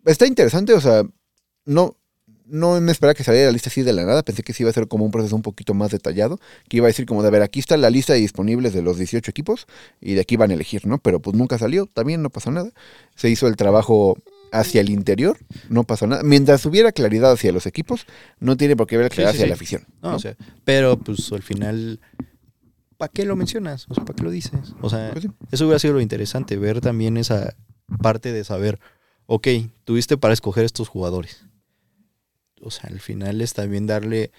está 0.05 0.27
interesante, 0.27 0.72
o 0.72 0.81
sea, 0.81 1.03
no, 1.64 1.96
no 2.49 2.81
me 2.81 2.93
esperaba 2.93 3.15
que 3.15 3.25
saliera 3.25 3.47
la 3.47 3.53
lista 3.53 3.71
así 3.71 3.83
de 3.83 3.93
la 3.93 4.05
nada, 4.05 4.23
pensé 4.23 4.43
que 4.43 4.53
sí 4.53 4.63
iba 4.63 4.71
a 4.71 4.73
ser 4.73 4.89
como 4.89 5.05
un 5.05 5.11
proceso 5.11 5.37
un 5.37 5.43
poquito 5.43 5.75
más 5.75 5.91
detallado, 5.91 6.39
que 6.69 6.79
iba 6.79 6.87
a 6.87 6.89
decir 6.89 7.07
como 7.07 7.23
de, 7.23 7.29
a 7.29 7.31
ver, 7.31 7.43
aquí 7.43 7.61
está 7.61 7.77
la 7.77 7.91
lista 7.91 8.13
de 8.13 8.21
disponibles 8.21 8.73
de 8.73 8.83
los 8.83 8.99
18 8.99 9.31
equipos 9.31 9.67
y 10.01 10.15
de 10.15 10.21
aquí 10.21 10.37
van 10.37 10.51
a 10.51 10.55
elegir, 10.55 10.87
¿no? 10.87 10.99
Pero 10.99 11.21
pues 11.21 11.37
nunca 11.37 11.59
salió, 11.59 11.87
también 11.87 12.23
no 12.23 12.31
pasó 12.31 12.51
nada. 12.51 12.71
Se 13.15 13.29
hizo 13.29 13.47
el 13.47 13.57
trabajo 13.57 14.17
hacia 14.53 14.81
el 14.81 14.91
interior, 14.91 15.39
no 15.69 15.85
pasó 15.85 16.07
nada. 16.07 16.23
Mientras 16.23 16.65
hubiera 16.67 16.93
claridad 16.93 17.33
hacia 17.33 17.53
los 17.53 17.67
equipos, 17.67 18.07
no 18.41 18.57
tiene 18.57 18.77
por 18.77 18.87
qué 18.87 18.97
haber 18.97 19.11
claridad 19.11 19.33
sí, 19.33 19.37
hacia 19.37 19.45
sí. 19.45 19.49
la 19.49 19.55
afición. 19.55 19.87
No, 20.03 20.11
¿no? 20.11 20.17
o 20.17 20.19
sea, 20.19 20.37
pero 20.65 20.99
pues 20.99 21.31
al 21.33 21.43
final, 21.43 22.01
¿para 22.97 23.13
qué 23.13 23.25
lo 23.25 23.37
mencionas? 23.37 23.87
O 23.89 23.95
sea, 23.95 24.05
¿para 24.05 24.17
qué 24.17 24.23
lo 24.25 24.31
dices? 24.31 24.75
O 24.81 24.91
sea, 24.91 25.11
Pues 25.13 25.27
eso 25.53 25.65
hubiera 25.65 25.79
sido 25.79 25.95
lo 25.95 26.01
interesante, 26.01 26.57
ver 26.57 26.81
también 26.81 27.17
esa 27.17 27.55
parte 28.03 28.33
de 28.33 28.45
saber, 28.45 28.79
ok, 29.27 29.49
tuviste 29.85 30.17
para 30.17 30.35
escoger 30.35 30.65
estos 30.65 30.89
jugadores. 30.89 31.48
O 32.62 32.71
sea, 32.71 32.90
al 32.90 33.01
final 33.01 33.40
es 33.40 33.53
también 33.55 33.87
darle 33.87 34.31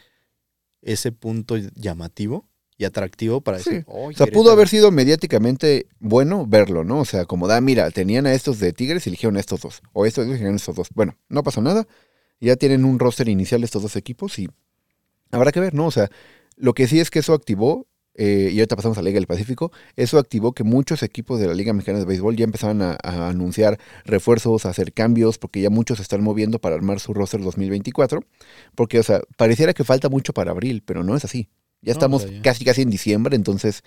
ese 0.81 1.11
punto 1.11 1.57
llamativo 1.75 2.47
y 2.77 2.85
atractivo 2.85 3.41
para 3.41 3.59
Sí. 3.59 3.69
decir, 3.71 3.85
"Oy, 3.87 4.13
O 4.13 4.17
sea, 4.17 4.25
pudo 4.27 4.31
Querétaro". 4.43 4.51
haber 4.53 4.67
sido 4.69 4.91
mediáticamente 4.91 5.87
bueno 5.99 6.45
verlo, 6.47 6.83
¿no? 6.85 6.99
O 6.99 7.05
sea, 7.05 7.25
como 7.25 7.47
da, 7.47 7.59
mira, 7.59 7.91
tenían 7.91 8.25
a 8.25 8.33
estos 8.33 8.59
de 8.59 8.71
Tigres 8.71 9.05
y 9.05 9.09
eligieron 9.09 9.35
a 9.35 9.41
estos 9.41 9.61
dos. 9.61 9.81
O 9.91 10.05
estos 10.05 10.25
y 10.25 10.29
eligieron 10.29 10.53
a 10.53 10.57
estos 10.57 10.75
dos. 10.75 10.87
Bueno, 10.95 11.17
no 11.27 11.43
pasó 11.43 11.61
nada. 11.61 11.85
Ya 12.39 12.55
tienen 12.55 12.85
un 12.85 12.97
roster 12.99 13.27
inicial 13.27 13.63
estos 13.65 13.81
dos 13.81 13.97
equipos 13.97 14.39
y 14.39 14.47
habrá 15.31 15.51
que 15.51 15.59
ver, 15.59 15.73
¿no? 15.73 15.87
O 15.87 15.91
sea, 15.91 16.09
lo 16.55 16.73
que 16.73 16.87
sí 16.87 17.01
es 17.01 17.09
que 17.11 17.19
eso 17.19 17.33
activó, 17.33 17.85
eh, 18.21 18.49
y 18.51 18.59
ahorita 18.59 18.75
pasamos 18.75 18.97
a 18.97 19.01
la 19.01 19.05
Liga 19.09 19.15
del 19.17 19.27
Pacífico, 19.27 19.71
eso 19.95 20.19
activó 20.19 20.51
que 20.51 20.63
muchos 20.65 21.03
equipos 21.03 21.39
de 21.39 21.47
la 21.47 21.53
Liga 21.53 21.71
Mexicana 21.71 21.99
de 21.99 22.05
Béisbol 22.05 22.35
ya 22.35 22.43
empezaban 22.43 22.81
a, 22.81 22.97
a 23.01 23.29
anunciar 23.29 23.79
refuerzos, 24.03 24.65
a 24.65 24.69
hacer 24.69 24.91
cambios, 24.91 25.37
porque 25.37 25.61
ya 25.61 25.69
muchos 25.69 25.97
se 25.97 26.03
están 26.03 26.21
moviendo 26.21 26.59
para 26.59 26.75
armar 26.75 26.99
su 26.99 27.13
roster 27.13 27.41
2024. 27.41 28.21
Porque, 28.75 28.99
o 28.99 29.03
sea, 29.03 29.21
pareciera 29.37 29.73
que 29.73 29.83
falta 29.85 30.09
mucho 30.09 30.33
para 30.33 30.51
abril, 30.51 30.83
pero 30.85 31.03
no 31.03 31.15
es 31.15 31.23
así. 31.23 31.47
Ya 31.81 31.93
No, 31.93 31.97
estamos 31.99 32.23
o 32.23 32.27
sea, 32.27 32.35
ya. 32.35 32.41
casi 32.41 32.65
casi 32.65 32.81
en 32.81 32.89
diciembre, 32.89 33.37
entonces 33.37 33.83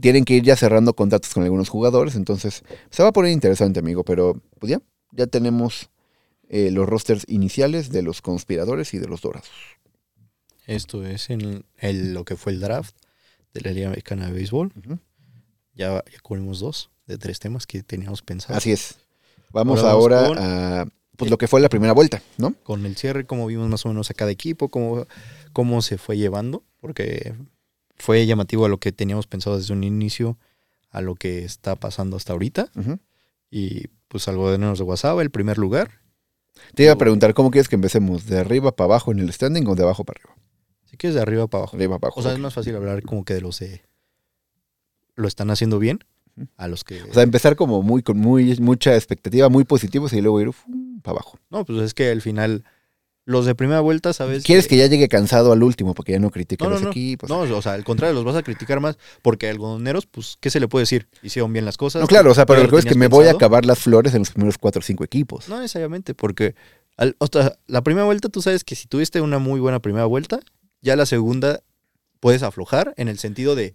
tienen 0.00 0.24
que 0.24 0.34
ir 0.34 0.44
ya 0.44 0.54
cerrando 0.54 0.94
contratos 0.94 1.34
con 1.34 1.42
algunos 1.42 1.68
jugadores, 1.68 2.14
entonces 2.14 2.62
se 2.90 3.02
va 3.02 3.08
a 3.08 3.12
poner 3.12 3.32
interesante, 3.32 3.80
amigo, 3.80 4.04
pero 4.04 4.40
pues 4.60 4.70
ya, 4.70 4.80
ya 5.10 5.26
tenemos 5.26 5.90
eh, 6.48 6.70
los 6.70 6.88
rosters 6.88 7.24
iniciales 7.26 7.90
de 7.90 8.02
los 8.02 8.22
conspiradores 8.22 8.94
y 8.94 8.98
de 8.98 9.08
los 9.08 9.22
dorados. 9.22 9.50
Esto 10.66 11.04
es 11.04 11.30
en 11.30 11.64
el- 11.78 12.14
lo 12.14 12.24
que 12.24 12.36
fue 12.36 12.52
el 12.52 12.60
draft 12.60 12.94
de 13.54 13.60
la 13.60 13.70
Liga 13.72 13.88
Mexicana 13.90 14.26
de 14.26 14.32
Béisbol. 14.32 14.72
Ya, 15.74 16.02
ya 16.10 16.20
cubrimos 16.22 16.60
dos 16.60 16.90
de 17.06 17.18
tres 17.18 17.38
temas 17.40 17.66
que 17.66 17.82
teníamos 17.82 18.22
pensado. 18.22 18.56
Así 18.56 18.72
es. 18.72 18.96
Vamos 19.50 19.80
Ahora 19.80 19.90
ahora, 19.92 20.16
vamos 20.22 20.36
con- 20.38 20.46
a 20.46 20.86
pues, 21.16 21.30
lo 21.30 21.38
que 21.38 21.48
fue 21.48 21.60
la 21.60 21.68
primera 21.68 21.92
vuelta, 21.92 22.22
¿no? 22.38 22.54
Con 22.62 22.86
el 22.86 22.96
cierre, 22.96 23.26
cómo 23.26 23.46
vimos 23.46 23.68
más 23.68 23.84
o 23.84 23.88
menos 23.88 24.10
a 24.10 24.14
cada 24.14 24.30
equipo, 24.30 24.68
cómo, 24.68 25.06
cómo 25.52 25.82
se 25.82 25.98
fue 25.98 26.16
llevando, 26.16 26.64
porque 26.80 27.34
fue 27.96 28.26
llamativo 28.26 28.64
a 28.64 28.68
lo 28.68 28.78
que 28.78 28.92
teníamos 28.92 29.26
pensado 29.26 29.58
desde 29.58 29.72
un 29.72 29.84
inicio, 29.84 30.38
a 30.90 31.00
lo 31.00 31.14
que 31.14 31.44
está 31.44 31.76
pasando 31.76 32.16
hasta 32.16 32.32
ahorita. 32.32 32.70
Y 33.50 33.88
pues 34.08 34.26
algo 34.28 34.50
de 34.50 34.58
de 34.58 34.82
WhatsApp, 34.82 35.20
el 35.20 35.30
primer 35.30 35.58
lugar. 35.58 36.00
Te 36.74 36.84
iba 36.84 36.92
a 36.92 36.98
preguntar, 36.98 37.34
¿cómo 37.34 37.50
quieres 37.50 37.68
que 37.68 37.74
empecemos? 37.76 38.26
¿De 38.26 38.38
arriba 38.38 38.74
para 38.74 38.86
abajo 38.86 39.12
en 39.12 39.18
el 39.20 39.32
standing 39.32 39.66
o 39.68 39.74
de 39.74 39.82
abajo 39.82 40.04
para 40.04 40.20
arriba? 40.20 40.36
Si 40.92 40.96
quieres 40.98 41.14
de 41.16 41.22
arriba 41.22 41.48
para 41.48 41.62
abajo. 41.62 41.76
Arriba 41.76 41.98
para 41.98 42.08
abajo. 42.10 42.20
O 42.20 42.22
sea, 42.22 42.32
es 42.34 42.38
más 42.38 42.54
fácil 42.54 42.76
hablar 42.76 43.02
como 43.02 43.24
que 43.24 43.34
de 43.34 43.40
los 43.40 43.58
de 43.58 43.82
lo 45.16 45.26
están 45.26 45.50
haciendo 45.50 45.78
bien 45.78 46.00
a 46.56 46.68
los 46.68 46.84
que... 46.84 47.02
O 47.02 47.12
sea, 47.12 47.22
empezar 47.22 47.56
como 47.56 47.82
muy 47.82 48.02
con 48.02 48.18
muy 48.18 48.56
mucha 48.60 48.94
expectativa, 48.94 49.48
muy 49.48 49.64
positivos 49.64 50.12
y 50.12 50.20
luego 50.20 50.40
ir 50.40 50.50
para 51.02 51.16
abajo. 51.16 51.38
no, 51.50 51.64
pues 51.64 51.80
es 51.82 51.94
que 51.94 52.10
al 52.10 52.20
final 52.22 52.64
los 53.24 53.46
de 53.46 53.54
primera 53.54 53.80
vuelta, 53.80 54.12
¿sabes? 54.12 54.42
¿Quieres 54.44 54.66
que 54.68 54.76
ya 54.76 54.86
llegue 54.86 55.08
cansado 55.08 55.52
al 55.52 55.62
último 55.62 55.94
porque 55.94 56.12
ya 56.12 56.18
no 56.18 56.30
critique 56.30 56.62
No, 56.64 56.70
los 56.70 56.82
equipos? 56.82 57.30
No, 57.30 57.40
o 57.40 57.62
sea, 57.62 57.72
al 57.74 57.84
contrario, 57.84 58.14
los 58.14 58.24
vas 58.24 58.34
a 58.36 58.42
criticar 58.42 58.80
más 58.80 58.98
porque 59.22 59.48
algodoneros, 59.48 60.06
pues, 60.06 60.36
¿qué 60.40 60.50
se 60.50 60.58
le 60.60 60.66
puede 60.68 60.82
decir? 60.82 61.06
Hicieron 61.22 61.52
bien 61.52 61.64
las 61.64 61.76
cosas. 61.76 62.00
No, 62.02 62.08
claro, 62.08 62.32
o 62.32 62.34
sea, 62.34 62.46
pero 62.46 62.62
lo 62.64 62.68
que 62.68 62.76
es 62.78 62.84
que 62.84 62.94
me 62.96 63.06
voy 63.08 63.26
a 63.28 63.30
acabar 63.32 63.64
las 63.64 63.78
flores 63.78 64.12
en 64.14 64.20
los 64.20 64.30
primeros 64.30 64.58
cuatro 64.58 64.80
o 64.80 64.82
cinco 64.82 65.04
equipos. 65.04 65.48
No 65.48 65.56
necesariamente, 65.60 66.14
porque 66.14 66.54
al- 66.96 67.14
o 67.18 67.26
sea, 67.32 67.56
la 67.66 67.82
primera 67.82 68.04
vuelta 68.06 68.28
tú 68.28 68.42
sabes 68.42 68.64
que 68.64 68.74
si 68.74 68.88
tuviste 68.88 69.20
una 69.20 69.38
muy 69.38 69.60
buena 69.60 69.78
primera 69.80 70.04
vuelta, 70.06 70.40
ya 70.82 70.96
la 70.96 71.06
segunda 71.06 71.62
puedes 72.20 72.42
aflojar 72.42 72.92
en 72.96 73.08
el 73.08 73.18
sentido 73.18 73.54
de, 73.54 73.74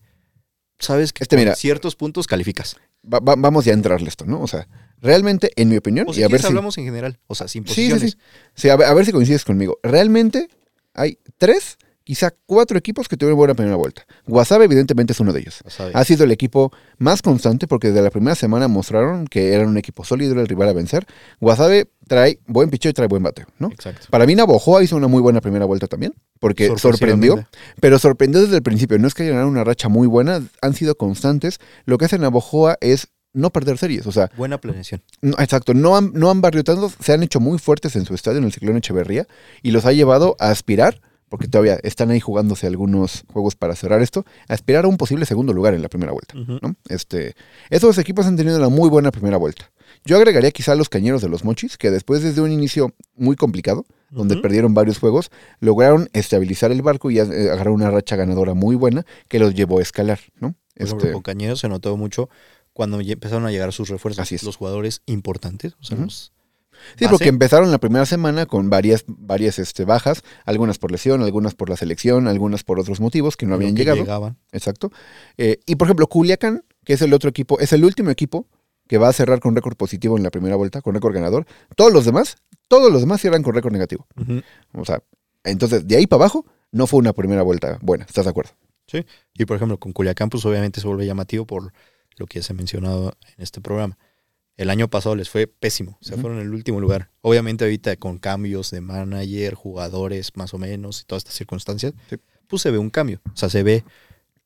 sabes 0.79 1.11
que 1.13 1.23
Este, 1.23 1.35
mira. 1.37 1.55
ciertos 1.55 1.95
puntos 1.95 2.27
calificas. 2.27 2.75
Va- 3.11 3.19
va- 3.19 3.35
vamos 3.37 3.65
ya 3.65 3.71
a 3.71 3.75
entrarle 3.75 4.09
esto, 4.09 4.25
¿no? 4.25 4.41
O 4.41 4.47
sea, 4.47 4.67
realmente, 5.01 5.51
en 5.55 5.69
mi 5.69 5.77
opinión, 5.77 6.07
O 6.09 6.13
y 6.13 6.23
a 6.23 6.27
ver 6.27 6.41
si, 6.41 6.47
hablamos 6.47 6.77
en 6.77 6.85
general, 6.85 7.19
o 7.27 7.35
sea, 7.35 7.47
sin 7.47 7.65
Sí, 7.65 7.73
sí, 7.73 7.89
posiciones. 7.89 8.11
sí. 8.11 8.17
sí, 8.55 8.69
a, 8.69 8.75
ver, 8.75 8.87
a 8.87 8.93
ver 8.93 9.05
si 9.05 9.11
coincides 9.11 9.45
conmigo. 9.45 9.79
Realmente 9.83 10.47
hay 10.93 11.17
tres, 11.37 11.77
quizá 12.07 12.31
cuatro 12.45 12.77
equipos 12.77 13.09
que 13.09 13.17
tuvieron 13.17 13.35
buena 13.37 13.53
primera 13.53 13.75
vuelta. 13.75 14.05
Guasave, 14.27 14.63
evidentemente, 14.63 15.11
es 15.11 15.19
uno 15.19 15.33
de 15.33 15.41
ellos. 15.41 15.61
Sea, 15.67 15.89
Ha 15.93 16.05
sido 16.05 16.23
el 16.23 16.31
equipo 16.31 16.71
más 16.99 17.21
constante 17.21 17.67
porque 17.67 17.89
desde 17.89 18.01
la 18.01 18.09
primera 18.11 18.33
semana 18.33 18.69
mostraron 18.69 19.27
que 19.27 19.51
eran 19.51 19.67
un 19.67 19.77
equipo 19.77 20.05
sólido, 20.05 20.31
era 20.31 20.39
el 20.41 20.47
rival 20.47 20.69
a 20.69 20.73
vencer. 20.73 21.05
Guasave 21.41 21.89
trae 22.07 22.39
buen 22.47 22.69
picheo 22.69 22.91
y 22.91 22.93
trae 22.93 23.09
buen 23.09 23.23
bateo, 23.23 23.47
¿no? 23.59 23.67
Exacto. 23.67 24.07
Para 24.09 24.25
mí 24.25 24.35
Navojoa 24.35 24.81
hizo 24.83 24.95
una 24.95 25.09
muy 25.09 25.21
buena 25.21 25.41
primera 25.41 25.65
vuelta 25.65 25.87
también, 25.87 26.13
porque 26.39 26.77
sorprendió, 26.77 27.45
pero 27.81 27.99
sorprendió 27.99 28.41
desde 28.41 28.55
el 28.55 28.63
principio. 28.63 28.97
No 28.99 29.09
es 29.09 29.13
que 29.13 29.23
hayan 29.23 29.35
ganado 29.35 29.51
una 29.51 29.65
racha 29.65 29.89
muy 29.89 30.07
buena, 30.07 30.41
han 30.61 30.73
sido 30.75 30.95
constantes. 30.95 31.59
Lo 31.83 31.97
que 31.97 32.05
hace 32.05 32.17
Navojoa 32.17 32.77
es 32.79 33.09
no 33.33 33.49
perder 33.49 33.77
series, 33.77 34.07
o 34.07 34.13
sea, 34.13 34.31
Buena 34.37 34.61
planeación. 34.61 35.03
no, 35.21 35.33
exacto, 35.39 35.73
no 35.73 35.97
han, 35.97 36.13
no 36.13 36.31
han 36.31 36.39
barriotado, 36.39 36.89
se 37.01 37.11
han 37.11 37.21
hecho 37.21 37.41
muy 37.41 37.59
fuertes 37.59 37.97
en 37.97 38.05
su 38.05 38.15
estadio, 38.15 38.37
en 38.37 38.45
el 38.45 38.53
Ciclón 38.53 38.77
Echeverría, 38.77 39.27
y 39.61 39.71
los 39.71 39.85
ha 39.85 39.91
llevado 39.91 40.37
a 40.39 40.51
aspirar, 40.51 41.01
porque 41.29 41.47
todavía 41.47 41.79
están 41.83 42.09
ahí 42.11 42.19
jugándose 42.19 42.67
algunos 42.67 43.23
juegos 43.31 43.55
para 43.55 43.75
cerrar 43.75 44.01
esto, 44.01 44.25
a 44.47 44.53
aspirar 44.53 44.85
a 44.85 44.87
un 44.87 44.97
posible 44.97 45.25
segundo 45.25 45.53
lugar 45.53 45.73
en 45.73 45.81
la 45.81 45.89
primera 45.89 46.11
vuelta. 46.11 46.37
Ujú. 46.37 46.59
¿no? 46.61 46.75
Este, 46.89 47.35
esos 47.69 47.97
equipos 47.97 48.25
han 48.25 48.37
tenido 48.37 48.57
una 48.57 48.69
muy 48.69 48.89
buena 48.89 49.11
primera 49.11 49.37
vuelta. 49.37 49.71
Yo 50.05 50.17
agregaría 50.17 50.51
quizá 50.51 50.73
a 50.73 50.75
los 50.75 50.89
cañeros 50.89 51.21
de 51.21 51.29
los 51.29 51.43
mochis, 51.43 51.77
que 51.77 51.91
después 51.91 52.21
desde 52.21 52.41
un 52.41 52.51
inicio 52.51 52.93
muy 53.15 53.35
complicado, 53.35 53.85
donde 54.09 54.37
perdieron 54.37 54.73
varios 54.73 54.99
juegos, 54.99 55.31
lograron 55.59 56.09
estabilizar 56.13 56.71
el 56.71 56.81
barco 56.81 57.11
y 57.11 57.19
eh, 57.19 57.21
agarrar 57.21 57.69
una 57.69 57.91
racha 57.91 58.15
ganadora 58.15 58.53
muy 58.53 58.75
buena 58.75 59.05
que 59.27 59.39
los 59.39 59.53
llevó 59.53 59.79
a 59.79 59.81
escalar, 59.81 60.19
¿no? 60.39 60.55
Por 60.75 60.85
ejemplo, 60.85 61.05
Este, 61.05 61.13
con 61.13 61.21
Cañeros 61.23 61.59
se 61.59 61.67
notó 61.67 61.97
mucho 61.97 62.29
cuando 62.71 63.01
empezaron 63.01 63.45
a 63.45 63.51
llegar 63.51 63.73
sus 63.73 63.89
refuerzos. 63.89 64.21
Así 64.21 64.35
es. 64.35 64.43
Los 64.43 64.55
jugadores 64.55 65.01
importantes. 65.07 65.73
O 65.81 65.83
sea, 65.83 65.97
los 65.97 66.31
Sí, 66.97 67.05
base. 67.05 67.09
porque 67.09 67.29
empezaron 67.29 67.71
la 67.71 67.77
primera 67.77 68.05
semana 68.05 68.45
con 68.45 68.69
varias, 68.69 69.05
varias 69.07 69.59
este, 69.59 69.85
bajas, 69.85 70.23
algunas 70.45 70.77
por 70.77 70.91
lesión, 70.91 71.21
algunas 71.21 71.55
por 71.55 71.69
la 71.69 71.77
selección, 71.77 72.27
algunas 72.27 72.63
por 72.63 72.79
otros 72.79 72.99
motivos 72.99 73.37
que 73.37 73.45
no 73.45 73.55
habían 73.55 73.75
que 73.75 73.81
llegado. 73.81 73.97
llegaban. 73.97 74.37
Exacto. 74.51 74.91
Eh, 75.37 75.59
y 75.65 75.75
por 75.75 75.87
ejemplo, 75.87 76.07
Culiacán, 76.07 76.63
que 76.83 76.93
es 76.93 77.01
el 77.01 77.13
otro 77.13 77.29
equipo, 77.29 77.59
es 77.59 77.73
el 77.73 77.83
último 77.83 78.09
equipo 78.09 78.47
que 78.87 78.97
va 78.97 79.09
a 79.09 79.13
cerrar 79.13 79.39
con 79.39 79.55
récord 79.55 79.75
positivo 79.75 80.17
en 80.17 80.23
la 80.23 80.31
primera 80.31 80.55
vuelta, 80.55 80.81
con 80.81 80.93
récord 80.93 81.13
ganador. 81.13 81.45
Todos 81.75 81.91
los 81.91 82.05
demás, 82.05 82.37
todos 82.67 82.91
los 82.91 83.01
demás 83.01 83.21
cierran 83.21 83.43
con 83.43 83.53
récord 83.53 83.73
negativo. 83.73 84.07
O 84.73 84.85
sea, 84.85 85.03
entonces 85.43 85.87
de 85.87 85.97
ahí 85.97 86.07
para 86.07 86.23
abajo 86.23 86.45
no 86.71 86.87
fue 86.87 86.99
una 86.99 87.13
primera 87.13 87.41
vuelta 87.41 87.79
buena, 87.81 88.05
¿estás 88.05 88.25
de 88.25 88.31
acuerdo? 88.31 88.51
Y 89.33 89.45
por 89.45 89.57
ejemplo, 89.57 89.77
con 89.79 89.91
Culiacán, 89.91 90.29
pues 90.29 90.45
obviamente 90.45 90.79
se 90.79 90.87
vuelve 90.87 91.05
llamativo 91.05 91.45
por 91.45 91.73
lo 92.17 92.25
que 92.25 92.39
ya 92.39 92.43
se 92.43 92.53
ha 92.53 92.55
mencionado 92.55 93.13
en 93.37 93.43
este 93.43 93.61
programa. 93.61 93.97
El 94.57 94.69
año 94.71 94.87
pasado 94.89 95.15
les 95.15 95.29
fue 95.29 95.45
pésimo, 95.47 95.97
se 96.01 96.17
fueron 96.17 96.39
en 96.39 96.47
el 96.47 96.53
último 96.53 96.81
lugar. 96.81 97.09
Obviamente 97.21 97.63
ahorita 97.63 97.95
con 97.95 98.17
cambios 98.17 98.71
de 98.71 98.81
manager, 98.81 99.53
jugadores 99.53 100.31
más 100.35 100.53
o 100.53 100.57
menos 100.57 101.01
y 101.01 101.05
todas 101.05 101.21
estas 101.21 101.35
circunstancias, 101.35 101.93
Sí. 102.09 102.15
pues 102.47 102.63
se 102.63 102.71
ve 102.71 102.79
un 102.79 102.89
cambio. 102.89 103.21
O 103.31 103.37
sea, 103.37 103.49
se 103.49 103.61
ve 103.61 103.83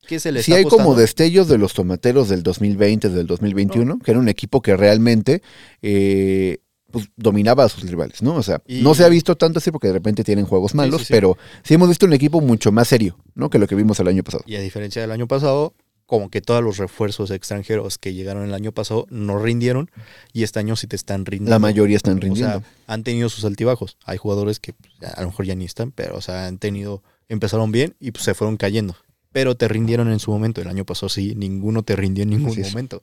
que 0.06 0.20
se 0.20 0.30
les 0.32 0.44
Sí 0.44 0.52
hay 0.52 0.64
como 0.64 0.94
destellos 0.94 1.48
de 1.48 1.56
los 1.58 1.72
tomateros 1.74 2.28
del 2.28 2.42
2020, 2.42 3.08
del 3.08 3.26
2021, 3.26 3.98
que 4.00 4.10
era 4.10 4.20
un 4.20 4.28
equipo 4.28 4.60
que 4.60 4.76
realmente 4.76 5.40
eh, 5.80 6.58
pues, 6.90 7.06
dominaba 7.16 7.64
a 7.64 7.68
sus 7.70 7.88
rivales, 7.88 8.20
¿no? 8.22 8.34
O 8.34 8.42
sea, 8.42 8.60
Y- 8.66 8.82
no 8.82 8.94
se 8.94 9.04
ha 9.04 9.08
visto 9.08 9.34
tanto 9.36 9.60
así 9.60 9.70
porque 9.70 9.86
de 9.86 9.94
repente 9.94 10.24
tienen 10.24 10.44
juegos 10.44 10.74
malos, 10.74 11.00
sí, 11.02 11.06
sí. 11.06 11.12
pero 11.14 11.38
sí 11.62 11.72
hemos 11.72 11.88
visto 11.88 12.04
un 12.04 12.12
equipo 12.12 12.42
mucho 12.42 12.70
más 12.70 12.88
serio, 12.88 13.16
¿no? 13.34 13.48
Que 13.48 13.58
lo 13.58 13.66
que 13.66 13.74
vimos 13.74 13.98
el 14.00 14.08
año 14.08 14.22
pasado. 14.22 14.44
Y 14.46 14.56
a 14.56 14.60
diferencia 14.60 15.00
del 15.00 15.10
año 15.10 15.26
pasado, 15.26 15.72
como 16.12 16.28
que 16.28 16.42
todos 16.42 16.62
los 16.62 16.76
refuerzos 16.76 17.30
extranjeros 17.30 17.96
que 17.96 18.12
llegaron 18.12 18.44
el 18.44 18.52
año 18.52 18.70
pasado 18.72 19.06
no 19.08 19.38
rindieron 19.38 19.90
y 20.34 20.42
este 20.42 20.58
año 20.58 20.76
sí 20.76 20.86
te 20.86 20.94
están 20.94 21.24
rindiendo. 21.24 21.48
La 21.50 21.58
mayoría 21.58 21.96
están 21.96 22.18
O 22.18 22.20
rindiendo. 22.20 22.60
sea, 22.60 22.62
han 22.86 23.02
tenido 23.02 23.30
sus 23.30 23.46
altibajos. 23.46 23.96
Hay 24.04 24.18
jugadores 24.18 24.60
que 24.60 24.74
pues, 24.74 24.92
a 25.10 25.22
lo 25.22 25.28
mejor 25.28 25.46
ya 25.46 25.54
ni 25.54 25.64
están, 25.64 25.90
pero 25.90 26.14
o 26.18 26.20
sea, 26.20 26.46
han 26.48 26.58
tenido, 26.58 27.02
empezaron 27.30 27.72
bien 27.72 27.94
y 27.98 28.10
pues 28.10 28.24
se 28.24 28.34
fueron 28.34 28.58
cayendo. 28.58 28.94
Pero 29.32 29.56
te 29.56 29.68
rindieron 29.68 30.12
en 30.12 30.18
su 30.18 30.30
momento. 30.30 30.60
El 30.60 30.68
año 30.68 30.84
pasado 30.84 31.08
sí, 31.08 31.34
ninguno 31.34 31.82
te 31.82 31.96
rindió 31.96 32.24
en 32.24 32.28
ningún 32.28 32.58
es. 32.58 32.68
momento. 32.68 33.00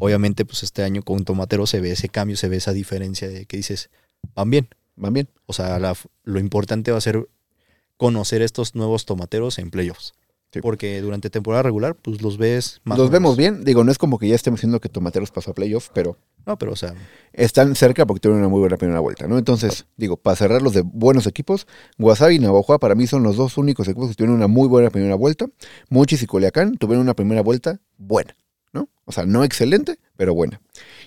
Obviamente, 0.00 0.44
pues 0.44 0.64
este 0.64 0.82
año 0.82 1.02
con 1.04 1.24
Tomatero 1.24 1.68
se 1.68 1.80
ve 1.80 1.92
ese 1.92 2.08
cambio, 2.08 2.36
se 2.36 2.48
ve 2.48 2.56
esa 2.56 2.72
diferencia 2.72 3.28
de 3.28 3.46
que 3.46 3.58
dices, 3.58 3.90
van 4.34 4.50
bien. 4.50 4.68
Van 4.96 5.12
bien. 5.12 5.28
O 5.46 5.52
sea, 5.52 5.78
la- 5.78 5.94
lo 6.24 6.40
importante 6.40 6.90
va 6.90 6.98
a 6.98 7.00
ser 7.00 7.28
conocer 7.96 8.42
estos 8.42 8.74
nuevos 8.74 9.04
tomateros 9.06 9.60
en 9.60 9.70
playoffs. 9.70 10.14
Sí. 10.52 10.60
Porque 10.60 11.00
durante 11.00 11.30
temporada 11.30 11.62
regular, 11.62 11.94
pues 11.94 12.22
los 12.22 12.36
ves 12.36 12.80
más. 12.82 12.98
o 12.98 13.02
Los 13.02 13.10
vemos 13.10 13.36
bien. 13.36 13.62
Digo, 13.62 13.84
no 13.84 13.92
es 13.92 13.98
como 13.98 14.18
que 14.18 14.26
ya 14.26 14.34
estemos 14.34 14.58
diciendo 14.58 14.80
que 14.80 14.88
Tomateros 14.88 15.30
pasó 15.30 15.52
a 15.52 15.54
playoff, 15.54 15.90
pero 15.94 16.16
No, 16.44 16.58
pero 16.58 16.72
o 16.72 16.76
sea, 16.76 16.94
están 17.32 17.76
cerca 17.76 18.04
porque 18.04 18.20
tuvieron 18.20 18.40
una 18.40 18.48
muy 18.48 18.58
buena 18.58 18.76
primera 18.76 18.98
vuelta, 18.98 19.28
¿no? 19.28 19.38
Entonces, 19.38 19.86
digo, 19.96 20.16
para 20.16 20.34
cerrar 20.34 20.60
los 20.62 20.74
de 20.74 20.82
buenos 20.82 21.26
equipos, 21.28 21.68
Guasave 21.98 22.34
y 22.34 22.38
Navajoa 22.40 22.78
para 22.80 22.94
mí 22.96 23.06
son 23.06 23.22
los 23.22 23.36
dos 23.36 23.58
únicos 23.58 23.86
equipos 23.86 24.08
que 24.08 24.14
tuvieron 24.16 24.36
una 24.36 24.48
muy 24.48 24.66
buena 24.66 24.90
primera 24.90 25.14
vuelta. 25.14 25.46
Muchis 25.88 26.22
y 26.22 26.26
Culiacán 26.26 26.76
tuvieron 26.78 27.02
una 27.02 27.14
primera 27.14 27.42
vuelta 27.42 27.78
buena, 27.96 28.34
¿no? 28.72 28.88
O 29.04 29.12
sea, 29.12 29.26
no 29.26 29.44
excelente, 29.44 29.98
pero 30.20 30.34
buena. 30.34 30.60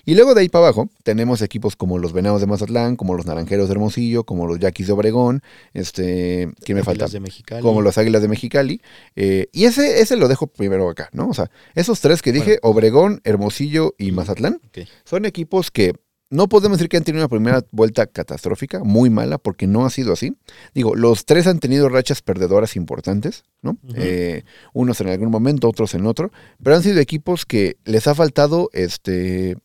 Y 0.04 0.16
luego 0.16 0.34
de 0.34 0.40
ahí 0.40 0.48
para 0.48 0.64
abajo 0.64 0.88
tenemos 1.04 1.40
equipos 1.40 1.76
como 1.76 2.00
los 2.00 2.12
Venados 2.12 2.40
de 2.40 2.48
Mazatlán, 2.48 2.96
como 2.96 3.14
los 3.14 3.26
Naranjeros 3.26 3.68
de 3.68 3.74
Hermosillo, 3.74 4.24
como 4.24 4.48
los 4.48 4.58
Yaquis 4.58 4.88
de 4.88 4.92
Obregón, 4.92 5.40
este, 5.72 6.50
¿quién 6.64 6.78
me 6.78 6.82
falta? 6.82 7.06
De 7.06 7.20
Mexicali. 7.20 7.62
como 7.62 7.80
los 7.80 7.96
Águilas 7.96 8.22
de 8.22 8.26
Mexicali. 8.26 8.80
eh, 9.14 9.46
y 9.52 9.66
ese, 9.66 10.00
ese 10.00 10.16
lo 10.16 10.26
dejo 10.26 10.48
primero 10.48 10.90
acá, 10.90 11.10
¿no? 11.12 11.28
O 11.28 11.32
sea, 11.32 11.48
esos 11.76 12.00
tres 12.00 12.22
que 12.22 12.32
dije, 12.32 12.58
Obregón, 12.62 13.20
Hermosillo 13.22 13.94
y 13.96 14.10
Mazatlán, 14.10 14.60
son 15.04 15.26
equipos 15.26 15.70
que 15.70 15.94
no 16.34 16.48
podemos 16.48 16.78
decir 16.78 16.88
que 16.88 16.96
han 16.96 17.04
tenido 17.04 17.22
una 17.22 17.28
primera 17.28 17.64
vuelta 17.70 18.08
catastrófica, 18.08 18.82
muy 18.82 19.08
mala, 19.08 19.38
porque 19.38 19.68
no 19.68 19.86
ha 19.86 19.90
sido 19.90 20.12
así. 20.12 20.36
Digo, 20.74 20.96
los 20.96 21.26
tres 21.26 21.46
han 21.46 21.60
tenido 21.60 21.88
rachas 21.88 22.22
perdedoras 22.22 22.74
importantes, 22.74 23.44
¿no? 23.62 23.78
Eh, 23.94 24.42
unos 24.72 25.00
en 25.00 25.10
algún 25.10 25.30
momento, 25.30 25.68
otros 25.68 25.94
en 25.94 26.06
otro, 26.06 26.32
pero 26.60 26.74
han 26.74 26.82
sido 26.82 26.98
equipos 26.98 27.46
que 27.46 27.76
les 27.84 28.08
ha 28.08 28.16
faltado, 28.16 28.68
este, 28.72 29.56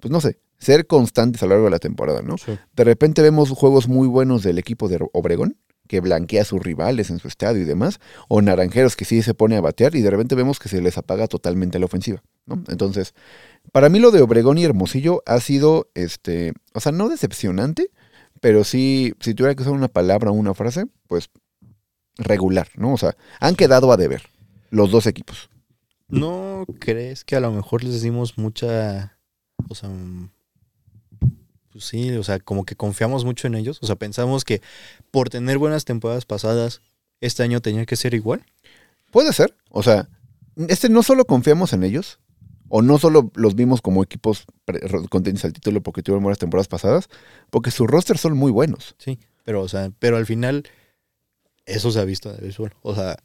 pues 0.00 0.10
no 0.10 0.20
sé, 0.20 0.40
ser 0.58 0.88
constantes 0.88 1.40
a 1.44 1.46
lo 1.46 1.50
largo 1.50 1.66
de 1.66 1.70
la 1.70 1.78
temporada, 1.78 2.20
¿no? 2.20 2.36
Sí. 2.36 2.58
De 2.74 2.82
repente 2.82 3.22
vemos 3.22 3.50
juegos 3.50 3.86
muy 3.86 4.08
buenos 4.08 4.42
del 4.42 4.58
equipo 4.58 4.88
de 4.88 4.98
Obregón, 5.12 5.56
que 5.88 6.00
blanquea 6.00 6.42
a 6.42 6.44
sus 6.44 6.62
rivales 6.62 7.10
en 7.10 7.18
su 7.18 7.26
estadio 7.26 7.62
y 7.62 7.64
demás, 7.64 7.98
o 8.28 8.40
Naranjeros 8.40 8.94
que 8.94 9.04
sí 9.04 9.22
se 9.22 9.34
pone 9.34 9.56
a 9.56 9.60
batear 9.60 9.96
y 9.96 10.02
de 10.02 10.10
repente 10.10 10.36
vemos 10.36 10.60
que 10.60 10.68
se 10.68 10.80
les 10.80 10.98
apaga 10.98 11.26
totalmente 11.26 11.78
la 11.78 11.86
ofensiva, 11.86 12.22
¿no? 12.46 12.62
Entonces, 12.68 13.14
para 13.72 13.88
mí 13.88 13.98
lo 13.98 14.10
de 14.12 14.22
Obregón 14.22 14.58
y 14.58 14.64
Hermosillo 14.64 15.22
ha 15.26 15.40
sido, 15.40 15.90
este, 15.94 16.52
o 16.74 16.80
sea, 16.80 16.92
no 16.92 17.08
decepcionante, 17.08 17.90
pero 18.40 18.62
sí, 18.62 19.14
si 19.20 19.34
tuviera 19.34 19.54
que 19.54 19.62
usar 19.62 19.74
una 19.74 19.88
palabra 19.88 20.30
o 20.30 20.34
una 20.34 20.54
frase, 20.54 20.86
pues 21.08 21.30
regular, 22.18 22.68
¿no? 22.76 22.92
O 22.92 22.98
sea, 22.98 23.16
han 23.40 23.56
quedado 23.56 23.90
a 23.90 23.96
deber 23.96 24.22
los 24.70 24.90
dos 24.90 25.06
equipos. 25.06 25.50
¿No 26.08 26.64
crees 26.78 27.24
que 27.24 27.36
a 27.36 27.40
lo 27.40 27.52
mejor 27.52 27.84
les 27.84 28.02
dimos 28.02 28.38
mucha, 28.38 29.18
o 29.68 29.74
sea, 29.74 29.90
pues 31.78 31.86
sí, 31.86 32.10
o 32.10 32.24
sea, 32.24 32.40
como 32.40 32.64
que 32.64 32.74
confiamos 32.74 33.24
mucho 33.24 33.46
en 33.46 33.54
ellos? 33.54 33.78
O 33.82 33.86
sea, 33.86 33.94
pensamos 33.94 34.44
que 34.44 34.60
por 35.12 35.30
tener 35.30 35.58
buenas 35.58 35.84
temporadas 35.84 36.24
pasadas, 36.24 36.82
este 37.20 37.44
año 37.44 37.60
tenía 37.60 37.86
que 37.86 37.94
ser 37.94 38.14
igual. 38.14 38.44
Puede 39.12 39.32
ser, 39.32 39.54
o 39.70 39.84
sea, 39.84 40.08
este 40.56 40.88
no 40.88 41.04
solo 41.04 41.24
confiamos 41.24 41.72
en 41.72 41.84
ellos, 41.84 42.18
o 42.68 42.82
no 42.82 42.98
solo 42.98 43.30
los 43.36 43.54
vimos 43.54 43.80
como 43.80 44.02
equipos 44.02 44.44
contendientes 45.08 45.44
al 45.44 45.52
título 45.52 45.80
porque 45.80 46.02
tuvieron 46.02 46.24
buenas 46.24 46.38
temporadas 46.38 46.66
pasadas, 46.66 47.08
porque 47.48 47.70
sus 47.70 47.86
rosters 47.86 48.20
son 48.20 48.36
muy 48.36 48.50
buenos. 48.50 48.96
Sí, 48.98 49.20
pero, 49.44 49.62
o 49.62 49.68
sea, 49.68 49.92
pero 50.00 50.16
al 50.16 50.26
final, 50.26 50.64
eso 51.64 51.92
se 51.92 52.00
ha 52.00 52.04
visto 52.04 52.28
en 52.28 52.34
el 52.34 52.40
béisbol. 52.40 52.74
O 52.82 52.96
sea, 52.96 53.18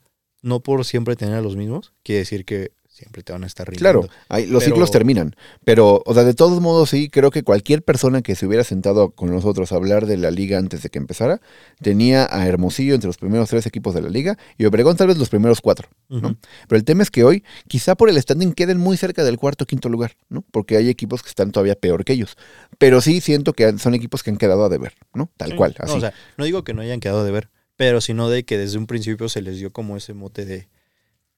no 0.43 0.59
por 0.59 0.85
siempre 0.85 1.15
tener 1.15 1.33
a 1.33 1.41
los 1.41 1.55
mismos, 1.55 1.91
quiere 2.03 2.19
decir 2.19 2.45
que 2.45 2.71
siempre 2.93 3.23
te 3.23 3.33
van 3.33 3.43
a 3.43 3.47
estar 3.47 3.67
rindiendo. 3.67 4.01
Claro, 4.01 4.13
ahí 4.29 4.45
los 4.45 4.63
Pero- 4.63 4.75
ciclos 4.75 4.91
terminan, 4.91 5.35
pero, 5.65 6.03
o 6.05 6.13
sea, 6.13 6.23
de 6.23 6.33
todos 6.35 6.61
modos 6.61 6.91
sí, 6.91 7.09
creo 7.09 7.31
que 7.31 7.41
cualquier 7.43 7.81
persona 7.83 8.21
que 8.21 8.35
se 8.35 8.45
hubiera 8.45 8.63
sentado 8.63 9.09
con 9.11 9.31
nosotros 9.31 9.71
a 9.71 9.75
hablar 9.75 10.05
de 10.05 10.15
la 10.17 10.29
liga 10.29 10.59
antes 10.59 10.83
de 10.83 10.89
que 10.89 10.99
empezara, 10.99 11.41
tenía 11.81 12.27
a 12.31 12.47
Hermosillo 12.47 12.93
entre 12.93 13.07
los 13.07 13.17
primeros 13.17 13.49
tres 13.49 13.65
equipos 13.65 13.95
de 13.95 14.01
la 14.03 14.09
liga 14.09 14.37
y 14.57 14.65
Obregón 14.65 14.95
tal 14.95 15.07
vez 15.07 15.17
los 15.17 15.29
primeros 15.29 15.59
cuatro. 15.59 15.89
¿no? 16.07 16.37
Pero 16.67 16.77
el 16.77 16.83
tema 16.85 17.01
es 17.01 17.09
que 17.09 17.23
hoy, 17.23 17.43
quizá 17.67 17.95
por 17.95 18.09
el 18.09 18.21
standing, 18.21 18.53
queden 18.53 18.77
muy 18.77 18.95
cerca 18.97 19.23
del 19.23 19.37
cuarto 19.37 19.63
o 19.63 19.67
quinto 19.67 19.89
lugar, 19.89 20.15
¿no? 20.29 20.43
Porque 20.51 20.77
hay 20.77 20.87
equipos 20.89 21.23
que 21.23 21.29
están 21.29 21.51
todavía 21.51 21.73
peor 21.75 22.05
que 22.05 22.13
ellos. 22.13 22.37
Pero 22.77 23.01
sí 23.01 23.19
siento 23.21 23.53
que 23.53 23.79
son 23.79 23.95
equipos 23.95 24.21
que 24.21 24.29
han 24.29 24.37
quedado 24.37 24.63
a 24.63 24.69
deber, 24.69 24.93
¿no? 25.15 25.31
Tal 25.37 25.49
Sí. 25.51 25.55
cual, 25.55 25.75
No, 25.87 25.95
o 25.95 25.99
sea, 25.99 26.13
no 26.37 26.45
digo 26.45 26.63
que 26.63 26.73
no 26.75 26.83
hayan 26.83 26.99
quedado 26.99 27.23
de 27.25 27.31
ver, 27.31 27.49
pero 27.75 27.99
sino 28.01 28.29
de 28.29 28.43
que 28.45 28.59
desde 28.59 28.77
un 28.77 28.85
principio 28.85 29.27
se 29.29 29.41
les 29.41 29.57
dio 29.57 29.73
como 29.73 29.97
ese 29.97 30.13
mote 30.13 30.45
de, 30.45 30.69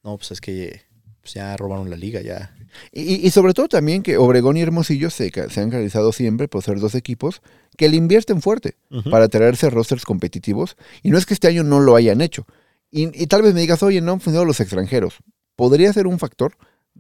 no, 0.04 0.18
pues 0.18 0.32
es 0.32 0.42
que 0.42 0.82
pues 1.26 1.34
ya 1.34 1.58
robaron 1.58 1.90
la 1.90 1.98
liga, 1.98 2.22
ya. 2.22 2.56
y, 2.92 3.26
y 3.26 3.30
sobre 3.32 3.54
todo 3.54 3.68
también 3.68 4.04
que 4.04 4.18
Obregón 4.18 4.58
y 4.58 4.62
Hermosillo 4.62 5.10
se, 5.10 5.32
se 5.32 5.60
han 5.60 5.72
caracterizado 5.72 6.12
siempre 6.12 6.48
por 6.48 6.62
ser 6.62 6.80
dos 6.80 6.94
equipos 6.94 7.42
que 7.78 7.90
le 7.90 7.96
invierten 7.98 8.42
fuerte 8.44 8.76
para 9.10 9.28
traerse 9.28 9.70
rosters 9.72 10.06
competitivos. 10.06 10.78
Y 11.02 11.10
no 11.10 11.18
es 11.18 11.26
que 11.26 11.34
este 11.34 11.48
año 11.48 11.64
no 11.64 11.80
lo 11.80 11.96
hayan 11.96 12.22
hecho. 12.22 12.46
Y, 12.92 13.10
y 13.22 13.26
tal 13.28 13.42
vez 13.42 13.54
me 13.56 13.62
digas, 13.62 13.82
oye, 13.82 14.02
no 14.02 14.12
han 14.12 14.20
funcionado 14.22 14.46
los 14.46 14.60
extranjeros. 14.60 15.16
Podría 15.56 15.92
ser 15.94 16.06
un 16.06 16.20
factor. 16.20 16.56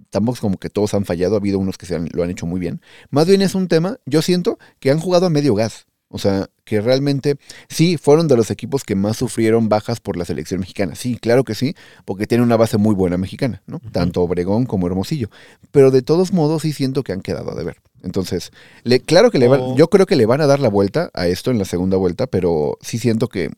Tampoco 0.09 0.33
es 0.35 0.41
como 0.41 0.57
que 0.57 0.69
todos 0.69 0.93
han 0.95 1.05
fallado, 1.05 1.35
ha 1.35 1.37
habido 1.37 1.59
unos 1.59 1.77
que 1.77 1.85
se 1.85 1.95
han- 1.95 2.09
lo 2.11 2.23
han 2.23 2.29
hecho 2.31 2.45
muy 2.47 2.59
bien. 2.59 2.81
Más 3.11 3.27
bien 3.27 3.41
es 3.43 3.53
un 3.55 3.67
tema, 3.67 3.97
yo 4.05 4.21
siento 4.21 4.57
que 4.79 4.89
han 4.91 4.99
jugado 4.99 5.27
a 5.27 5.29
medio 5.29 5.53
gas. 5.55 5.85
O 6.15 6.17
sea, 6.17 6.49
que 6.63 6.79
realmente 6.79 7.35
sí 7.67 7.97
fueron 7.97 8.29
de 8.29 8.37
los 8.37 8.49
equipos 8.49 8.85
que 8.85 8.95
más 8.95 9.17
sufrieron 9.17 9.67
bajas 9.67 9.99
por 9.99 10.15
la 10.15 10.23
selección 10.23 10.61
mexicana. 10.61 10.95
Sí, 10.95 11.17
claro 11.17 11.43
que 11.43 11.55
sí, 11.55 11.75
porque 12.05 12.25
tiene 12.25 12.41
una 12.41 12.55
base 12.55 12.77
muy 12.77 12.95
buena 12.95 13.17
mexicana, 13.17 13.61
¿no? 13.67 13.81
Tanto 13.91 14.21
Obregón 14.21 14.65
como 14.65 14.87
Hermosillo. 14.87 15.29
Pero 15.71 15.91
de 15.91 16.01
todos 16.01 16.31
modos 16.31 16.61
sí 16.61 16.71
siento 16.71 17.03
que 17.03 17.11
han 17.11 17.19
quedado 17.19 17.51
a 17.51 17.55
deber. 17.55 17.81
Entonces, 18.01 18.51
le, 18.83 19.01
claro 19.01 19.29
que 19.29 19.39
le 19.39 19.49
van, 19.49 19.59
O- 19.59 19.75
yo 19.75 19.89
creo 19.89 20.05
que 20.05 20.15
le 20.15 20.25
van 20.25 20.39
a 20.39 20.47
dar 20.47 20.61
la 20.61 20.69
vuelta 20.69 21.09
a 21.13 21.27
esto 21.27 21.51
en 21.51 21.59
la 21.59 21.65
segunda 21.65 21.97
vuelta, 21.97 22.27
pero 22.27 22.77
sí 22.81 22.97
siento 22.97 23.27
que 23.27 23.49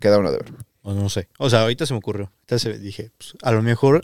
quedaron 0.00 0.26
a 0.26 0.30
deber. 0.30 0.50
O 0.80 0.94
no 0.94 1.10
sé. 1.10 1.28
O 1.38 1.50
sea, 1.50 1.60
ahorita 1.62 1.84
se 1.84 1.92
me 1.92 1.98
ocurrió. 1.98 2.32
Ahorita 2.48 2.58
se- 2.58 2.78
dije, 2.78 3.10
pues, 3.18 3.34
a 3.42 3.52
lo 3.52 3.60
mejor 3.60 4.02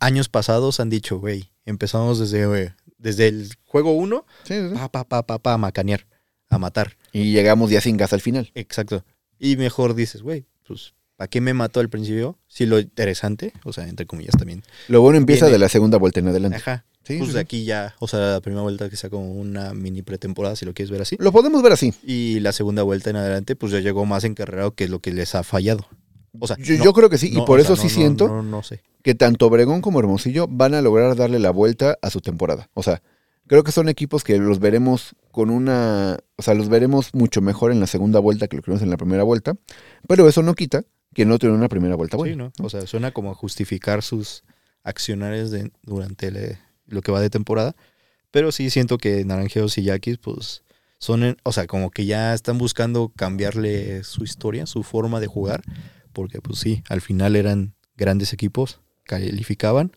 años 0.00 0.28
pasados 0.28 0.80
han 0.80 0.90
dicho, 0.90 1.18
güey, 1.18 1.50
empezamos 1.64 2.18
desde, 2.18 2.46
güey, 2.46 2.68
desde 2.98 3.28
el 3.28 3.50
juego 3.64 3.92
1, 3.92 4.24
Sí, 4.44 4.54
pa, 4.74 4.88
pa, 4.88 5.04
pa, 5.04 5.22
pa, 5.26 5.38
pa, 5.38 5.54
a 5.54 5.58
macanear, 5.58 6.06
a 6.52 6.58
matar. 6.58 6.96
Y 7.12 7.32
llegamos 7.32 7.70
ya 7.70 7.80
sin 7.80 7.96
gas 7.96 8.12
al 8.12 8.20
final. 8.20 8.50
Exacto. 8.54 9.04
Y 9.38 9.56
mejor 9.56 9.94
dices, 9.94 10.22
güey, 10.22 10.44
pues, 10.66 10.94
¿para 11.16 11.28
qué 11.28 11.40
me 11.40 11.54
mató 11.54 11.80
al 11.80 11.88
principio? 11.88 12.38
Si 12.48 12.66
lo 12.66 12.78
interesante, 12.78 13.52
o 13.64 13.72
sea, 13.72 13.88
entre 13.88 14.06
comillas 14.06 14.34
también. 14.36 14.62
Lo 14.88 15.00
bueno 15.00 15.18
empieza 15.18 15.46
Viene- 15.46 15.54
de 15.54 15.58
la 15.60 15.68
segunda 15.68 15.98
vuelta 15.98 16.20
en 16.20 16.28
adelante. 16.28 16.58
Ajá. 16.58 16.84
Sí, 17.04 17.16
pues 17.18 17.30
sí, 17.30 17.34
de 17.34 17.40
sí. 17.40 17.44
aquí 17.44 17.64
ya, 17.64 17.96
o 17.98 18.06
sea, 18.06 18.20
la 18.20 18.40
primera 18.40 18.62
vuelta 18.62 18.88
que 18.88 18.96
sea 18.96 19.10
como 19.10 19.32
una 19.32 19.74
mini 19.74 20.02
pretemporada, 20.02 20.54
si 20.54 20.64
lo 20.64 20.72
quieres 20.72 20.92
ver 20.92 21.02
así. 21.02 21.16
Lo 21.18 21.32
podemos 21.32 21.60
ver 21.60 21.72
así. 21.72 21.92
Y 22.04 22.38
la 22.38 22.52
segunda 22.52 22.84
vuelta 22.84 23.10
en 23.10 23.16
adelante, 23.16 23.56
pues 23.56 23.72
ya 23.72 23.80
llegó 23.80 24.06
más 24.06 24.22
encarrerado, 24.22 24.74
que 24.76 24.84
es 24.84 24.90
lo 24.90 25.00
que 25.00 25.10
les 25.12 25.34
ha 25.34 25.42
fallado. 25.42 25.84
O 26.38 26.46
sea, 26.46 26.56
Yo, 26.58 26.78
no- 26.78 26.84
yo 26.84 26.92
creo 26.92 27.10
que 27.10 27.18
sí, 27.18 27.32
no, 27.32 27.42
y 27.42 27.46
por 27.46 27.58
eso 27.58 27.74
sea, 27.74 27.88
sí 27.88 27.94
no- 27.94 28.00
siento 28.00 28.62
sé. 28.62 28.80
que 29.02 29.16
tanto 29.16 29.46
Obregón 29.48 29.80
como 29.82 29.98
Hermosillo 29.98 30.46
van 30.48 30.74
a 30.74 30.80
lograr 30.80 31.16
darle 31.16 31.40
la 31.40 31.50
vuelta 31.50 31.98
a 32.00 32.08
su 32.10 32.20
temporada. 32.20 32.70
O 32.74 32.84
sea, 32.84 33.02
creo 33.46 33.62
que 33.64 33.72
son 33.72 33.88
equipos 33.88 34.24
que 34.24 34.38
los 34.38 34.58
veremos 34.60 35.14
con 35.30 35.50
una, 35.50 36.18
o 36.36 36.42
sea, 36.42 36.54
los 36.54 36.68
veremos 36.68 37.14
mucho 37.14 37.40
mejor 37.40 37.72
en 37.72 37.80
la 37.80 37.86
segunda 37.86 38.18
vuelta 38.20 38.48
que 38.48 38.56
lo 38.56 38.62
que 38.62 38.70
vimos 38.70 38.82
en 38.82 38.90
la 38.90 38.96
primera 38.96 39.22
vuelta, 39.22 39.54
pero 40.08 40.28
eso 40.28 40.42
no 40.42 40.54
quita 40.54 40.84
que 41.14 41.24
no 41.26 41.38
tuvieron 41.38 41.58
una 41.58 41.68
primera 41.68 41.94
vuelta 41.94 42.16
buena. 42.16 42.32
Sí, 42.32 42.36
¿no? 42.38 42.64
O 42.66 42.70
sea, 42.70 42.86
suena 42.86 43.10
como 43.12 43.30
a 43.30 43.34
justificar 43.34 44.02
sus 44.02 44.44
accionares 44.82 45.50
de, 45.50 45.70
durante 45.82 46.58
lo 46.86 47.02
que 47.02 47.12
va 47.12 47.20
de 47.20 47.30
temporada. 47.30 47.76
Pero 48.30 48.50
sí 48.50 48.70
siento 48.70 48.96
que 48.96 49.24
Naranjeros 49.24 49.76
y 49.76 49.82
Yaquis, 49.82 50.16
pues, 50.18 50.62
son, 50.98 51.22
en- 51.22 51.36
o 51.42 51.52
sea, 51.52 51.66
como 51.66 51.90
que 51.90 52.06
ya 52.06 52.32
están 52.32 52.56
buscando 52.56 53.12
cambiarle 53.14 54.04
su 54.04 54.24
historia, 54.24 54.64
su 54.64 54.82
forma 54.82 55.20
de 55.20 55.26
jugar. 55.26 55.62
Porque, 56.14 56.40
pues 56.40 56.58
sí, 56.58 56.82
al 56.88 57.00
final 57.02 57.36
eran 57.36 57.74
grandes 57.96 58.32
equipos, 58.32 58.80
calificaban, 59.04 59.92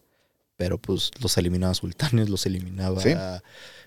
pero 0.57 0.77
pues 0.77 1.11
los 1.21 1.37
eliminaba 1.37 1.73
Sultanes, 1.73 2.29
los 2.29 2.45
eliminaba 2.45 2.99
Sí. 3.01 3.13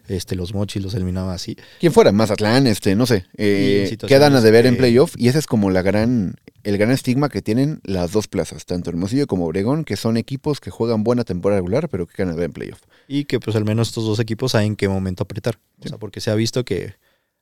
este, 0.09 0.37
los 0.37 0.55
Mochis, 0.55 0.83
los 0.83 0.95
eliminaba 0.95 1.35
así. 1.35 1.57
Quien 1.81 1.93
fuera, 1.93 2.12
Mazatlán, 2.12 2.66
este, 2.66 2.95
no 2.95 3.07
sé, 3.07 3.27
eh, 3.37 3.97
quedan 4.07 4.35
a 4.35 4.41
deber 4.41 4.66
en 4.66 4.77
playoff 4.77 5.14
y 5.16 5.29
ese 5.29 5.39
es 5.39 5.47
como 5.47 5.71
la 5.71 5.83
gran, 5.83 6.37
el 6.64 6.79
gran 6.79 6.91
estigma 6.91 7.29
que 7.29 7.43
tienen 7.43 7.81
las 7.85 8.12
dos 8.12 8.27
plazas, 8.29 8.64
tanto 8.66 8.91
Hermosillo 8.91 9.27
como 9.27 9.47
Obregón, 9.47 9.85
que 9.85 9.97
son 9.97 10.16
equipos 10.16 10.61
que 10.61 10.71
juegan 10.71 11.05
buena 11.05 11.25
temporada 11.25 11.61
regular, 11.61 11.89
pero 11.89 12.07
que 12.07 12.14
quedan 12.14 12.31
a 12.31 12.33
deber 12.33 12.47
en 12.47 12.53
playoff. 12.53 12.81
Y 13.07 13.25
que 13.25 13.41
pues 13.41 13.57
al 13.57 13.64
menos 13.64 13.89
estos 13.89 14.05
dos 14.05 14.19
equipos 14.19 14.53
saben 14.53 14.69
en 14.69 14.77
qué 14.77 14.89
momento 14.89 15.23
apretar. 15.25 15.59
O 15.85 15.89
sea, 15.89 15.99
porque 15.99 16.21
se 16.21 16.31
ha 16.31 16.35
visto 16.35 16.64
que 16.64 16.95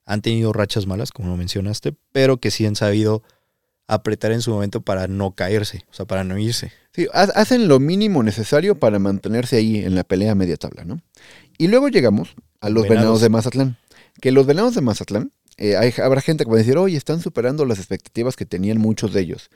han 0.05 0.23
tenido 0.23 0.53
rachas 0.53 0.87
malas, 0.87 1.11
como 1.11 1.29
lo 1.31 1.37
mencionaste, 1.37 1.95
pero 2.13 2.37
que 2.39 2.53
sí 2.53 2.65
han 2.67 2.77
sabido 2.77 3.23
apretar 3.89 4.33
en 4.33 4.43
su 4.43 4.51
momento 4.51 4.81
para 4.81 5.07
no 5.09 5.33
caerse, 5.35 5.85
o 5.91 5.95
sea, 5.95 6.07
para 6.07 6.25
no 6.25 6.39
irse. 6.39 6.73
Sí, 6.93 7.07
ha- 7.13 7.23
hacen 7.35 7.69
lo 7.69 7.79
mínimo 7.79 8.23
necesario 8.23 8.79
para 8.79 8.99
mantenerse 8.99 9.57
ahí 9.57 9.79
en 9.85 9.95
la 9.95 10.05
pelea 10.05 10.33
a 10.33 10.35
media 10.35 10.57
tabla, 10.57 10.85
¿no? 10.85 11.01
Y 11.59 11.69
luego 11.69 11.89
llegamos 11.89 12.35
a 12.61 12.69
los 12.71 12.83
Venados. 12.85 12.99
venados 13.01 13.21
de 13.21 13.29
Mazatlán. 13.29 13.77
Que 14.21 14.33
los 14.33 14.47
venados 14.47 14.75
de 14.75 14.81
Mazatlán, 14.81 15.31
eh, 15.57 15.77
hay- 15.77 15.93
habrá 16.03 16.21
gente 16.21 16.45
que 16.45 16.51
va 16.51 16.57
a 16.57 16.59
decir, 16.61 16.77
oye, 16.79 16.97
están 16.97 17.21
superando 17.21 17.65
las 17.65 17.79
expectativas 17.79 18.35
que 18.37 18.47
tenían 18.47 18.79
muchos 18.79 19.13
de 19.13 19.21
ellos. 19.21 19.51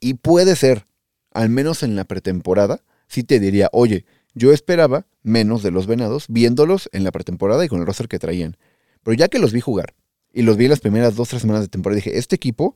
Y 0.00 0.14
puede 0.14 0.56
ser, 0.56 0.86
al 1.32 1.48
menos 1.48 1.82
en 1.82 1.94
la 1.96 2.04
pretemporada, 2.04 2.80
sí 3.08 3.22
te 3.22 3.38
diría, 3.40 3.68
oye, 3.72 4.04
yo 4.34 4.52
esperaba 4.52 5.06
menos 5.22 5.62
de 5.62 5.70
los 5.70 5.86
venados 5.86 6.26
viéndolos 6.28 6.88
en 6.92 7.04
la 7.04 7.12
pretemporada 7.12 7.64
y 7.64 7.68
con 7.68 7.80
el 7.80 7.86
roster 7.86 8.08
que 8.08 8.18
traían. 8.18 8.56
Pero 9.02 9.14
ya 9.14 9.28
que 9.28 9.38
los 9.38 9.52
vi 9.52 9.60
jugar 9.60 9.94
y 10.32 10.42
los 10.42 10.56
vi 10.56 10.64
en 10.64 10.70
las 10.70 10.80
primeras 10.80 11.14
dos, 11.16 11.28
tres 11.28 11.42
semanas 11.42 11.62
de 11.62 11.68
temporada, 11.68 11.96
dije, 11.96 12.18
este 12.18 12.36
equipo 12.36 12.74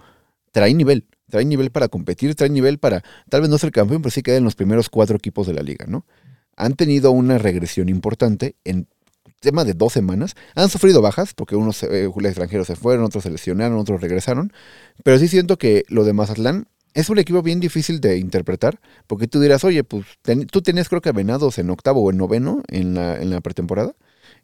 trae 0.53 0.75
nivel, 0.75 1.07
trae 1.29 1.45
nivel 1.45 1.71
para 1.71 1.89
competir, 1.89 2.35
trae 2.35 2.51
nivel 2.51 2.79
para 2.79 3.03
tal 3.29 3.43
vez 3.43 3.51
no 3.51 3.59
ser 3.59 3.73
campeón, 3.73 4.03
pero 4.03 4.11
sí 4.11 4.23
quedar 4.23 4.39
en 4.39 4.45
los 4.45 4.55
primeros 4.55 4.89
cuatro 4.89 5.17
equipos 5.17 5.47
de 5.47 5.55
la 5.55 5.63
liga, 5.63 5.87
¿no? 5.89 6.07
Han 6.57 6.75
tenido 6.75 7.11
una 7.11 7.39
regresión 7.39 7.89
importante 7.89 8.57
en 8.65 8.89
tema 9.41 9.65
de 9.65 9.75
dos 9.75 9.93
semanas. 9.93 10.37
Han 10.55 10.69
sufrido 10.69 11.03
bajas, 11.03 11.35
porque 11.35 11.57
unos 11.57 11.83
eh, 11.83 12.11
extranjeros 12.25 12.67
se 12.67 12.77
fueron, 12.77 13.05
otros 13.05 13.25
se 13.25 13.31
lesionaron, 13.31 13.79
otros 13.79 14.01
regresaron. 14.01 14.53
Pero 15.03 15.19
sí 15.19 15.29
siento 15.29 15.59
que 15.59 15.85
lo 15.89 16.05
de 16.05 16.13
Mazatlán 16.13 16.69
es 16.95 17.09
un 17.09 17.19
equipo 17.19 17.43
bien 17.43 17.61
difícil 17.61 18.01
de 18.01 18.19
interpretar, 18.19 18.81
porque 19.07 19.27
tú 19.27 19.41
dirás, 19.41 19.65
oye, 19.65 19.85
pues 19.85 20.05
tú 20.51 20.63
tenías 20.63 20.89
creo 20.89 21.01
que 21.01 21.09
a 21.09 21.13
Venados 21.13 21.59
en 21.59 21.71
octavo 21.71 22.03
o 22.03 22.11
en 22.11 22.19
noveno 22.19 22.63
en 22.69 22.95
la, 22.95 23.17
en 23.17 23.31
la 23.31 23.41
pretemporada. 23.41 23.95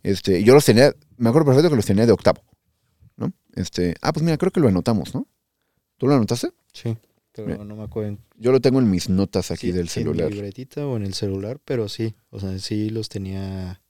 Este, 0.03 0.43
yo 0.43 0.55
los 0.55 0.65
tenía, 0.65 0.95
me 1.17 1.29
acuerdo 1.29 1.47
perfecto 1.47 1.71
que 1.71 1.77
los 1.77 1.87
tenía 1.87 2.07
de 2.07 2.13
octavo, 2.13 2.43
¿no? 3.17 3.33
Este, 3.55 3.95
ah, 4.01 4.13
pues 4.13 4.25
mira, 4.25 4.37
creo 4.39 4.53
que 4.53 4.61
lo 4.61 4.69
anotamos, 4.69 5.15
¿no? 5.15 5.27
¿Tú 5.99 6.07
lo 6.07 6.15
anotaste? 6.15 6.51
Sí. 6.73 6.97
Pero 7.33 7.65
no 7.65 7.77
me 7.77 7.83
acuerdo 7.85 8.17
Yo 8.39 8.51
lo 8.51 8.61
tengo 8.61 8.79
en 8.79 8.91
mis 8.91 9.11
notas 9.11 9.51
aquí 9.51 9.67
sí, 9.67 9.73
del 9.73 9.89
si 9.91 10.01
en 10.01 10.07
celular. 10.07 10.29
mi 10.31 10.35
libretita 10.37 10.87
o 10.87 10.97
en 10.97 11.05
el 11.05 11.13
celular, 11.13 11.61
pero 11.65 11.87
sí, 11.89 12.15
o 12.31 12.41
sea, 12.41 12.59
sí 12.59 12.89
los 12.89 13.11
tenía, 13.11 13.83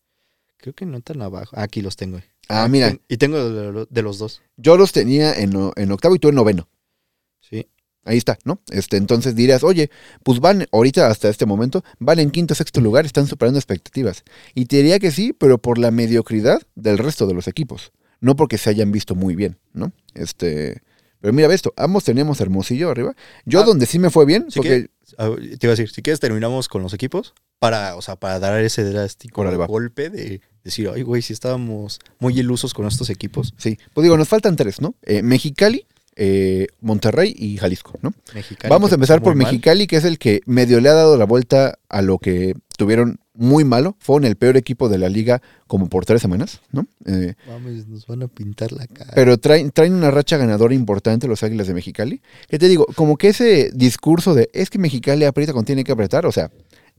creo 0.57 0.75
que 0.75 0.85
no 0.85 1.01
tan 1.01 1.23
abajo. 1.23 1.55
Ah, 1.57 1.63
aquí 1.63 1.81
los 1.81 1.95
tengo. 1.95 2.19
Ah, 2.49 2.67
mira, 2.69 2.89
Ten- 2.89 3.01
Y 3.09 3.17
tengo 3.19 3.49
de, 3.51 3.73
lo- 3.73 3.87
de 3.87 4.03
los 4.03 4.19
dos. 4.19 4.43
yo 4.57 4.77
los 4.77 4.91
tenía 4.93 5.33
en, 5.35 5.53
en 5.77 5.93
octavo 5.93 6.17
y 6.17 6.19
tú 6.19 6.29
en 6.29 6.35
noveno. 6.35 6.69
Sí. 7.41 7.69
Ahí 8.05 8.19
está, 8.19 8.37
¿no? 8.45 8.61
Este, 8.71 8.97
entonces 8.97 9.35
dirás, 9.37 9.63
oye, 9.65 9.91
pues 10.25 10.41
van, 10.41 10.67
ahorita 10.73 11.09
hasta 11.09 11.29
este 11.29 11.47
momento, 11.47 11.85
van 12.01 12.19
en 12.21 12.31
quinto, 12.33 12.55
sexto 12.57 12.81
lugar, 12.81 13.05
están 13.07 13.27
superando 13.29 13.59
expectativas. 13.61 14.25
Y 14.55 14.67
te 14.67 14.77
diría 14.79 14.99
que 14.99 15.11
sí, 15.13 15.33
pero 15.33 15.59
por 15.59 15.79
la 15.79 15.91
mediocridad 15.93 16.61
del 16.75 16.99
resto 16.99 17.27
de 17.29 17.35
los 17.35 17.47
equipos. 17.49 17.93
No 18.21 18.35
porque 18.35 18.59
se 18.59 18.71
hayan 18.71 18.91
visto 18.93 19.15
muy 19.15 19.37
bien, 19.37 19.59
¿no? 19.73 19.93
Este. 20.15 20.83
Pero 21.21 21.33
mira, 21.33 21.49
ve 21.49 21.55
esto, 21.55 21.73
ambos 21.77 22.05
teníamos 22.05 22.41
Hermosillo 22.41 22.91
arriba. 22.91 23.15
Yo 23.45 23.61
Ah, 23.61 23.65
donde 23.65 23.87
sí 23.87 23.99
me 23.99 24.11
fue 24.11 24.25
bien, 24.27 24.47
Si 24.51 24.59
porque 24.59 24.69
quieres- 24.69 24.91
ah, 25.19 25.31
te 25.37 25.67
iba 25.67 25.73
a 25.73 25.77
decir, 25.77 25.91
si 25.91 26.03
quieres 26.03 26.21
terminamos 26.21 26.69
con 26.69 26.83
los 26.83 26.93
equipos 26.95 27.35
para, 27.59 27.97
o 27.97 28.03
sea, 28.03 28.17
para 28.17 28.39
dar 28.39 28.61
ese 28.63 28.85
drástico 28.85 29.43
golpe 29.67 30.11
de 30.11 30.41
decir, 30.63 30.91
ay, 30.95 31.03
güey, 31.03 31.23
si 31.23 31.33
estábamos 31.33 32.01
muy 32.19 32.39
ilusos 32.39 32.75
con 32.75 32.87
estos 32.87 33.09
equipos. 33.11 33.55
sí, 33.57 33.79
pues 33.95 34.03
digo, 34.05 34.17
nos 34.17 34.29
faltan 34.29 34.57
tres, 34.57 34.81
¿no? 34.81 34.95
Eh, 35.03 35.23
Mexicali, 35.23 35.87
eh, 36.17 36.67
Monterrey 36.81 37.35
y 37.37 37.57
Jalisco, 37.59 37.99
¿no? 38.03 38.13
Mexicali, 38.35 38.71
Vamos 38.71 38.91
a 38.93 38.95
empezar 38.95 39.23
por 39.23 39.35
mal. 39.35 39.47
Mexicali, 39.47 39.87
que 39.87 39.97
es 39.97 40.05
el 40.05 40.19
que 40.19 40.41
medio 40.47 40.81
le 40.81 40.89
ha 40.89 40.95
dado 40.95 41.17
la 41.17 41.25
vuelta 41.27 41.79
a 41.89 42.03
lo 42.03 42.19
que 42.19 42.55
tuvieron 42.79 43.19
muy 43.37 43.65
malo. 43.65 43.97
Fueron 44.01 44.25
el 44.25 44.37
peor 44.37 44.57
equipo 44.57 44.89
de 44.89 44.99
la 44.99 45.09
liga 45.09 45.43
como 45.67 45.89
por 45.89 46.05
tres 46.05 46.23
semanas, 46.23 46.61
¿no? 46.73 46.87
Eh, 47.05 47.35
Mames, 47.49 47.87
nos 47.89 48.07
van 48.07 48.23
a 48.23 48.29
pintar 48.29 48.73
la 48.73 48.87
cara. 48.87 49.13
pero 49.15 49.39
traen, 49.39 49.71
traen 49.71 49.95
una 49.95 50.11
racha 50.11 50.37
ganadora 50.37 50.75
importante 50.75 51.29
los 51.29 51.43
Águilas 51.43 51.67
de 51.67 51.75
Mexicali. 51.75 52.21
Que 52.49 52.59
te 52.59 52.69
digo, 52.69 52.87
como 52.95 53.17
que 53.17 53.29
ese 53.29 53.71
discurso 53.75 54.35
de 54.35 54.51
es 54.53 54.71
que 54.71 54.79
Mexicali 54.79 55.25
aprieta 55.25 55.53
cuando 55.53 55.67
tiene 55.67 55.85
que 55.85 55.93
apretar, 55.93 56.27
o 56.27 56.33
sea, 56.33 56.51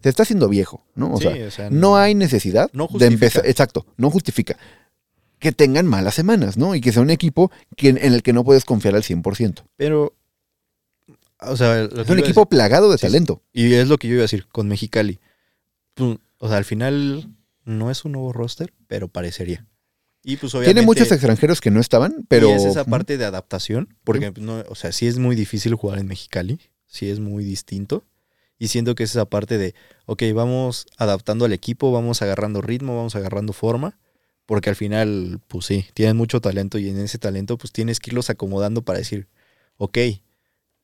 se 0.03 0.09
está 0.09 0.23
haciendo 0.23 0.47
viejo, 0.47 0.85
¿no? 0.95 1.13
O 1.13 1.17
Sí, 1.17 1.23
sea, 1.23 1.47
o 1.47 1.51
sea, 1.51 1.69
no 1.71 1.97
hay 1.97 2.13
necesidad 2.15 2.69
no 2.73 2.83
de 2.83 2.89
justifica. 2.89 3.13
empezar. 3.13 3.45
Exacto, 3.47 3.85
no 3.97 4.09
justifica. 4.11 4.55
Que 5.39 5.51
tengan 5.51 5.85
malas 5.87 6.15
semanas, 6.15 6.57
¿no? 6.57 6.73
Y 6.75 6.81
que 6.81 6.91
sea 6.91 7.01
un 7.01 7.09
equipo 7.09 7.51
que, 7.75 7.89
en 7.89 7.97
el 7.97 8.21
que 8.23 8.33
no 8.33 8.43
puedes 8.43 8.63
confiar 8.65 8.95
al 8.95 9.03
100%. 9.03 9.63
Pero, 9.75 10.13
o 11.41 11.55
sea, 11.57 11.83
lo 11.83 11.89
que 11.89 12.01
Es 12.01 12.09
un 12.09 12.19
equipo 12.19 12.41
decir- 12.41 12.49
plagado 12.49 12.91
de 12.91 12.97
sí. 12.97 13.03
talento. 13.07 13.41
y 13.53 13.73
es 13.73 13.87
lo 13.87 13.97
que 13.97 14.07
yo 14.07 14.13
iba 14.15 14.21
a 14.21 14.25
decir 14.29 14.47
con 14.47 14.67
Mexicali. 14.67 15.19
O 16.37 16.47
sea, 16.47 16.57
al 16.57 16.65
final 16.65 17.29
no 17.65 17.91
es 17.91 18.05
un 18.05 18.13
nuevo 18.13 18.33
roster, 18.33 18.73
pero 18.87 19.07
parecería. 19.07 19.65
Y 20.23 20.37
pues 20.37 20.53
obviamente... 20.53 20.73
Tiene 20.73 20.85
muchos 20.85 21.11
extranjeros 21.11 21.61
que 21.61 21.71
no 21.71 21.79
estaban, 21.79 22.25
pero. 22.27 22.49
Y 22.49 22.53
es 22.53 22.65
esa 22.65 22.85
parte 22.85 23.17
de 23.17 23.25
adaptación, 23.25 23.95
porque 24.03 24.33
no, 24.39 24.63
o 24.67 24.75
sea, 24.75 24.91
sí 24.91 25.07
es 25.07 25.17
muy 25.17 25.35
difícil 25.35 25.75
jugar 25.75 25.99
en 25.99 26.07
Mexicali, 26.07 26.59
sí 26.85 27.09
es 27.09 27.19
muy 27.19 27.43
distinto. 27.43 28.05
Y 28.59 28.69
siento 28.69 28.95
que 28.95 29.03
es 29.03 29.11
esa 29.11 29.25
parte 29.25 29.57
de, 29.57 29.75
ok, 30.05 30.23
vamos 30.33 30.87
adaptando 30.97 31.45
al 31.45 31.53
equipo, 31.53 31.91
vamos 31.91 32.21
agarrando 32.21 32.61
ritmo, 32.61 32.95
vamos 32.95 33.15
agarrando 33.15 33.53
forma, 33.53 33.99
porque 34.45 34.69
al 34.69 34.75
final, 34.75 35.39
pues 35.47 35.65
sí, 35.65 35.85
tienen 35.93 36.17
mucho 36.17 36.41
talento 36.41 36.77
y 36.79 36.89
en 36.89 36.97
ese 36.97 37.19
talento, 37.19 37.57
pues 37.57 37.71
tienes 37.71 37.99
que 37.99 38.09
irlos 38.09 38.29
acomodando 38.29 38.81
para 38.81 38.99
decir, 38.99 39.27
ok, 39.77 39.97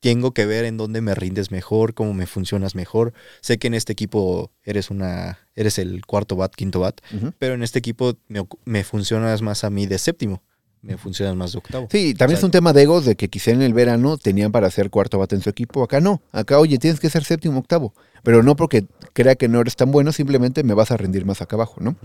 tengo 0.04 0.34
que 0.34 0.46
ver 0.46 0.66
en 0.66 0.76
dónde 0.76 1.00
me 1.00 1.16
rindes 1.16 1.50
mejor, 1.50 1.94
cómo 1.94 2.14
me 2.14 2.28
funcionas 2.28 2.76
mejor. 2.76 3.14
Sé 3.40 3.58
que 3.58 3.68
en 3.68 3.74
este 3.74 3.94
equipo 3.94 4.52
eres 4.66 4.92
una, 4.92 5.40
eres 5.56 5.80
el 5.80 6.06
cuarto 6.06 6.36
bat, 6.36 6.54
quinto 6.54 6.82
bat, 6.82 7.00
pero 7.40 7.54
en 7.54 7.64
este 7.64 7.80
equipo 7.80 8.18
me, 8.66 8.84
funcionas 8.84 9.42
más 9.42 9.64
a 9.64 9.70
mí 9.70 9.86
de 9.86 9.98
séptimo, 9.98 10.44
me 10.82 10.98
funcionas 10.98 11.38
más 11.38 11.54
de 11.54 11.60
octavo. 11.60 11.88
Sí, 11.90 12.14
también 12.16 12.36
O 12.36 12.40
es 12.40 12.44
un 12.44 12.52
tema 12.52 12.74
de 12.74 12.82
egos 12.82 13.06
de 13.06 13.16
que 13.16 13.30
quizá 13.30 13.52
en 13.52 13.62
el 13.62 13.74
verano 13.74 14.18
tenían 14.18 14.52
para 14.52 14.70
ser 14.72 14.90
cuarto 14.90 15.20
bate 15.20 15.36
en 15.36 15.42
su 15.42 15.50
equipo. 15.50 15.82
Acá 15.82 16.02
no. 16.02 16.22
Acá, 16.34 16.60
oye, 16.60 16.78
tienes 16.80 17.00
que 17.00 17.10
ser 17.10 17.24
séptimo, 17.24 17.60
octavo. 17.60 17.94
Pero 18.24 18.44
no 18.44 18.58
porque 18.58 18.86
crea 19.14 19.36
que 19.36 19.48
no 19.48 19.62
eres 19.62 19.76
tan 19.76 19.92
bueno, 19.92 20.12
simplemente 20.12 20.64
me 20.64 20.74
vas 20.74 20.92
a 20.92 20.98
rendir 20.98 21.26
más 21.26 21.42
acá 21.42 21.56
abajo, 21.56 21.76
¿no? 21.80 21.96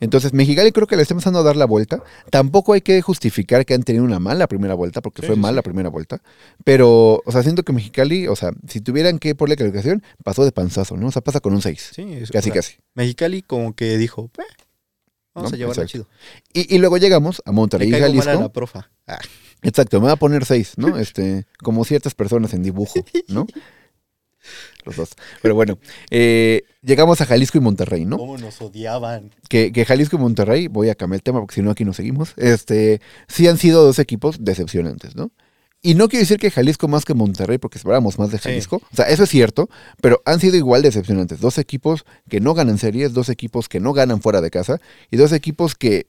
Entonces, 0.00 0.32
Mexicali 0.32 0.70
creo 0.70 0.86
que 0.86 0.96
le 0.96 1.02
está 1.02 1.14
empezando 1.14 1.38
a 1.40 1.42
dar 1.42 1.56
la 1.56 1.64
vuelta. 1.64 2.02
Tampoco 2.30 2.74
hay 2.74 2.80
que 2.82 3.00
justificar 3.02 3.64
que 3.66 3.74
han 3.74 3.82
tenido 3.82 4.04
una 4.04 4.18
mala 4.18 4.46
primera 4.46 4.74
vuelta, 4.74 5.00
porque 5.00 5.22
Sí, 5.22 5.26
fue 5.26 5.34
sí, 5.36 5.40
mala 5.40 5.52
sí. 5.54 5.56
la 5.56 5.62
primera 5.62 5.88
vuelta. 5.88 6.20
Pero, 6.64 7.22
o 7.24 7.32
sea, 7.32 7.42
siento 7.42 7.62
que 7.62 7.72
Mexicali, 7.72 8.28
o 8.28 8.36
sea, 8.36 8.50
si 8.68 8.80
tuvieran 8.80 9.18
que 9.18 9.34
ponerle 9.34 9.56
calificación, 9.56 10.02
pasó 10.22 10.44
de 10.44 10.52
panzazo, 10.52 10.96
¿no? 10.96 11.08
O 11.08 11.12
sea, 11.12 11.22
pasa 11.22 11.40
con 11.40 11.54
un 11.54 11.62
6. 11.62 11.90
Sí, 11.94 12.02
es- 12.12 12.30
Casi, 12.30 12.50
o 12.50 12.52
sea, 12.52 12.60
casi. 12.62 12.76
Mexicali 12.94 13.42
como 13.42 13.74
que 13.74 13.96
dijo, 13.98 14.30
"Eh, 14.38 14.42
vamos 15.34 15.52
¿No? 15.52 15.54
a 15.54 15.58
llevarla 15.58 15.82
Exacto. 15.84 16.06
chido. 16.06 16.06
Y, 16.52 16.74
y 16.74 16.78
luego 16.78 16.98
llegamos 16.98 17.40
a 17.44 17.52
Monterrey 17.52 17.90
caigo 17.90 18.06
mal 18.08 18.18
a 18.18 18.22
Jalisco. 18.24 18.42
la 18.42 18.52
profa. 18.52 18.90
Ah, 19.06 19.18
Exacto, 19.62 20.00
me 20.00 20.06
va 20.06 20.12
a 20.12 20.16
poner 20.16 20.44
seis, 20.44 20.74
¿no? 20.76 20.88
Este, 20.98 21.46
como 21.62 21.84
ciertas 21.84 22.14
personas 22.14 22.52
en 22.54 22.62
dibujo, 22.62 23.00
¿no? 23.28 23.46
Los 24.84 24.96
dos. 24.96 25.10
Pero 25.42 25.54
bueno, 25.54 25.78
eh, 26.10 26.62
llegamos 26.82 27.20
a 27.20 27.26
Jalisco 27.26 27.58
y 27.58 27.60
Monterrey, 27.60 28.04
¿no? 28.04 28.16
¿Cómo 28.16 28.38
nos 28.38 28.60
odiaban? 28.62 29.30
Que, 29.48 29.72
que 29.72 29.84
Jalisco 29.84 30.16
y 30.16 30.18
Monterrey, 30.18 30.66
voy 30.68 30.88
a 30.88 30.94
cambiar 30.94 31.18
el 31.18 31.22
tema 31.22 31.40
porque 31.40 31.56
si 31.56 31.62
no 31.62 31.70
aquí 31.70 31.84
nos 31.84 31.96
seguimos, 31.96 32.32
este, 32.36 33.00
sí 33.26 33.46
han 33.48 33.58
sido 33.58 33.84
dos 33.84 33.98
equipos 33.98 34.36
decepcionantes, 34.44 35.14
¿no? 35.16 35.30
Y 35.80 35.94
no 35.94 36.08
quiero 36.08 36.22
decir 36.22 36.38
que 36.38 36.50
Jalisco 36.50 36.88
más 36.88 37.04
que 37.04 37.14
Monterrey, 37.14 37.58
porque 37.58 37.78
esperábamos 37.78 38.18
más 38.18 38.32
de 38.32 38.38
Sí. 38.38 38.44
Jalisco. 38.48 38.82
O 38.92 38.96
sea, 38.96 39.04
eso 39.04 39.22
es 39.22 39.28
cierto, 39.30 39.68
pero 40.02 40.20
han 40.24 40.40
sido 40.40 40.56
igual 40.56 40.82
decepcionantes. 40.82 41.40
Dos 41.40 41.56
equipos 41.58 42.04
que 42.28 42.40
no 42.40 42.54
ganan 42.54 42.78
series, 42.78 43.12
dos 43.14 43.28
equipos 43.28 43.68
que 43.68 43.78
no 43.78 43.92
ganan 43.92 44.20
fuera 44.20 44.40
de 44.40 44.50
casa 44.50 44.80
y 45.10 45.16
dos 45.16 45.30
equipos 45.32 45.76
que 45.76 46.08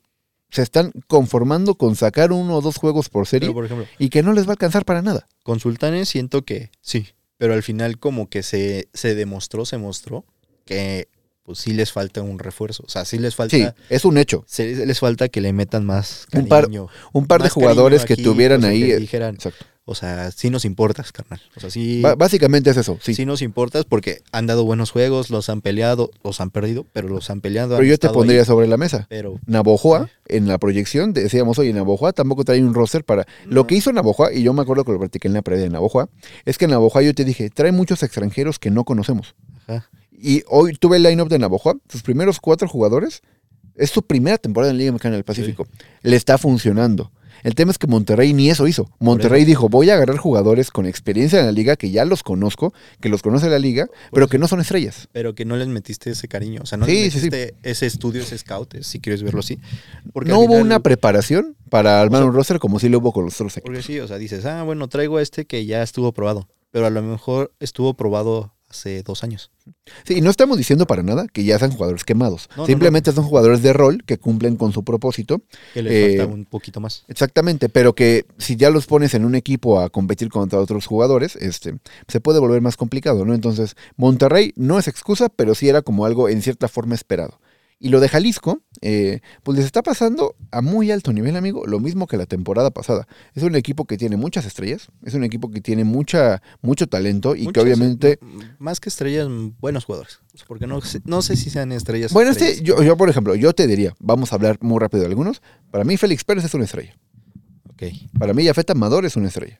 se 0.49 0.63
están 0.63 0.91
conformando 1.05 1.75
con 1.75 1.95
sacar 1.95 2.31
uno 2.31 2.55
o 2.55 2.61
dos 2.61 2.77
juegos 2.77 3.09
por 3.09 3.27
serie 3.27 3.49
Pero, 3.49 3.53
por 3.53 3.65
ejemplo, 3.65 3.85
y 3.99 4.09
que 4.09 4.23
no 4.23 4.33
les 4.33 4.45
va 4.47 4.49
a 4.49 4.53
alcanzar 4.53 4.85
para 4.85 5.03
nada. 5.03 5.27
con 5.43 5.59
Sultanes 5.59 6.09
siento 6.09 6.43
que 6.43 6.71
sí. 6.81 7.05
Pero 7.39 7.55
al 7.55 7.63
final 7.63 7.97
como 7.97 8.29
que 8.29 8.43
se, 8.43 8.87
se 8.93 9.15
demostró, 9.15 9.65
se 9.65 9.77
mostró 9.79 10.25
que 10.65 11.07
pues 11.41 11.57
sí 11.57 11.73
les 11.73 11.91
falta 11.91 12.21
un 12.21 12.37
refuerzo. 12.37 12.83
O 12.85 12.89
sea, 12.89 13.05
sí 13.05 13.17
les 13.17 13.33
falta, 13.33 13.57
Sí, 13.57 13.65
es 13.89 14.05
un 14.05 14.19
hecho. 14.19 14.43
sí 14.45 14.75
les 14.75 14.99
falta 14.99 15.29
que 15.29 15.41
le 15.41 15.51
metan 15.51 15.83
más 15.83 16.27
Un 16.33 16.47
par- 16.47 16.65
cariño. 16.65 16.89
Un 17.11 17.25
par 17.25 17.41
de 17.41 17.49
jugadores 17.49 18.01
cariño 18.03 18.15
que 18.17 18.23
tuvieran 18.23 18.61
sea, 18.61 18.69
ahí. 18.69 18.85
que 18.85 18.97
dijeran, 18.97 19.33
Exacto. 19.33 19.65
O 19.89 19.95
sea, 19.95 20.29
sí 20.29 20.51
nos 20.51 20.65
importas, 20.65 21.11
carnal. 21.11 21.41
O 21.57 21.59
sea, 21.59 21.71
sí, 21.71 22.03
básicamente 22.15 22.69
es 22.69 22.77
eso, 22.77 22.99
sí. 23.01 23.15
sí 23.15 23.25
nos 23.25 23.41
importas 23.41 23.85
porque 23.85 24.21
han 24.31 24.45
dado 24.45 24.63
buenos 24.63 24.91
juegos, 24.91 25.31
los 25.31 25.49
han 25.49 25.61
peleado, 25.61 26.11
los 26.23 26.39
han 26.41 26.51
perdido, 26.51 26.85
pero 26.93 27.09
los 27.09 27.31
han 27.31 27.41
peleado. 27.41 27.69
Pero 27.75 27.81
han 27.81 27.89
yo 27.89 27.97
te 27.97 28.09
pondría 28.09 28.41
ahí, 28.41 28.45
sobre 28.45 28.67
la 28.67 28.77
mesa. 28.77 29.07
pero 29.09 29.39
Navojoa, 29.47 30.11
en 30.27 30.47
la 30.47 30.59
proyección, 30.59 31.11
decíamos, 31.13 31.57
oye, 31.57 31.73
Navojoa 31.73 32.13
tampoco 32.13 32.45
trae 32.45 32.63
un 32.63 32.75
roster 32.75 33.03
para... 33.03 33.25
Lo 33.47 33.65
que 33.65 33.73
hizo 33.73 33.91
Navojoa, 33.91 34.31
y 34.31 34.43
yo 34.43 34.53
me 34.53 34.61
acuerdo 34.61 34.85
que 34.85 34.91
lo 34.91 34.99
practiqué 34.99 35.27
en 35.27 35.33
la 35.33 35.41
previa 35.41 35.63
de 35.63 35.71
Navojoa, 35.71 36.07
es 36.45 36.59
que 36.59 36.67
Navojoa 36.67 37.01
yo 37.01 37.15
te 37.15 37.25
dije, 37.25 37.49
trae 37.49 37.71
muchos 37.71 38.03
extranjeros 38.03 38.59
que 38.59 38.69
no 38.69 38.83
conocemos. 38.83 39.33
ajá, 39.65 39.89
Y 40.11 40.43
hoy 40.49 40.73
tuve 40.73 40.97
el 40.97 41.03
line-up 41.03 41.29
de 41.29 41.39
Navojoa, 41.39 41.77
sus 41.89 42.03
primeros 42.03 42.39
cuatro 42.39 42.67
jugadores, 42.67 43.23
es 43.75 43.89
su 43.89 44.03
primera 44.03 44.37
temporada 44.37 44.69
en 44.69 44.77
la 44.77 44.81
Liga 44.81 44.91
Mexicana 44.91 45.15
del 45.15 45.23
Pacífico. 45.23 45.65
Le 46.03 46.15
está 46.15 46.37
funcionando. 46.37 47.11
El 47.43 47.55
tema 47.55 47.71
es 47.71 47.77
que 47.77 47.87
Monterrey 47.87 48.33
ni 48.33 48.49
eso 48.49 48.67
hizo. 48.67 48.89
Monterrey 48.99 49.45
dijo, 49.45 49.69
voy 49.69 49.89
a 49.89 49.95
agarrar 49.95 50.17
jugadores 50.17 50.71
con 50.71 50.85
experiencia 50.85 51.39
en 51.39 51.45
la 51.45 51.51
liga, 51.51 51.75
que 51.75 51.91
ya 51.91 52.05
los 52.05 52.23
conozco, 52.23 52.73
que 52.99 53.09
los 53.09 53.21
conoce 53.21 53.49
la 53.49 53.59
liga, 53.59 53.87
pero 54.11 54.27
que 54.27 54.37
no 54.37 54.47
son 54.47 54.59
estrellas. 54.61 55.07
pero 55.11 55.35
que 55.35 55.45
no 55.45 55.55
les 55.57 55.67
metiste 55.67 56.09
ese 56.11 56.27
cariño, 56.27 56.61
o 56.63 56.65
sea, 56.65 56.77
no 56.77 56.85
Sí, 56.85 57.03
les 57.03 57.13
sí, 57.13 57.19
sí. 57.19 57.29
metiste 57.29 57.55
ese 57.63 57.85
estudio, 57.85 58.21
ese 58.21 58.37
scout, 58.37 58.75
si 58.81 58.99
quieres 58.99 59.23
verlo 59.23 59.39
así. 59.41 59.59
Porque 60.13 60.29
no 60.29 60.39
hubo 60.39 60.47
final- 60.53 60.61
una 60.63 60.79
preparación 60.79 61.55
para 61.69 62.01
armar 62.01 62.21
sea, 62.21 62.27
un 62.27 62.33
roster 62.35 62.59
como 62.59 62.79
si 62.79 62.89
lo 62.89 62.97
hubo 62.99 63.11
con 63.13 63.25
los 63.25 63.35
otros 63.35 63.53
equipos. 63.57 63.69
Porque 63.69 63.83
sí, 63.83 63.99
o 63.99 64.07
sea, 64.07 64.17
dices, 64.17 64.45
ah, 64.45 64.63
bueno, 64.63 64.87
traigo 64.87 65.17
a 65.17 65.21
este 65.21 65.45
que 65.45 65.65
ya 65.65 65.81
estuvo 65.83 66.11
probado, 66.13 66.47
pero 66.71 66.85
a 66.85 66.89
lo 66.89 67.01
mejor 67.01 67.53
estuvo 67.59 67.93
probado 67.93 68.53
hace 68.69 69.03
dos 69.03 69.23
años. 69.23 69.51
Sí, 70.03 70.15
y 70.17 70.21
no 70.21 70.29
estamos 70.29 70.57
diciendo 70.57 70.85
para 70.87 71.03
nada 71.03 71.27
que 71.27 71.43
ya 71.43 71.57
sean 71.59 71.71
jugadores 71.71 72.03
quemados. 72.03 72.49
No, 72.55 72.63
no, 72.63 72.65
Simplemente 72.65 73.11
son 73.11 73.23
jugadores 73.25 73.61
de 73.61 73.73
rol 73.73 74.03
que 74.05 74.17
cumplen 74.17 74.55
con 74.55 74.71
su 74.73 74.83
propósito. 74.83 75.41
Que 75.73 75.83
les 75.83 75.93
Eh, 75.93 76.17
falta 76.17 76.33
un 76.33 76.45
poquito 76.45 76.79
más. 76.79 77.03
Exactamente, 77.07 77.69
pero 77.69 77.93
que 77.93 78.25
si 78.37 78.55
ya 78.55 78.69
los 78.69 78.85
pones 78.87 79.13
en 79.13 79.25
un 79.25 79.35
equipo 79.35 79.79
a 79.79 79.89
competir 79.89 80.29
contra 80.29 80.59
otros 80.59 80.85
jugadores, 80.85 81.35
este, 81.35 81.77
se 82.07 82.19
puede 82.21 82.39
volver 82.39 82.61
más 82.61 82.77
complicado, 82.77 83.25
¿no? 83.25 83.33
Entonces, 83.33 83.75
Monterrey 83.95 84.53
no 84.55 84.79
es 84.79 84.87
excusa, 84.87 85.29
pero 85.29 85.55
sí 85.55 85.69
era 85.69 85.81
como 85.81 86.05
algo 86.05 86.29
en 86.29 86.41
cierta 86.41 86.67
forma 86.67 86.95
esperado. 86.95 87.39
Y 87.81 87.89
lo 87.89 88.01
de 88.01 88.09
Jalisco, 88.09 88.61
eh, 88.81 89.21
pues 89.43 89.57
les 89.57 89.65
está 89.65 89.81
pasando 89.81 90.35
a 90.51 90.61
muy 90.61 90.91
alto 90.91 91.13
nivel, 91.13 91.37
amigo, 91.37 91.65
lo 91.65 91.79
mismo 91.79 92.07
que 92.07 92.17
la 92.17 92.25
temporada 92.25 92.71
pasada. 92.71 93.07
Es 93.35 93.43
un 93.43 93.55
equipo 93.55 93.85
que 93.85 93.95
tiene 93.97 94.17
muchas 94.17 94.45
estrellas, 94.45 94.89
es 95.05 95.13
un 95.13 95.23
equipo 95.23 95.49
que 95.49 95.61
tiene 95.61 95.85
mucha, 95.85 96.41
mucho 96.61 96.87
talento 96.87 97.35
y 97.37 97.47
que 97.47 97.59
obviamente... 97.61 98.19
m- 98.21 98.55
Más 98.59 98.81
que 98.81 98.89
estrellas, 98.89 99.27
m- 99.27 99.53
buenos 99.61 99.85
jugadores. 99.85 100.19
Porque 100.45 100.67
no, 100.67 100.81
sé- 100.81 100.99
no 101.05 101.21
sé 101.21 101.37
si 101.37 101.49
sean 101.49 101.71
estrellas. 101.71 102.11
Bueno, 102.11 102.31
estrellas. 102.31 102.55
este, 102.57 102.65
yo, 102.65 102.83
yo, 102.83 102.97
por 102.97 103.09
ejemplo, 103.09 103.33
yo 103.35 103.53
te 103.53 103.65
diría, 103.65 103.95
vamos 103.99 104.33
a 104.33 104.35
hablar 104.35 104.57
muy 104.59 104.77
rápido 104.79 105.03
de 105.03 105.07
algunos. 105.07 105.41
Para 105.71 105.85
mí, 105.85 105.95
Félix 105.95 106.25
Pérez 106.25 106.43
es 106.43 106.53
una 106.53 106.65
estrella. 106.65 106.97
Para 108.19 108.33
mí, 108.33 108.45
Jafet 108.45 108.69
Amador 108.71 109.05
es 109.05 109.15
una 109.15 109.29
estrella. 109.29 109.57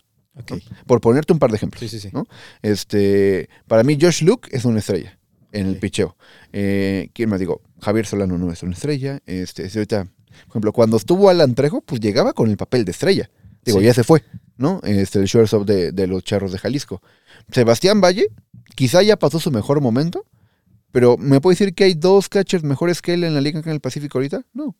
Por 0.86 1.00
ponerte 1.00 1.32
un 1.32 1.40
par 1.40 1.52
de 1.52 1.56
ejemplos. 1.58 1.80
Sí, 1.80 1.88
sí, 1.88 2.00
sí. 2.00 2.10
¿no? 2.12 2.26
Este, 2.62 3.50
para 3.68 3.84
mí, 3.84 3.98
Josh 4.00 4.24
Luke 4.24 4.50
es 4.52 4.66
una 4.66 4.80
estrella 4.80 5.18
en 5.52 5.68
el 5.68 5.78
picheo. 5.78 6.16
Eh, 6.54 7.10
¿Quién 7.14 7.30
más 7.30 7.40
digo? 7.40 7.62
Javier 7.82 8.06
Solano 8.06 8.38
no 8.38 8.52
es 8.52 8.64
una 8.64 8.74
estrella. 8.74 9.20
Este, 9.26 9.64
ahorita, 9.64 10.06
por 10.06 10.50
ejemplo, 10.50 10.74
cuando 10.74 10.98
estuvo 10.98 11.30
Alan 11.30 11.56
Trejo, 11.56 11.82
pues 11.82 12.02
llegaba 12.02 12.34
con 12.34 12.50
el 12.50 12.58
papel 12.58 12.86
de 12.86 12.92
estrella. 12.92 13.30
Digo, 13.66 13.80
Sí. 13.80 13.86
ya 13.86 13.94
se 13.94 14.04
fue, 14.04 14.24
¿no? 14.58 14.80
Este, 14.84 15.20
el 15.20 15.26
shortstop 15.26 15.66
de, 15.66 15.92
de 15.92 16.08
los 16.08 16.24
Charros 16.24 16.52
de 16.52 16.60
Jalisco. 16.60 17.02
Sebastián 17.52 18.00
Valle, 18.02 18.28
quizá 18.76 19.02
ya 19.04 19.18
pasó 19.18 19.40
su 19.40 19.52
mejor 19.52 19.82
momento, 19.82 20.26
pero 20.92 21.18
¿me 21.18 21.42
puede 21.42 21.54
decir 21.56 21.74
que 21.76 21.84
hay 21.84 21.94
dos 21.94 22.30
catchers 22.30 22.64
mejores 22.64 23.02
que 23.02 23.14
él 23.14 23.24
en 23.24 23.34
la 23.34 23.42
liga 23.42 23.60
acá 23.60 23.70
en 23.70 23.76
el 23.76 23.82
Pacífico 23.82 24.18
ahorita? 24.18 24.46
No. 24.54 24.76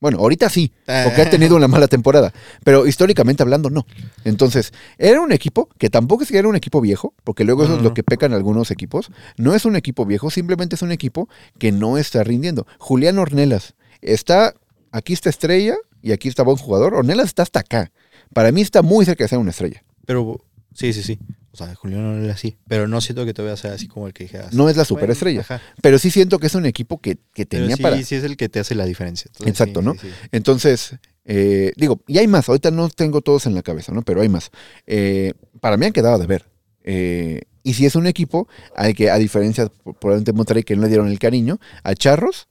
Bueno, 0.00 0.18
ahorita 0.18 0.48
sí, 0.48 0.72
porque 1.04 1.20
ha 1.20 1.28
tenido 1.28 1.56
una 1.56 1.68
mala 1.68 1.86
temporada, 1.86 2.32
pero 2.64 2.86
históricamente 2.86 3.42
hablando 3.42 3.68
no. 3.68 3.86
Entonces, 4.24 4.72
era 4.96 5.20
un 5.20 5.30
equipo 5.30 5.68
que 5.78 5.90
tampoco 5.90 6.22
es 6.22 6.30
que 6.30 6.38
era 6.38 6.48
un 6.48 6.56
equipo 6.56 6.80
viejo, 6.80 7.12
porque 7.22 7.44
luego 7.44 7.64
eso 7.64 7.76
es 7.76 7.82
lo 7.82 7.92
que 7.92 8.02
pecan 8.02 8.32
algunos 8.32 8.70
equipos. 8.70 9.10
No 9.36 9.54
es 9.54 9.66
un 9.66 9.76
equipo 9.76 10.06
viejo, 10.06 10.30
simplemente 10.30 10.76
es 10.76 10.82
un 10.82 10.90
equipo 10.90 11.28
que 11.58 11.70
no 11.70 11.98
está 11.98 12.24
rindiendo. 12.24 12.66
Julián 12.78 13.18
Ornelas 13.18 13.74
está, 14.00 14.54
aquí 14.90 15.12
está 15.12 15.28
estrella 15.28 15.76
y 16.00 16.12
aquí 16.12 16.28
está 16.28 16.42
buen 16.44 16.56
jugador. 16.56 16.94
Ornelas 16.94 17.26
está 17.26 17.42
hasta 17.42 17.60
acá. 17.60 17.92
Para 18.32 18.52
mí 18.52 18.62
está 18.62 18.80
muy 18.80 19.04
cerca 19.04 19.24
de 19.24 19.28
ser 19.28 19.38
una 19.38 19.50
estrella. 19.50 19.84
Pero, 20.06 20.40
sí, 20.72 20.94
sí, 20.94 21.02
sí. 21.02 21.18
O 21.52 21.56
sea, 21.56 21.74
Julián 21.74 22.02
no 22.02 22.24
era 22.24 22.34
así. 22.34 22.56
Pero 22.68 22.86
no 22.86 23.00
siento 23.00 23.24
que 23.24 23.34
te 23.34 23.42
voy 23.42 23.50
a 23.50 23.56
ser 23.56 23.72
así 23.72 23.88
como 23.88 24.06
el 24.06 24.12
que 24.12 24.24
dijeras. 24.24 24.54
No 24.54 24.68
es 24.68 24.76
la 24.76 24.82
bueno, 24.82 24.84
superestrella, 24.84 25.40
ajá. 25.40 25.60
pero 25.82 25.98
sí 25.98 26.10
siento 26.10 26.38
que 26.38 26.46
es 26.46 26.54
un 26.54 26.66
equipo 26.66 27.00
que, 27.00 27.18
que 27.34 27.46
tenía 27.46 27.76
sí, 27.76 27.82
para... 27.82 28.00
sí 28.02 28.14
es 28.14 28.24
el 28.24 28.36
que 28.36 28.48
te 28.48 28.60
hace 28.60 28.74
la 28.74 28.84
diferencia. 28.84 29.28
Entonces, 29.28 29.48
Exacto, 29.48 29.80
sí, 29.80 29.86
¿no? 29.86 29.94
sí, 29.94 30.08
sí. 30.08 30.28
Entonces, 30.32 30.94
eh, 31.24 31.72
digo, 31.76 32.02
y 32.06 32.18
hay 32.18 32.28
más, 32.28 32.48
ahorita 32.48 32.70
no 32.70 32.88
tengo 32.88 33.20
todos 33.20 33.46
en 33.46 33.54
la 33.54 33.62
cabeza, 33.62 33.92
¿no? 33.92 34.02
Pero 34.02 34.20
hay 34.20 34.28
más. 34.28 34.50
Eh, 34.86 35.32
para 35.60 35.76
mí 35.76 35.86
han 35.86 35.92
quedado 35.92 36.18
de 36.18 36.26
ver. 36.26 36.46
Eh, 36.84 37.42
y 37.62 37.74
si 37.74 37.84
es 37.84 37.94
un 37.94 38.06
equipo 38.06 38.48
al 38.74 38.94
que, 38.94 39.10
a 39.10 39.16
diferencia, 39.16 39.70
probablemente 40.00 40.32
Monterrey, 40.32 40.62
que 40.62 40.76
no 40.76 40.82
le 40.82 40.88
dieron 40.88 41.08
el 41.08 41.18
cariño, 41.18 41.58
a 41.82 41.94
Charros, 41.94 42.48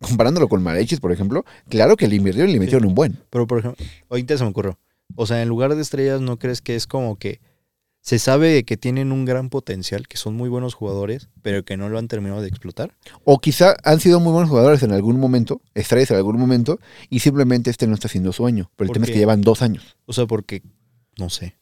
comparándolo 0.00 0.48
con 0.48 0.62
Marechis, 0.62 1.00
por 1.00 1.12
ejemplo, 1.12 1.44
claro 1.68 1.96
que 1.96 2.08
le 2.08 2.16
invirtieron 2.16 2.50
y 2.50 2.54
le 2.54 2.60
metieron 2.60 2.86
un 2.86 2.94
buen. 2.94 3.18
Pero, 3.30 3.46
por 3.46 3.60
ejemplo, 3.60 3.84
ahorita 4.08 4.36
se 4.36 4.44
me 4.44 4.50
ocurrió. 4.50 4.78
O 5.16 5.26
sea, 5.26 5.42
en 5.42 5.48
lugar 5.48 5.74
de 5.74 5.82
estrellas, 5.82 6.20
¿no 6.20 6.38
crees 6.38 6.60
que 6.60 6.76
es 6.76 6.86
como 6.86 7.18
que 7.18 7.40
se 8.02 8.18
sabe 8.18 8.64
que 8.64 8.76
tienen 8.76 9.12
un 9.12 9.24
gran 9.24 9.50
potencial, 9.50 10.08
que 10.08 10.16
son 10.16 10.34
muy 10.34 10.48
buenos 10.48 10.74
jugadores, 10.74 11.28
pero 11.42 11.64
que 11.64 11.76
no 11.76 11.88
lo 11.88 11.98
han 11.98 12.08
terminado 12.08 12.40
de 12.40 12.48
explotar? 12.48 12.96
O 13.24 13.40
quizá 13.40 13.76
han 13.84 14.00
sido 14.00 14.20
muy 14.20 14.32
buenos 14.32 14.48
jugadores 14.48 14.82
en 14.82 14.92
algún 14.92 15.20
momento, 15.20 15.60
estrellas 15.74 16.10
en 16.12 16.16
algún 16.16 16.38
momento, 16.38 16.78
y 17.10 17.20
simplemente 17.20 17.70
este 17.70 17.86
no 17.86 17.94
está 17.94 18.08
haciendo 18.08 18.32
sueño. 18.32 18.70
Pero 18.76 18.86
el 18.86 18.88
¿Por 18.88 18.94
tema 18.94 19.04
es 19.06 19.12
que 19.12 19.18
llevan 19.18 19.42
dos 19.42 19.62
años. 19.62 19.96
O 20.06 20.12
sea, 20.12 20.26
porque, 20.26 20.62
no 21.18 21.28
sé, 21.28 21.56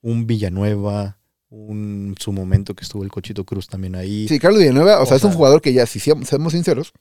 un 0.00 0.26
Villanueva, 0.26 1.18
un 1.48 2.14
su 2.18 2.32
momento 2.32 2.74
que 2.74 2.84
estuvo 2.84 3.02
el 3.02 3.10
Cochito 3.10 3.44
Cruz 3.44 3.66
también 3.66 3.96
ahí. 3.96 4.28
Sí, 4.28 4.38
Carlos 4.38 4.60
Villanueva, 4.60 5.00
o, 5.00 5.02
O 5.02 5.06
sea, 5.06 5.16
es 5.16 5.24
un 5.24 5.32
jugador 5.32 5.60
que 5.60 5.72
ya, 5.72 5.86
si 5.86 5.98
seamos 5.98 6.52
sinceros, 6.52 6.92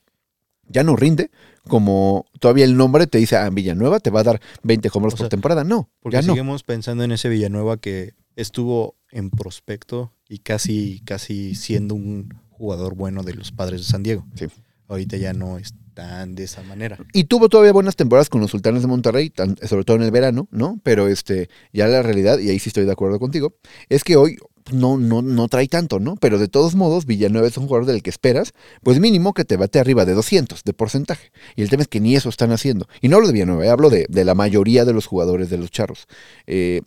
ya 0.68 0.84
no 0.84 0.96
rinde, 0.96 1.30
como 1.68 2.26
todavía 2.40 2.66
el 2.66 2.76
nombre 2.78 3.06
te 3.06 3.18
dice, 3.18 3.36
ah, 3.36 3.50
Villanueva 3.50 4.00
te 4.00 4.10
va 4.10 4.22
a 4.22 4.24
dar 4.24 4.42
20 4.64 4.90
hombros 4.94 5.14
por 5.14 5.20
sea, 5.20 5.30
temporada. 5.30 5.64
No, 5.64 5.90
Porque 6.00 6.16
ya 6.16 6.22
no. 6.22 6.34
seguimos 6.34 6.64
pensando 6.64 7.04
en 7.04 7.12
ese 7.12 7.30
Villanueva 7.30 7.78
que 7.78 8.14
estuvo 8.36 8.96
en 9.12 9.30
prospecto 9.30 10.14
y 10.28 10.40
casi, 10.40 11.02
casi 11.06 11.56
siendo 11.56 11.96
un 11.96 12.30
jugador 12.50 12.96
bueno 12.96 13.24
de 13.24 13.34
los 13.34 13.52
padres 13.52 13.82
de 13.82 13.88
San 13.88 14.04
Diego. 14.04 14.26
Sí. 14.36 14.48
Ahorita 14.88 15.18
ya 15.18 15.34
no 15.34 15.58
es 15.58 15.74
tan 15.94 16.36
de 16.36 16.44
esa 16.44 16.64
manera. 16.64 16.98
Y 17.14 17.26
tuvo 17.26 17.50
todavía 17.50 17.72
buenas 17.74 17.96
temporadas 17.96 18.30
con 18.30 18.42
los 18.42 18.52
Sultanes 18.52 18.82
de 18.82 18.88
Monterrey, 18.88 19.30
tan- 19.30 19.58
sobre 19.68 19.84
todo 19.84 19.98
en 19.98 20.04
el 20.04 20.12
verano, 20.12 20.48
¿no? 20.52 20.80
Pero 20.84 21.08
este, 21.08 21.50
ya 21.74 21.88
la 21.88 22.02
realidad, 22.02 22.40
y 22.40 22.50
ahí 22.50 22.60
sí 22.60 22.70
estoy 22.70 22.86
de 22.86 22.92
acuerdo 22.92 23.20
contigo, 23.20 23.56
es 23.90 24.04
que 24.04 24.16
hoy 24.16 24.38
no, 24.72 24.98
no, 24.98 25.22
no 25.22 25.48
trae 25.48 25.68
tanto, 25.68 26.00
¿no? 26.00 26.16
Pero 26.18 26.40
de 26.40 26.48
todos 26.48 26.76
modos, 26.76 27.06
Villanueva 27.06 27.48
es 27.48 27.58
un 27.58 27.68
jugador 27.68 27.86
del 27.88 28.04
que 28.04 28.10
esperas, 28.10 28.54
pues 28.84 29.00
mínimo 29.00 29.34
que 29.34 29.44
te 29.46 29.58
bate 29.58 29.80
arriba 29.80 30.06
de 30.06 30.14
200 30.14 30.64
de 30.64 30.74
porcentaje. 30.74 31.32
Y 31.56 31.62
el 31.62 31.70
tema 31.70 31.82
es 31.84 31.88
que 31.88 32.00
ni 32.00 32.16
eso 32.16 32.30
están 32.30 32.52
haciendo. 32.52 32.88
Y 33.02 33.08
no 33.08 33.16
hablo 33.16 33.28
de 33.28 33.34
Villanueva, 33.34 33.66
eh, 33.66 33.70
hablo 33.70 33.90
de, 33.90 34.06
de 34.10 34.24
la 34.26 34.36
mayoría 34.36 34.86
de 34.86 34.94
los 34.94 35.08
jugadores 35.08 35.50
de 35.50 35.58
los 35.58 35.72
charros. 35.72 36.06
Eh, 36.48 36.82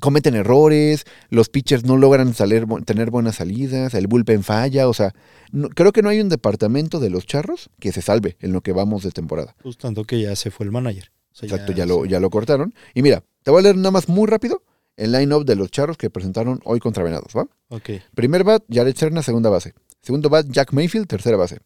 cometen 0.00 0.34
errores, 0.34 1.04
los 1.28 1.48
pitchers 1.48 1.84
no 1.84 1.96
logran 1.96 2.34
salir, 2.34 2.66
tener 2.84 3.10
buenas 3.10 3.36
salidas, 3.36 3.94
el 3.94 4.06
bullpen 4.08 4.42
falla, 4.42 4.88
o 4.88 4.94
sea, 4.94 5.14
no- 5.52 5.68
creo 5.68 5.92
que 5.92 6.02
no 6.02 6.08
hay 6.08 6.20
un 6.20 6.28
departamento 6.28 6.98
de 6.98 7.10
los 7.10 7.26
charros 7.26 7.70
que 7.78 7.92
se 7.92 8.02
salve 8.02 8.36
en 8.40 8.52
lo 8.52 8.60
que 8.62 8.72
vamos 8.72 9.02
de 9.04 9.10
temporada. 9.12 9.54
Pues 9.62 9.78
tanto 9.78 10.04
que 10.04 10.20
ya 10.20 10.34
se 10.36 10.50
fue 10.50 10.66
el 10.66 10.72
manager. 10.72 11.10
O 11.32 11.36
sea, 11.36 11.48
Exacto, 11.48 11.72
ya 11.72 11.86
lo, 11.86 12.04
ya 12.06 12.18
lo 12.18 12.28
cortaron. 12.30 12.74
Y 12.94 13.02
mira, 13.02 13.22
te 13.44 13.50
voy 13.50 13.60
a 13.60 13.62
leer 13.62 13.76
nada 13.76 13.92
más 13.92 14.08
muy 14.08 14.26
rápido 14.26 14.62
el 14.96 15.12
line-up 15.12 15.44
de 15.46 15.54
los 15.56 15.70
charros 15.70 15.96
que 15.96 16.10
presentaron 16.10 16.60
hoy 16.64 16.80
contra 16.80 17.02
Venados, 17.04 17.32
¿va? 17.36 17.46
Ok. 17.68 17.90
Primer 18.14 18.44
bat, 18.44 18.62
Jared 18.68 18.94
Serna, 18.96 19.22
segunda 19.22 19.48
base. 19.48 19.72
Segundo 20.02 20.28
bat, 20.28 20.46
Jack 20.48 20.72
Mayfield, 20.72 21.06
tercera 21.06 21.36
base. 21.36 21.58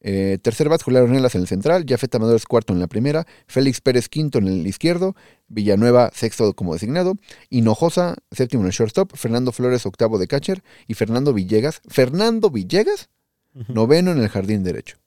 Eh, 0.00 0.38
tercer 0.40 0.68
bat, 0.68 0.82
Julián 0.82 1.04
Ornelas 1.04 1.34
en 1.34 1.40
el 1.40 1.48
central, 1.48 1.84
Jafet 1.88 2.14
Amador 2.14 2.36
es 2.36 2.46
cuarto 2.46 2.72
en 2.72 2.78
la 2.78 2.86
primera, 2.86 3.26
Félix 3.46 3.80
Pérez 3.80 4.08
quinto 4.08 4.38
en 4.38 4.46
el 4.46 4.66
izquierdo, 4.66 5.16
Villanueva 5.48 6.10
sexto 6.14 6.54
como 6.54 6.74
designado, 6.74 7.16
Hinojosa 7.50 8.16
séptimo 8.30 8.62
en 8.62 8.68
el 8.68 8.72
shortstop, 8.72 9.16
Fernando 9.16 9.50
Flores 9.50 9.86
octavo 9.86 10.18
de 10.18 10.28
catcher 10.28 10.62
y 10.86 10.94
Fernando 10.94 11.32
Villegas, 11.34 11.80
Fernando 11.88 12.50
Villegas 12.50 13.08
noveno 13.66 14.12
en 14.12 14.18
el 14.18 14.28
jardín 14.28 14.62
derecho. 14.62 14.98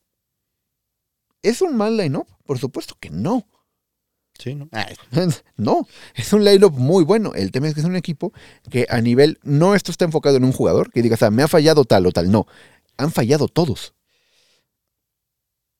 ¿Es 1.41 1.61
un 1.61 1.77
mal 1.77 1.97
line-up? 1.97 2.27
Por 2.45 2.59
supuesto 2.59 2.95
que 2.99 3.09
no. 3.09 3.47
Sí, 4.37 4.55
¿no? 4.55 4.69
No, 5.55 5.87
es 6.15 6.33
un 6.33 6.43
line-up 6.43 6.73
muy 6.73 7.03
bueno. 7.03 7.33
El 7.33 7.51
tema 7.51 7.67
es 7.67 7.73
que 7.73 7.79
es 7.79 7.85
un 7.85 7.95
equipo 7.95 8.33
que 8.69 8.87
a 8.89 9.01
nivel, 9.01 9.39
no 9.43 9.75
esto 9.75 9.91
está 9.91 10.05
enfocado 10.05 10.37
en 10.37 10.43
un 10.43 10.51
jugador, 10.51 10.91
que 10.91 11.01
diga, 11.01 11.15
o 11.15 11.17
sea, 11.17 11.31
me 11.31 11.43
ha 11.43 11.47
fallado 11.47 11.85
tal 11.85 12.05
o 12.07 12.11
tal, 12.11 12.31
no. 12.31 12.47
Han 12.97 13.11
fallado 13.11 13.47
todos. 13.47 13.93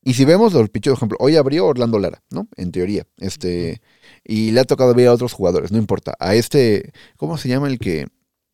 Y 0.04 0.16
si 0.16 0.26
vemos 0.26 0.54
los 0.54 0.70
pichos, 0.70 0.94
por 0.94 0.98
ejemplo, 0.98 1.18
hoy 1.20 1.36
abrió 1.36 1.68
Orlando 1.68 2.00
Lara, 2.00 2.24
¿no? 2.32 2.48
En 2.56 2.72
teoría. 2.72 3.06
Este, 3.18 3.82
y 4.24 4.52
le 4.52 4.62
ha 4.62 4.66
tocado 4.66 4.94
ver 4.96 5.08
a 5.08 5.14
otros 5.14 5.34
jugadores, 5.34 5.72
no 5.72 5.78
importa. 5.78 6.16
A 6.20 6.36
este, 6.36 6.92
¿cómo 7.18 7.38
se 7.38 7.50
llama 7.50 7.68
el 7.68 7.78
que, 7.78 8.02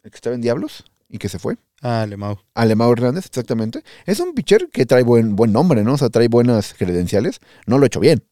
el 0.04 0.12
que 0.12 0.16
estaba 0.16 0.36
en 0.36 0.42
Diablos 0.42 0.84
y 1.10 1.18
que 1.18 1.30
se 1.30 1.40
fue. 1.40 1.58
Ah, 1.82 2.06
Lemau. 2.08 2.40
Alemão 2.54 2.92
Hernández, 2.92 3.26
exactamente. 3.26 3.84
Es 4.06 4.20
un 4.20 4.34
pitcher 4.34 4.70
que 4.70 4.86
trae 4.86 5.04
buen, 5.04 5.36
buen 5.36 5.52
nombre, 5.52 5.84
¿no? 5.84 5.94
O 5.94 5.98
sea, 5.98 6.10
trae 6.10 6.28
buenas 6.28 6.74
credenciales. 6.74 7.40
No 7.66 7.78
lo 7.78 7.84
ha 7.84 7.88
hecho 7.88 8.00
bien. 8.00 8.24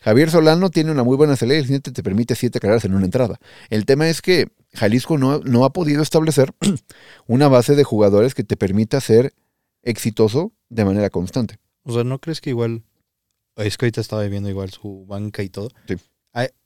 Javier 0.00 0.30
Solano 0.30 0.70
tiene 0.70 0.92
una 0.92 1.02
muy 1.02 1.16
buena 1.16 1.34
salida 1.36 1.56
y 1.56 1.60
el 1.60 1.64
siguiente 1.64 1.92
te 1.92 2.02
permite 2.02 2.34
siete 2.34 2.60
carreras 2.60 2.84
en 2.84 2.94
una 2.94 3.06
entrada. 3.06 3.38
El 3.70 3.86
tema 3.86 4.08
es 4.08 4.20
que 4.20 4.48
Jalisco 4.74 5.16
no, 5.16 5.40
no 5.40 5.64
ha 5.64 5.72
podido 5.72 6.02
establecer 6.02 6.52
una 7.26 7.48
base 7.48 7.74
de 7.74 7.84
jugadores 7.84 8.34
que 8.34 8.44
te 8.44 8.56
permita 8.56 9.00
ser 9.00 9.32
exitoso 9.82 10.52
de 10.68 10.84
manera 10.84 11.10
constante. 11.10 11.58
O 11.84 11.92
sea, 11.92 12.04
¿no 12.04 12.18
crees 12.20 12.40
que 12.40 12.50
igual... 12.50 12.82
Es 13.56 13.76
que 13.76 13.86
ahorita 13.86 14.00
estaba 14.00 14.22
viendo 14.24 14.48
igual 14.48 14.70
su 14.70 15.04
banca 15.06 15.42
y 15.42 15.48
todo. 15.48 15.70
Sí. 15.88 15.96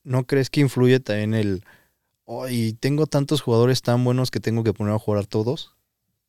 ¿No 0.04 0.26
crees 0.26 0.50
que 0.50 0.60
influye 0.60 1.00
también 1.00 1.32
el... 1.34 1.64
Ay, 2.26 2.72
tengo 2.74 3.06
tantos 3.06 3.40
jugadores 3.40 3.82
tan 3.82 4.04
buenos 4.04 4.30
que 4.30 4.40
tengo 4.40 4.62
que 4.64 4.72
poner 4.72 4.94
a 4.94 4.98
jugar 4.98 5.22
a 5.22 5.26
todos, 5.26 5.74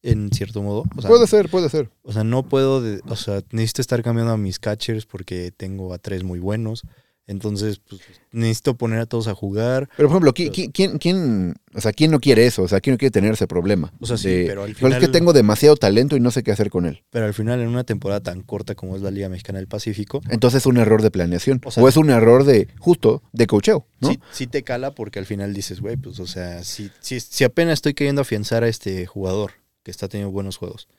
en 0.01 0.31
cierto 0.31 0.61
modo. 0.61 0.83
O 0.95 1.01
sea, 1.01 1.09
puede 1.09 1.27
ser, 1.27 1.49
puede 1.49 1.69
ser. 1.69 1.89
O 2.03 2.11
sea, 2.13 2.23
no 2.23 2.43
puedo, 2.43 2.81
de- 2.81 3.01
o 3.07 3.15
sea, 3.15 3.41
necesito 3.51 3.81
estar 3.81 4.01
cambiando 4.03 4.31
a 4.33 4.37
mis 4.37 4.59
catchers 4.59 5.05
porque 5.05 5.51
tengo 5.51 5.93
a 5.93 5.97
tres 5.97 6.23
muy 6.23 6.39
buenos. 6.39 6.83
Entonces, 7.25 7.79
pues, 7.79 8.01
necesito 8.33 8.75
poner 8.75 8.99
a 8.99 9.05
todos 9.05 9.29
a 9.29 9.33
jugar. 9.33 9.87
Pero, 9.95 10.09
por 10.09 10.15
ejemplo, 10.17 10.33
¿qui- 10.33 10.51
qui- 10.51 10.71
¿quién, 10.73 10.97
quién, 10.97 11.53
o 11.73 11.79
sea, 11.79 11.93
¿quién 11.93 12.11
no 12.11 12.19
quiere 12.19 12.45
eso? 12.45 12.63
O 12.63 12.67
sea, 12.67 12.81
¿quién 12.81 12.95
no 12.95 12.97
quiere 12.97 13.11
tener 13.11 13.31
ese 13.31 13.47
problema? 13.47 13.93
O 14.01 14.05
sea, 14.05 14.17
sí, 14.17 14.27
De, 14.29 14.45
pero 14.45 14.63
al 14.63 14.71
"Híjole, 14.71 14.95
es 14.95 14.99
que 14.99 15.05
final- 15.07 15.11
tengo 15.13 15.31
demasiado 15.31 15.77
talento 15.77 16.17
y 16.17 16.19
no 16.19 16.31
sé 16.31 16.43
qué 16.43 16.51
hacer 16.51 16.69
con 16.69 16.85
él. 16.85 17.01
Pero 17.11 17.25
al 17.25 17.33
final, 17.33 17.61
en 17.61 17.69
una 17.69 17.85
temporada 17.85 18.19
tan 18.21 18.41
corta 18.41 18.75
como 18.75 18.97
es 18.97 19.01
la 19.01 19.09
Liga 19.09 19.29
Mexicana 19.29 19.59
del 19.59 19.67
Pacífico, 19.69 20.21
Entonces 20.29 20.59
es 20.63 20.65
un 20.65 20.75
error 20.77 21.01
de 21.01 21.11
planeación. 21.11 21.61
O 21.63 21.69
O, 21.69 21.71
sea- 21.71 21.87
es 21.87 21.95
un 21.95 22.09
error 22.09 22.43
de, 22.43 22.67
justo, 22.77 23.23
de 23.31 23.47
cocheo, 23.47 23.87
¿no? 24.01 24.09
sí, 24.09 24.19
sí 24.33 24.47
te 24.47 24.63
cala 24.63 24.93
porque 24.93 25.19
al 25.19 25.25
final 25.25 25.53
dices, 25.53 25.79
güey, 25.79 25.95
pues, 25.95 26.19
o 26.19 26.27
sea, 26.27 26.61
si, 26.65 26.91
si, 26.99 27.21
si 27.21 27.45
apenas 27.45 27.75
estoy 27.75 27.93
queriendo 27.93 28.21
afianzar 28.21 28.65
a 28.65 28.67
este 28.67 29.05
jugador 29.05 29.51
que 29.83 29.91
está 29.91 30.09
teniendo 30.09 30.31
buenos 30.33 30.57
juegos 30.57 30.89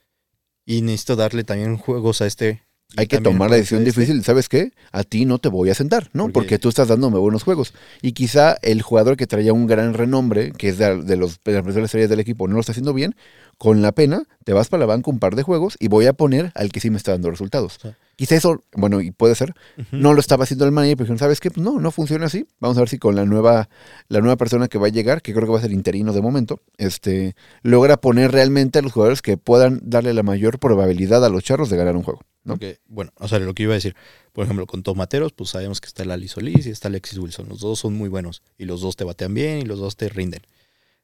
y 0.64 0.81
necesito 0.81 1.16
darle 1.16 1.45
también 1.45 1.77
juegos 1.77 2.22
a 2.22 2.27
este. 2.27 2.62
Y 2.97 3.01
Hay 3.01 3.07
que 3.09 3.20
tomar 3.20 3.51
la 3.51 3.57
decisión 3.57 3.85
este, 3.87 4.01
difícil. 4.03 4.22
¿Sabes 4.24 4.49
qué? 4.49 4.70
A 4.93 5.03
ti 5.03 5.24
no 5.24 5.39
te 5.39 5.49
voy 5.49 5.68
a 5.70 5.74
sentar, 5.74 6.11
¿no? 6.12 6.24
Porque- 6.24 6.32
Porque, 6.32 6.59
tú 6.59 6.68
estás 6.68 6.87
dándome 6.89 7.18
buenos 7.18 7.43
juegos. 7.43 7.74
Y 8.03 8.12
quizá 8.12 8.57
el 8.62 8.82
jugador 8.82 9.16
que 9.16 9.26
traía 9.26 9.53
un 9.53 9.66
gran 9.66 9.95
renombre, 9.95 10.53
que 10.53 10.68
es 10.68 10.78
de, 10.78 11.03
de 11.03 11.16
los, 11.16 11.41
de 11.45 11.53
las 11.53 11.62
principales 11.62 11.87
estrellas 11.89 12.11
del 12.11 12.20
equipo, 12.20 12.47
no 12.47 12.55
lo 12.55 12.61
está 12.61 12.72
haciendo 12.72 12.95
bien, 12.95 13.16
con 13.59 13.82
la 13.82 13.93
pena 13.93 14.24
te 14.45 14.53
vas 14.53 14.68
para 14.68 14.80
la 14.80 14.87
banca 14.87 15.11
un 15.11 15.18
par 15.18 15.35
de 15.37 15.43
juegos 15.43 15.76
y 15.80 15.89
voy 15.89 16.07
a 16.07 16.12
poner 16.12 16.53
al 16.55 16.70
que 16.70 16.80
sí 16.80 16.91
me 16.91 16.97
está 16.97 17.12
dando 17.12 17.30
resultados. 17.30 17.78
Sí. 17.82 17.89
Quizá 18.16 18.37
eso, 18.37 18.62
bueno, 18.76 19.01
y 19.01 19.11
puede 19.11 19.35
ser, 19.35 19.55
no 19.91 20.12
lo 20.14 20.20
estaba 20.20 20.45
haciendo 20.45 20.64
el 20.64 20.70
manager, 20.70 20.97
pero 20.99 21.05
dijeron, 21.07 21.18
¿sabes 21.18 21.41
qué? 21.41 21.51
Pues 21.51 21.64
no, 21.64 21.80
no 21.80 21.91
funciona 21.91 22.26
así. 22.26 22.47
Vamos 22.61 22.76
a 22.76 22.80
ver 22.80 22.89
si 22.89 22.99
con 22.99 23.16
la 23.16 23.24
nueva, 23.24 23.68
la 24.09 24.20
nueva 24.20 24.37
persona 24.37 24.68
que 24.68 24.78
va 24.78 24.87
a 24.87 24.91
llegar, 24.91 25.20
que 25.20 25.32
creo 25.35 25.47
que 25.47 25.53
va 25.53 25.59
a 25.59 25.62
ser 25.62 25.72
interino 25.72 26.12
de 26.12 26.22
momento, 26.22 26.61
este, 26.78 27.35
logra 27.62 27.97
poner 27.97 28.30
realmente 28.30 28.78
a 28.78 28.82
los 28.82 28.93
jugadores 28.93 29.20
que 29.20 29.37
puedan 29.37 29.80
darle 29.82 30.14
la 30.14 30.22
mayor 30.22 30.61
probabilidad 30.61 31.24
a 31.24 31.28
los 31.28 31.43
charros 31.43 31.70
de 31.70 31.76
ganar 31.76 31.97
un 31.97 32.05
juego. 32.05 32.20
¿No? 32.45 32.55
Porque, 32.55 32.78
bueno, 32.86 33.12
o 33.16 33.26
sea, 33.28 33.38
lo 33.40 33.55
que 33.55 33.64
iba 33.64 33.72
a 33.72 33.76
decir, 33.76 33.97
por 34.32 34.45
ejemplo, 34.45 34.66
con 34.66 34.82
Tomateros, 34.82 35.32
pues 35.32 35.51
sabemos 35.51 35.80
que 35.80 35.86
está 35.88 36.03
el 36.03 36.11
Ali 36.11 36.28
Solís 36.28 36.66
y 36.66 36.70
está 36.70 36.88
Alexis 36.88 37.18
Wilson. 37.18 37.49
Los 37.49 37.61
dos 37.61 37.78
son 37.80 37.95
muy 37.95 38.09
buenos 38.09 38.42
y 38.59 38.64
los 38.66 38.80
dos 38.80 38.97
te 38.97 39.05
batean 39.05 39.34
bien 39.34 39.59
y 39.59 39.62
los 39.62 39.78
dos 39.78 39.97
te 39.97 40.09
rinden. 40.09 40.42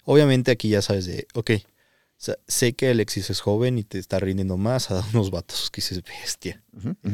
Obviamente 0.05 0.51
aquí 0.51 0.69
ya 0.69 0.83
sabes 0.83 1.07
de, 1.07 1.27
ok, 1.35 1.51
o 1.53 2.23
sea, 2.23 2.37
sé 2.47 2.75
que 2.75 2.89
Alexis 2.91 3.31
es 3.31 3.41
joven 3.41 3.79
y 3.79 3.83
te 3.85 3.99
está 3.99 4.19
rindiendo 4.21 4.59
más, 4.59 4.91
ha 4.91 4.95
dado 4.95 5.07
unos 5.15 5.31
vatos 5.31 5.71
que 5.71 5.81
dices, 5.81 6.03
bestia. 6.03 6.63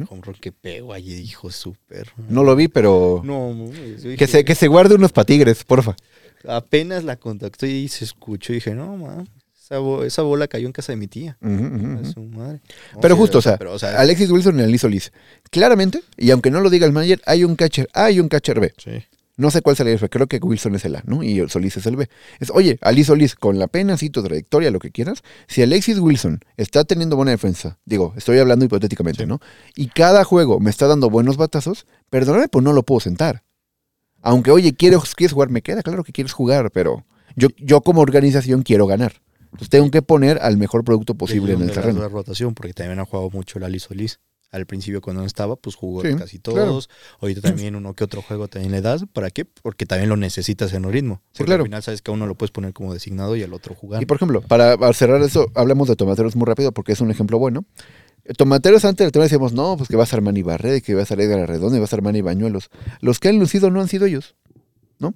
Home 0.08 0.20
run 0.22 0.34
que 0.34 0.50
pego 0.50 0.92
allí, 0.92 1.14
hijo, 1.14 1.50
súper. 1.52 2.10
No 2.28 2.42
lo 2.42 2.56
vi, 2.56 2.66
pero 2.66 3.22
No, 3.24 3.54
yo 3.66 3.72
que, 3.72 4.08
dije, 4.10 4.26
se, 4.26 4.44
que 4.44 4.54
se 4.56 4.66
guarde 4.66 4.96
unos 4.96 5.12
patigres, 5.12 5.62
porfa. 5.62 5.94
apenas 6.48 7.04
la 7.04 7.16
contactó 7.16 7.66
y 7.66 7.86
se 7.86 8.04
escuchó 8.04 8.52
y 8.52 8.56
dije, 8.56 8.74
no, 8.74 8.96
man, 8.96 9.28
esa, 9.66 9.78
bo- 9.78 10.04
esa 10.04 10.22
bola 10.22 10.46
cayó 10.48 10.66
en 10.66 10.72
casa 10.72 10.92
de 10.92 10.96
mi 10.96 11.08
tía. 11.08 11.36
Ujú. 11.42 12.04
su 12.12 12.22
madre. 12.22 12.60
No, 12.94 13.00
Pero 13.00 13.14
sí, 13.16 13.20
justo, 13.20 13.38
o 13.38 13.42
sea, 13.42 13.56
pero, 13.58 13.72
o 13.72 13.78
sea, 13.78 13.98
Alexis 14.00 14.30
Wilson 14.30 14.60
y 14.60 14.62
Ali 14.62 14.78
Solís. 14.78 15.12
Claramente, 15.50 16.02
y 16.16 16.30
aunque 16.30 16.50
no 16.50 16.60
lo 16.60 16.70
diga 16.70 16.86
el 16.86 16.92
manager, 16.92 17.20
hay 17.26 17.42
un 17.44 17.56
catcher 17.56 17.88
A 17.92 18.10
y 18.10 18.20
un 18.20 18.28
catcher 18.28 18.60
B. 18.60 18.72
sí. 18.78 19.02
No 19.38 19.50
sé 19.50 19.60
cuál 19.60 19.76
sería 19.76 19.92
el 19.92 20.08
creo 20.08 20.26
que 20.28 20.38
Wilson 20.38 20.76
es 20.76 20.86
el 20.86 20.96
A, 20.96 21.02
¿no? 21.04 21.22
Y 21.22 21.38
el 21.40 21.50
Solís 21.50 21.76
es 21.76 21.84
el 21.84 21.96
B. 21.96 22.08
Es, 22.40 22.48
oye, 22.48 22.78
Ali 22.80 23.04
Solís, 23.04 23.34
con 23.34 23.58
la 23.58 23.66
pena, 23.66 23.98
sí, 23.98 24.08
tu 24.08 24.22
trayectoria, 24.22 24.70
lo 24.70 24.78
que 24.78 24.90
quieras, 24.90 25.22
si 25.46 25.60
Alexis 25.60 25.98
Wilson 25.98 26.40
está 26.56 26.84
teniendo 26.84 27.16
buena 27.16 27.32
defensa, 27.32 27.76
digo, 27.84 28.14
estoy 28.16 28.38
hablando 28.38 28.64
hipotéticamente, 28.64 29.24
Sí. 29.24 29.28
¿no? 29.28 29.40
Y 29.74 29.88
cada 29.88 30.24
juego 30.24 30.58
me 30.58 30.70
está 30.70 30.86
dando 30.86 31.10
buenos 31.10 31.36
batazos, 31.36 31.86
perdóname, 32.08 32.48
pues 32.48 32.64
no 32.64 32.72
lo 32.72 32.82
puedo 32.82 33.00
sentar. 33.00 33.42
Aunque, 34.22 34.50
oye, 34.52 34.74
¿quieres, 34.74 35.14
quieres 35.14 35.34
jugar? 35.34 35.50
Me 35.50 35.60
queda 35.60 35.82
claro 35.82 36.02
que 36.02 36.12
quieres 36.12 36.32
jugar, 36.32 36.70
pero 36.70 37.04
yo, 37.36 37.48
yo 37.58 37.82
como 37.82 38.00
organización 38.00 38.62
quiero 38.62 38.86
ganar. 38.86 39.20
Entonces 39.56 39.70
tengo 39.70 39.90
que 39.90 40.02
poner 40.02 40.38
al 40.42 40.58
mejor 40.58 40.84
producto 40.84 41.14
posible 41.14 41.54
en 41.54 41.62
el 41.62 41.70
terreno. 41.70 42.00
La 42.00 42.08
rotación, 42.08 42.54
porque 42.54 42.74
también 42.74 42.98
ha 42.98 43.06
jugado 43.06 43.30
mucho 43.30 43.58
el 43.58 43.64
Ali 43.64 43.78
Solís. 43.78 44.20
Al 44.52 44.66
principio 44.66 45.00
cuando 45.00 45.22
no 45.22 45.26
estaba, 45.26 45.56
pues 45.56 45.76
jugó 45.76 46.02
Sí, 46.02 46.14
casi 46.14 46.38
claro. 46.38 46.66
todos. 46.66 46.90
Ahorita 47.20 47.40
también 47.40 47.74
uno 47.74 47.94
que 47.94 48.04
otro 48.04 48.20
juego 48.20 48.48
también 48.48 48.70
le 48.70 48.82
das. 48.82 49.06
¿Para 49.10 49.30
qué? 49.30 49.46
Porque 49.46 49.86
también 49.86 50.10
lo 50.10 50.16
necesitas 50.18 50.74
en 50.74 50.84
un 50.84 50.92
ritmo. 50.92 51.22
Sí, 51.32 51.44
claro. 51.44 51.62
al 51.62 51.68
final 51.68 51.82
sabes 51.82 52.02
que 52.02 52.10
a 52.10 52.14
uno 52.14 52.26
lo 52.26 52.34
puedes 52.34 52.50
poner 52.50 52.74
como 52.74 52.92
designado 52.92 53.34
y 53.34 53.42
al 53.42 53.54
otro 53.54 53.74
jugar. 53.74 54.02
Y 54.02 54.06
por 54.06 54.16
ejemplo, 54.16 54.42
para, 54.42 54.76
cerrar 54.92 55.22
eso, 55.22 55.50
hablemos 55.54 55.88
de 55.88 55.96
tomateros 55.96 56.36
muy 56.36 56.44
rápido 56.44 56.72
porque 56.72 56.92
es 56.92 57.00
un 57.00 57.10
ejemplo 57.10 57.38
bueno. 57.38 57.64
Tomateros 58.36 58.84
antes 58.84 59.06
del 59.06 59.12
tema 59.12 59.24
decíamos, 59.24 59.54
no, 59.54 59.76
pues 59.78 59.88
que 59.88 59.96
va 59.96 60.02
a 60.02 60.06
ser 60.06 60.20
Manny 60.20 60.42
Barreda, 60.42 60.76
y 60.76 60.80
que 60.82 60.94
va 60.94 61.02
a 61.02 61.06
ser 61.06 61.18
Edgar 61.20 61.40
Arredón 61.40 61.74
y 61.74 61.78
va 61.78 61.84
a 61.84 61.88
ser 61.88 62.02
Manny 62.02 62.20
Bañuelos. 62.20 62.68
Los 63.00 63.20
que 63.20 63.28
han 63.28 63.38
lucido 63.38 63.70
no 63.70 63.80
han 63.80 63.88
sido 63.88 64.04
ellos, 64.06 64.36
¿no? 64.98 65.14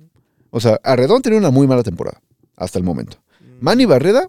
O 0.50 0.60
sea, 0.60 0.80
Arredón 0.82 1.20
tenía 1.22 1.38
una 1.38 1.50
muy 1.50 1.66
mala 1.66 1.82
temporada 1.82 2.22
hasta 2.56 2.78
el 2.78 2.84
momento. 2.84 3.18
Manny 3.60 3.84
Barreda, 3.86 4.26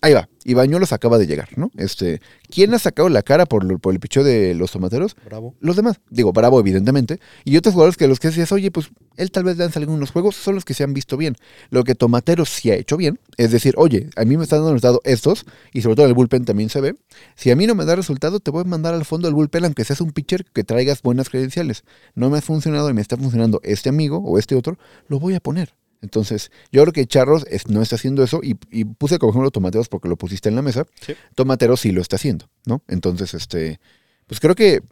ahí 0.00 0.12
va. 0.14 0.28
Y 0.46 0.52
Bañuelos 0.52 0.92
acaba 0.92 1.16
de 1.16 1.26
llegar, 1.26 1.48
¿no? 1.56 1.70
Este, 1.78 2.20
¿Quién 2.50 2.74
ha 2.74 2.78
sacado 2.78 3.08
la 3.08 3.22
cara 3.22 3.46
por, 3.46 3.64
lo- 3.64 3.78
por 3.78 3.94
el 3.94 4.00
picheo 4.00 4.22
de 4.22 4.54
los 4.54 4.70
tomateros? 4.72 5.16
Bravo. 5.24 5.54
Los 5.60 5.74
demás. 5.76 6.00
Digo, 6.10 6.34
Bravo, 6.34 6.60
evidentemente. 6.60 7.18
Y 7.44 7.56
otros 7.56 7.72
jugadores 7.72 7.96
que 7.96 8.06
los 8.06 8.20
que 8.20 8.28
decías, 8.28 8.52
oye, 8.52 8.70
pues 8.70 8.90
él 9.16 9.30
tal 9.30 9.44
vez 9.44 9.56
le 9.56 9.64
han 9.64 9.72
salido 9.72 9.90
unos 9.94 10.10
juegos, 10.10 10.36
son 10.36 10.54
los 10.56 10.66
que 10.66 10.74
se 10.74 10.84
han 10.84 10.92
visto 10.92 11.16
bien. 11.16 11.34
Lo 11.70 11.82
que 11.84 11.94
Tomateros 11.94 12.50
sí 12.50 12.70
ha 12.70 12.74
hecho 12.74 12.98
bien, 12.98 13.18
es 13.38 13.52
decir, 13.52 13.72
oye, 13.78 14.10
a 14.16 14.26
mí 14.26 14.36
me 14.36 14.42
están 14.42 14.58
dando 14.58 14.72
resultado 14.74 15.00
estos, 15.04 15.46
y 15.72 15.80
sobre 15.80 15.96
todo 15.96 16.04
en 16.04 16.10
el 16.10 16.14
bullpen 16.14 16.44
también 16.44 16.68
se 16.68 16.82
ve. 16.82 16.94
Si 17.36 17.50
a 17.50 17.56
mí 17.56 17.66
no 17.66 17.74
me 17.74 17.86
da 17.86 17.96
resultado, 17.96 18.38
te 18.38 18.50
voy 18.50 18.60
a 18.60 18.64
mandar 18.64 18.92
al 18.92 19.06
fondo 19.06 19.26
del 19.28 19.34
bullpen, 19.34 19.64
aunque 19.64 19.84
seas 19.86 20.02
un 20.02 20.10
pitcher 20.12 20.44
que 20.52 20.62
traigas 20.62 21.00
buenas 21.00 21.30
credenciales. 21.30 21.84
No 22.14 22.28
me 22.28 22.36
ha 22.36 22.42
funcionado 22.42 22.90
y 22.90 22.92
me 22.92 23.00
está 23.00 23.16
funcionando 23.16 23.60
este 23.64 23.88
amigo 23.88 24.18
o 24.18 24.38
este 24.38 24.56
otro, 24.56 24.76
lo 25.08 25.18
voy 25.20 25.34
a 25.36 25.40
poner. 25.40 25.72
Entonces, 26.04 26.50
yo 26.70 26.82
creo 26.82 26.92
que 26.92 27.06
Charros 27.06 27.46
es- 27.50 27.66
no 27.68 27.80
está 27.80 27.96
haciendo 27.96 28.22
eso 28.22 28.40
y, 28.42 28.56
y 28.70 28.84
puse 28.84 29.18
como 29.18 29.30
ejemplo 29.32 29.50
Tomateros 29.50 29.88
porque 29.88 30.08
lo 30.08 30.16
pusiste 30.16 30.50
en 30.50 30.54
la 30.54 30.60
mesa. 30.62 30.84
Sí. 31.00 31.14
Tomateros 31.34 31.80
sí 31.80 31.92
lo 31.92 32.02
está 32.02 32.16
haciendo, 32.16 32.48
¿no? 32.66 32.82
Entonces, 32.88 33.32
este, 33.32 33.80
pues 34.26 34.38
creo 34.38 34.54
que 34.54 34.82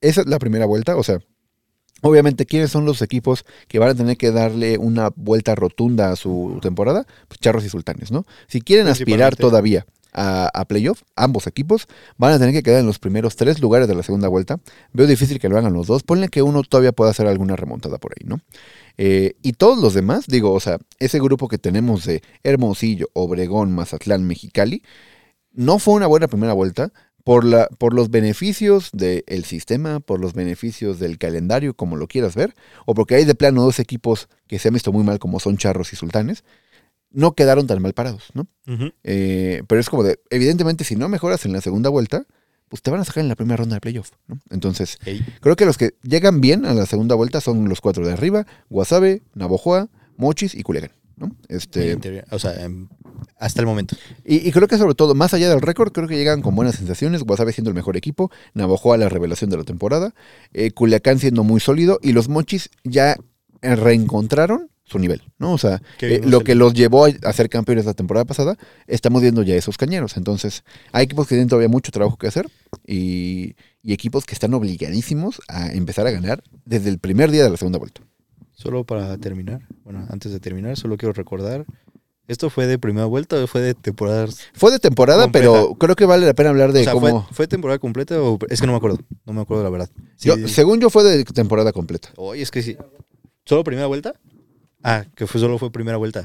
esa 0.00 0.22
es 0.22 0.26
la 0.26 0.38
primera 0.40 0.66
vuelta. 0.66 0.96
O 0.96 1.02
sea, 1.04 1.20
obviamente, 2.02 2.46
¿quiénes 2.46 2.70
son 2.70 2.84
los 2.84 3.00
equipos 3.00 3.44
que 3.68 3.78
van 3.78 3.90
a 3.90 3.94
tener 3.94 4.16
que 4.16 4.30
darle 4.32 4.76
una 4.76 5.10
vuelta 5.14 5.54
rotunda 5.54 6.10
a 6.10 6.16
su 6.16 6.58
temporada? 6.60 7.06
Pues 7.28 7.40
Charros 7.40 7.64
y 7.64 7.68
Sultanes, 7.68 8.10
¿no? 8.10 8.26
Si 8.48 8.60
quieren 8.60 8.86
aspirar 8.88 9.32
todavía 9.36 9.86
a, 10.16 10.50
a 10.52 10.64
playoff, 10.64 11.02
ambos 11.14 11.46
equipos 11.46 11.86
van 12.16 12.32
a 12.32 12.38
tener 12.38 12.52
que 12.52 12.64
quedar 12.64 12.80
en 12.80 12.86
los 12.86 12.98
primeros 12.98 13.36
tres 13.36 13.60
lugares 13.60 13.86
de 13.86 13.94
la 13.94 14.02
segunda 14.02 14.26
vuelta. 14.26 14.58
Veo 14.92 15.06
difícil 15.06 15.38
que 15.38 15.48
lo 15.48 15.58
hagan 15.58 15.72
los 15.72 15.86
dos. 15.86 16.02
Ponle 16.02 16.28
que 16.28 16.42
uno 16.42 16.62
todavía 16.62 16.92
pueda 16.92 17.12
hacer 17.12 17.26
alguna 17.26 17.54
remontada 17.54 17.98
por 17.98 18.12
ahí, 18.12 18.26
¿no? 18.26 18.40
Eh, 18.98 19.34
y 19.42 19.52
todos 19.52 19.78
los 19.78 19.94
demás, 19.94 20.26
digo, 20.26 20.52
o 20.52 20.60
sea, 20.60 20.78
ese 20.98 21.20
grupo 21.20 21.48
que 21.48 21.58
tenemos 21.58 22.04
de 22.04 22.22
Hermosillo, 22.42 23.08
Obregón, 23.12 23.72
Mazatlán, 23.72 24.26
Mexicali, 24.26 24.82
no 25.52 25.78
fue 25.78 25.94
una 25.94 26.06
buena 26.06 26.28
primera 26.28 26.54
vuelta 26.54 26.92
por, 27.24 27.44
la, 27.44 27.68
por 27.78 27.92
los 27.92 28.10
beneficios 28.10 28.90
del 28.92 29.44
sistema, 29.44 30.00
por 30.00 30.20
los 30.20 30.32
beneficios 30.32 31.00
del 31.00 31.18
calendario, 31.18 31.74
como 31.74 31.96
lo 31.96 32.06
quieras 32.06 32.34
ver, 32.34 32.54
o 32.86 32.94
porque 32.94 33.16
hay 33.16 33.24
de 33.24 33.34
plano 33.34 33.62
dos 33.62 33.80
equipos 33.80 34.28
que 34.46 34.58
se 34.58 34.68
han 34.68 34.74
visto 34.74 34.92
muy 34.92 35.02
mal, 35.02 35.18
como 35.18 35.40
son 35.40 35.56
Charros 35.56 35.92
y 35.92 35.96
Sultanes, 35.96 36.44
no 37.10 37.34
quedaron 37.34 37.66
tan 37.66 37.80
mal 37.80 37.92
parados, 37.94 38.24
¿no? 38.34 38.46
Eh, 39.04 39.62
pero 39.68 39.80
es 39.80 39.88
como 39.88 40.02
de, 40.02 40.18
evidentemente, 40.30 40.84
si 40.84 40.96
no 40.96 41.08
mejoras 41.08 41.44
en 41.44 41.52
la 41.52 41.60
segunda 41.60 41.88
vuelta, 41.88 42.24
pues 42.68 42.82
te 42.82 42.90
van 42.90 43.00
a 43.00 43.04
sacar 43.04 43.22
en 43.22 43.28
la 43.28 43.36
primera 43.36 43.56
ronda 43.56 43.76
de 43.76 43.80
playoff, 43.80 44.10
¿no? 44.26 44.40
Entonces, 44.50 44.98
Creo 45.40 45.56
que 45.56 45.64
los 45.66 45.78
que 45.78 45.94
llegan 46.02 46.40
bien 46.40 46.66
a 46.66 46.74
la 46.74 46.86
segunda 46.86 47.14
vuelta 47.14 47.40
son 47.40 47.68
los 47.68 47.80
cuatro 47.80 48.06
de 48.06 48.12
arriba, 48.12 48.46
Guasave, 48.68 49.22
Navojoa, 49.34 49.88
Mochis 50.16 50.54
y 50.54 50.62
Culiacán. 50.62 50.90
¿no? 51.16 51.34
Este, 51.48 51.96
o 52.30 52.38
sea, 52.38 52.52
hasta 53.38 53.60
el 53.60 53.66
momento. 53.66 53.96
y, 54.22 54.46
y 54.46 54.52
creo 54.52 54.68
que 54.68 54.76
sobre 54.76 54.94
todo, 54.94 55.14
más 55.14 55.32
allá 55.32 55.48
del 55.48 55.62
récord, 55.62 55.90
creo 55.92 56.06
que 56.08 56.16
llegan 56.16 56.42
con 56.42 56.54
buenas 56.54 56.74
sensaciones, 56.74 57.22
Guasave 57.22 57.52
siendo 57.54 57.70
el 57.70 57.74
mejor 57.74 57.96
equipo, 57.96 58.30
Navojoa 58.52 58.98
la 58.98 59.08
revelación 59.08 59.48
de 59.48 59.56
la 59.56 59.64
temporada, 59.64 60.12
eh, 60.52 60.72
Culiacán 60.72 61.18
siendo 61.18 61.42
muy 61.42 61.60
sólido 61.60 61.98
y 62.02 62.12
los 62.12 62.28
Mochis 62.28 62.68
ya 62.84 63.16
reencontraron 63.62 64.70
su 64.86 64.98
nivel, 64.98 65.22
¿no? 65.38 65.52
O 65.52 65.58
sea, 65.58 65.82
eh, 66.00 66.20
lo 66.24 66.40
que 66.40 66.54
los 66.54 66.72
llevó 66.72 67.06
a, 67.06 67.32
ser 67.32 67.48
campeones 67.48 67.84
la 67.84 67.94
temporada 67.94 68.24
pasada, 68.24 68.56
estamos 68.86 69.20
viendo 69.20 69.42
ya 69.42 69.54
esos 69.54 69.76
cañeros. 69.76 70.16
Entonces, 70.16 70.64
hay 70.92 71.04
equipos 71.04 71.26
que 71.26 71.34
tienen 71.34 71.48
todavía 71.48 71.68
mucho 71.68 71.92
trabajo 71.92 72.16
que 72.16 72.28
hacer 72.28 72.48
y, 72.86 73.54
y 73.82 73.92
equipos 73.92 74.24
que 74.24 74.34
están 74.34 74.54
obligadísimos 74.54 75.40
a 75.48 75.72
empezar 75.72 76.06
a 76.06 76.12
ganar 76.12 76.42
desde 76.64 76.88
el 76.88 76.98
primer 76.98 77.30
día 77.30 77.44
de 77.44 77.50
la 77.50 77.56
segunda 77.56 77.78
vuelta. 77.78 78.00
Solo 78.54 78.84
para 78.84 79.18
terminar, 79.18 79.66
bueno, 79.84 80.06
antes 80.08 80.32
de 80.32 80.40
terminar, 80.40 80.76
solo 80.78 80.96
quiero 80.96 81.12
recordar 81.12 81.66
¿Esto 82.28 82.50
fue 82.50 82.66
de 82.66 82.78
primera 82.78 83.06
vuelta 83.06 83.36
o 83.36 83.46
fue 83.46 83.60
de 83.60 83.74
temporada? 83.74 84.26
Fue 84.54 84.72
de 84.72 84.80
temporada, 84.80 85.24
Completa. 85.24 85.48
pero 85.48 85.74
creo 85.76 85.94
que 85.94 86.06
vale 86.06 86.26
la 86.26 86.34
pena 86.34 86.50
hablar 86.50 86.72
de 86.72 86.80
o 86.80 86.84
sea, 86.84 86.92
cómo... 86.92 87.22
¿fue, 87.22 87.34
¿fue 87.34 87.46
temporada 87.46 87.78
completa 87.78 88.20
o...? 88.20 88.38
Es 88.48 88.60
que 88.60 88.66
no 88.66 88.72
me 88.72 88.78
acuerdo. 88.78 88.98
No 89.24 89.32
me 89.32 89.42
acuerdo 89.42 89.62
la 89.62 89.70
verdad. 89.70 89.90
Sí, 90.16 90.28
Yo- 90.28 90.48
según 90.48 90.80
yo 90.80 90.90
fue 90.90 91.04
de 91.04 91.24
temporada 91.24 91.72
completa. 91.72 92.08
Oye, 92.16 92.42
es 92.42 92.50
que 92.50 92.62
sí. 92.62 92.76
¿Solo 93.44 93.62
primera 93.62 93.86
vuelta? 93.86 94.14
Ah, 94.88 95.04
que 95.16 95.26
fue, 95.26 95.40
solo 95.40 95.58
fue 95.58 95.72
primera 95.72 95.96
vuelta. 95.96 96.24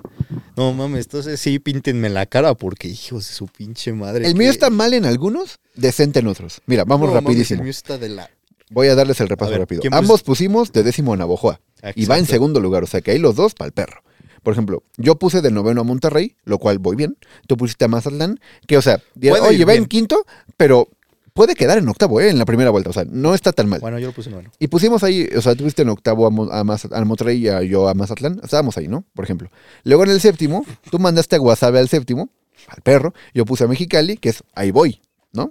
No 0.56 0.72
mames, 0.74 1.06
entonces 1.06 1.40
sí, 1.40 1.58
píntenme 1.58 2.10
la 2.10 2.28
cara 2.28 2.54
porque, 2.54 2.88
hijos 2.88 3.28
de 3.28 3.34
su 3.34 3.48
pinche 3.48 3.92
madre. 3.92 4.28
El 4.28 4.34
que- 4.34 4.38
mío 4.40 4.52
está 4.52 4.70
mal 4.70 4.94
en 4.94 5.06
algunos, 5.06 5.60
decente 5.74 6.20
en 6.20 6.28
otros. 6.28 6.62
Mira, 6.68 6.84
vamos 6.86 7.08
No, 7.10 7.16
mames, 7.16 7.24
rapidísimo. 7.24 7.62
el 7.62 7.64
mío 7.64 7.72
está 7.72 7.98
de 7.98 8.10
la... 8.10 8.30
Voy 8.70 8.88
a 8.88 8.94
darles 8.96 9.20
el 9.20 9.30
repaso 9.30 9.50
ver, 9.52 9.62
rápido. 9.62 9.82
Ambos 9.92 10.22
pusimos 10.22 10.72
de 10.72 10.84
décimo 10.84 11.14
a 11.14 11.18
Navojoa. 11.18 11.60
Y 11.96 12.06
va 12.06 12.20
en 12.20 12.28
segundo 12.28 12.60
lugar, 12.60 12.84
o 12.84 12.88
sea 12.88 13.02
que 13.02 13.10
ahí 13.12 13.18
los 13.18 13.36
dos 13.36 13.56
para 13.56 13.66
el 13.68 13.74
perro. 13.74 14.04
Por 14.44 14.54
ejemplo, 14.54 14.84
yo 14.98 15.16
puse 15.18 15.42
de 15.42 15.50
noveno 15.52 15.82
a 15.82 15.84
Monterrey, 15.84 16.36
lo 16.46 16.58
cual 16.60 16.78
voy 16.80 16.96
bien. 16.96 17.18
Tú 17.48 17.58
pusiste 17.58 17.86
a 17.86 17.88
Mazatlán, 17.88 18.40
que, 18.68 18.78
o 18.78 18.82
sea, 18.82 19.02
oye, 19.44 19.66
va 19.66 19.74
en 19.74 19.86
quinto, 19.86 20.24
pero 20.56 20.88
puede 21.34 21.56
quedar 21.56 21.78
en 21.78 21.88
octavo, 21.90 22.20
¿eh? 22.22 22.30
En 22.30 22.38
la 22.38 22.46
primera 22.46 22.70
vuelta, 22.70 22.90
o 22.90 22.94
sea, 22.94 23.06
no 23.10 23.34
está 23.34 23.52
tan 23.52 23.68
mal. 23.70 23.80
Bueno, 23.80 24.00
yo 24.00 24.08
lo 24.08 24.14
puse 24.14 24.30
noveno. 24.30 24.52
Y 24.60 24.68
pusimos 24.68 25.04
ahí, 25.04 25.28
o 25.36 25.42
sea, 25.42 25.56
tuviste 25.56 25.82
en 25.82 25.90
octavo 25.90 26.26
a, 26.28 26.30
Mo- 26.30 26.50
a, 26.52 26.64
Monterrey 27.06 27.38
y 27.40 27.48
a- 27.48 27.62
yo 27.64 27.88
a 27.88 27.94
Mazatlán. 27.94 28.40
Estábamos 28.44 28.78
ahí, 28.78 28.88
¿no? 28.88 29.04
Por 29.14 29.26
ejemplo. 29.26 29.50
Luego 29.84 30.04
en 30.04 30.10
el 30.12 30.22
séptimo, 30.22 30.66
tú 30.90 31.00
mandaste 31.00 31.36
a 31.36 31.40
Guasave 31.40 31.80
al 31.80 31.90
séptimo, 31.90 32.30
al 32.68 32.82
perro. 32.82 33.14
Yo 33.34 33.46
puse 33.46 33.64
a 33.64 33.68
Mexicali, 33.68 34.18
que 34.18 34.30
es 34.30 34.44
ahí 34.54 34.72
voy, 34.72 35.02
¿no? 35.34 35.50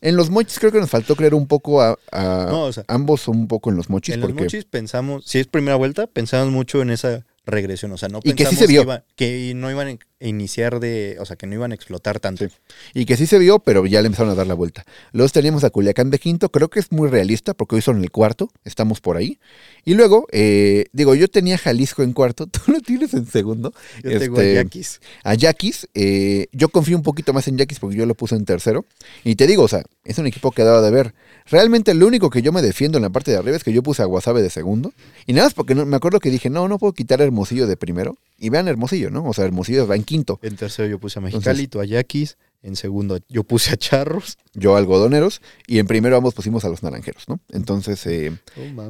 En 0.00 0.14
los 0.16 0.30
mochis 0.30 0.60
creo 0.60 0.70
que 0.70 0.78
nos 0.78 0.90
faltó 0.90 1.16
creer 1.16 1.34
un 1.34 1.46
poco 1.48 1.82
a, 1.82 1.98
a- 2.12 2.46
No, 2.50 2.64
o 2.64 2.72
sea, 2.72 2.84
ambos 2.86 3.26
un 3.28 3.48
poco 3.48 3.70
en 3.70 3.76
los 3.76 3.90
mochis 3.90 4.14
en 4.14 4.20
los 4.20 4.30
porque 4.30 4.44
mochis 4.44 4.64
pensamos, 4.64 5.24
si 5.26 5.38
es 5.40 5.46
primera 5.48 5.76
vuelta, 5.76 6.06
pensamos 6.06 6.52
mucho 6.52 6.80
en 6.82 6.90
esa 6.90 7.26
regresión. 7.46 7.90
O 7.92 7.96
sea, 7.98 8.08
no 8.08 8.18
Y 8.22 8.34
que 8.34 8.44
sí 8.44 8.50
pensamos 8.50 8.58
se 8.60 8.66
vio. 8.68 8.82
iba- 8.82 9.04
que 9.16 9.52
no 9.56 9.70
iban 9.70 9.88
a 9.88 9.90
iniciar 10.20 10.80
de... 10.80 11.16
O 11.20 11.24
sea, 11.24 11.36
que 11.36 11.46
no 11.46 11.54
iban 11.54 11.72
a 11.72 11.74
explotar 11.74 12.20
tanto. 12.20 12.48
Sí. 12.48 12.54
y 12.94 13.04
que 13.04 13.16
sí 13.16 13.26
se 13.26 13.38
vio, 13.38 13.58
pero 13.58 13.86
ya 13.86 14.00
le 14.00 14.06
empezaron 14.06 14.32
a 14.32 14.34
dar 14.34 14.46
la 14.46 14.54
vuelta. 14.54 14.84
Luego 15.12 15.28
teníamos 15.30 15.64
a 15.64 15.70
Culiacán 15.70 16.10
de 16.10 16.18
quinto, 16.18 16.50
creo 16.50 16.68
que 16.68 16.80
es 16.80 16.92
muy 16.92 17.08
realista 17.08 17.54
porque 17.54 17.76
hoy 17.76 17.82
son 17.82 18.02
el 18.02 18.10
cuarto, 18.10 18.50
estamos 18.64 19.00
por 19.00 19.16
ahí. 19.16 19.38
Y 19.84 19.94
luego, 19.94 20.26
eh, 20.32 20.86
digo, 20.92 21.14
yo 21.14 21.28
tenía 21.28 21.58
Jalisco 21.58 22.02
en 22.02 22.12
cuarto, 22.12 22.46
tú 22.48 22.60
lo 22.72 22.80
tienes 22.80 23.14
en 23.14 23.26
segundo. 23.26 23.72
Yo 24.02 24.18
tengo 24.18 24.38
a 24.38 24.42
Este, 24.42 24.54
Yaquis. 24.54 25.00
A 25.24 25.34
Yaquis, 25.34 25.88
eh, 25.94 26.46
yo 26.52 26.68
confío 26.68 26.96
un 26.96 27.02
poquito 27.02 27.32
más 27.32 27.48
en 27.48 27.56
Yaquis 27.56 27.78
porque 27.78 27.96
yo 27.96 28.06
lo 28.06 28.14
puse 28.14 28.34
en 28.34 28.44
tercero. 28.44 28.84
Y 29.24 29.36
te 29.36 29.46
digo, 29.46 29.62
o 29.62 29.68
sea, 29.68 29.82
es 30.04 30.18
un 30.18 30.26
equipo 30.26 30.50
que 30.50 30.64
daba 30.64 30.82
de 30.82 30.90
ver. 30.90 31.14
Realmente 31.46 31.94
lo 31.94 32.06
único 32.06 32.30
que 32.30 32.42
yo 32.42 32.52
me 32.52 32.62
defiendo 32.62 32.98
en 32.98 33.02
la 33.02 33.10
parte 33.10 33.30
de 33.30 33.38
arriba 33.38 33.56
es 33.56 33.64
que 33.64 33.72
yo 33.72 33.82
puse 33.82 34.02
a 34.02 34.06
Guasave 34.06 34.42
de 34.42 34.50
segundo. 34.50 34.92
Y 35.26 35.32
nada 35.32 35.46
más 35.46 35.54
porque 35.54 35.74
no, 35.74 35.86
me 35.86 35.96
acuerdo 35.96 36.20
que 36.20 36.30
dije, 36.30 36.50
no, 36.50 36.68
no 36.68 36.78
puedo 36.78 36.92
quitar 36.92 37.20
a 37.20 37.24
Hermosillo 37.24 37.66
de 37.66 37.76
primero. 37.76 38.16
Y 38.38 38.50
vean 38.50 38.68
Hermosillo, 38.68 39.10
¿no? 39.10 39.24
O 39.24 39.32
sea, 39.34 39.44
Hermosillo 39.44 39.86
va 39.86 39.96
en 39.96 40.04
quinto. 40.04 40.38
En 40.42 40.56
tercero 40.56 40.88
yo 40.88 40.98
puse 40.98 41.18
a 41.18 41.20
Entonces- 41.20 41.34
Mexicali, 41.38 41.66
tú 41.68 41.80
a 41.80 41.84
Yaquis. 41.84 42.36
En 42.62 42.74
segundo 42.74 43.18
yo 43.28 43.44
puse 43.44 43.72
a 43.72 43.76
Charros. 43.76 44.36
Yo 44.54 44.74
a 44.74 44.78
algodoneros. 44.78 45.40
Y 45.66 45.78
en 45.78 45.86
primero 45.86 46.16
ambos 46.16 46.34
pusimos 46.34 46.64
a 46.64 46.68
los 46.68 46.82
naranjeros, 46.82 47.24
¿no? 47.28 47.38
Entonces, 47.50 48.04
eh, 48.06 48.32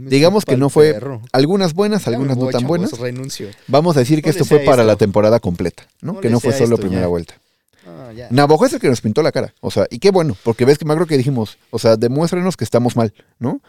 Digamos 0.03 0.45
que 0.45 0.57
no 0.57 0.71
fue 0.71 0.93
perro. 0.95 1.21
algunas 1.33 1.75
buenas, 1.75 2.07
algunas 2.09 2.37
no 2.37 2.49
tan 2.49 2.67
buenas. 2.67 2.99
renuncio. 2.99 3.49
Vamos 3.67 3.97
a 3.97 4.01
decir 4.01 4.23
que 4.23 4.29
No 4.29 4.31
esto 4.31 4.45
le 4.45 4.49
fue 4.49 4.59
sea 4.59 4.67
para 4.67 4.85
la 4.85 4.93
esto. 4.93 5.05
temporada 5.05 5.39
completa, 5.41 5.87
¿no? 6.01 6.15
No 6.15 6.21
que 6.21 6.31
no 6.31 6.41
fue 6.41 6.53
solo 6.53 6.75
esto, 6.77 6.79
primera 6.79 7.03
ya. 7.03 7.07
vuelta. 7.09 7.35
Ya. 8.17 8.29
Navajo 8.31 8.65
es 8.67 8.73
el 8.73 8.81
que 8.81 8.89
nos 8.89 9.01
pintó 9.03 9.23
la 9.23 9.33
cara. 9.33 9.55
O 9.61 9.71
sea, 9.71 9.87
y 9.91 9.99
qué 9.99 10.11
bueno, 10.11 10.37
porque 10.43 10.65
ves 10.65 10.79
que 10.79 10.85
me 10.85 10.93
acuerdo 10.93 11.09
que 11.09 11.17
dijimos, 11.19 11.59
o 11.71 11.79
sea, 11.79 11.97
demuéstranos 11.97 12.57
que 12.57 12.65
estamos 12.65 12.97
mal, 12.97 13.13
¿no? 13.39 13.61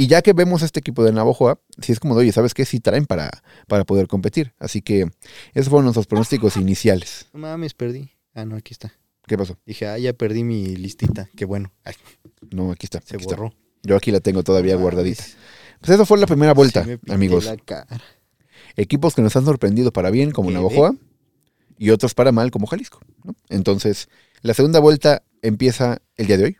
Y 0.00 0.06
ya 0.06 0.22
que 0.22 0.32
vemos 0.32 0.62
este 0.62 0.80
equipo 0.80 1.04
de 1.04 1.12
Navajoa, 1.12 1.60
si 1.82 1.92
es 1.92 2.00
como 2.00 2.14
de, 2.14 2.20
oye, 2.22 2.32
¿sabes 2.32 2.54
qué? 2.54 2.64
Sí 2.64 2.80
traen 2.80 3.04
para, 3.04 3.30
para 3.66 3.84
poder 3.84 4.06
competir. 4.06 4.54
Así 4.58 4.80
que 4.80 5.10
esos 5.52 5.68
fueron 5.68 5.84
nuestros 5.84 6.06
pronósticos 6.06 6.56
iniciales. 6.56 7.26
No 7.34 7.40
mames, 7.40 7.74
perdí. 7.74 8.10
Ah, 8.32 8.46
no, 8.46 8.56
aquí 8.56 8.72
está. 8.72 8.94
¿Qué 9.26 9.36
pasó? 9.36 9.58
Dije, 9.66 9.86
ah, 9.86 9.98
ya 9.98 10.14
perdí 10.14 10.42
mi 10.42 10.74
listita. 10.76 11.28
Qué 11.36 11.44
bueno. 11.44 11.70
Ay, 11.84 11.94
No, 12.50 12.72
aquí 12.72 12.86
está. 12.86 13.02
se 13.02 13.16
aquí 13.16 13.24
está. 13.24 13.36
borró. 13.36 13.54
Yo 13.82 13.94
aquí 13.94 14.10
la 14.10 14.20
tengo 14.20 14.42
todavía 14.42 14.74
No 14.76 14.80
guardadita. 14.80 15.22
Pues 15.80 15.90
eso 15.90 16.06
fue 16.06 16.16
la 16.16 16.26
primera 16.26 16.54
vuelta, 16.54 16.82
Sí 16.82 16.98
amigos. 17.10 17.44
la 17.44 17.56
cara. 17.58 18.00
Equipos 18.76 19.14
que 19.14 19.20
nos 19.20 19.36
han 19.36 19.44
sorprendido 19.44 19.92
para 19.92 20.08
bien, 20.10 20.30
como. 20.30 20.50
Navajoa, 20.50 20.94
y 21.76 21.90
otros 21.90 22.14
para 22.14 22.32
mal, 22.32 22.50
como 22.50 22.66
Jalisco. 22.66 23.00
¿no? 23.24 23.34
Entonces, 23.50 24.08
la 24.40 24.54
segunda 24.54 24.80
vuelta 24.80 25.24
empieza 25.42 26.00
el 26.16 26.26
día 26.26 26.38
de 26.38 26.44
hoy. 26.44 26.56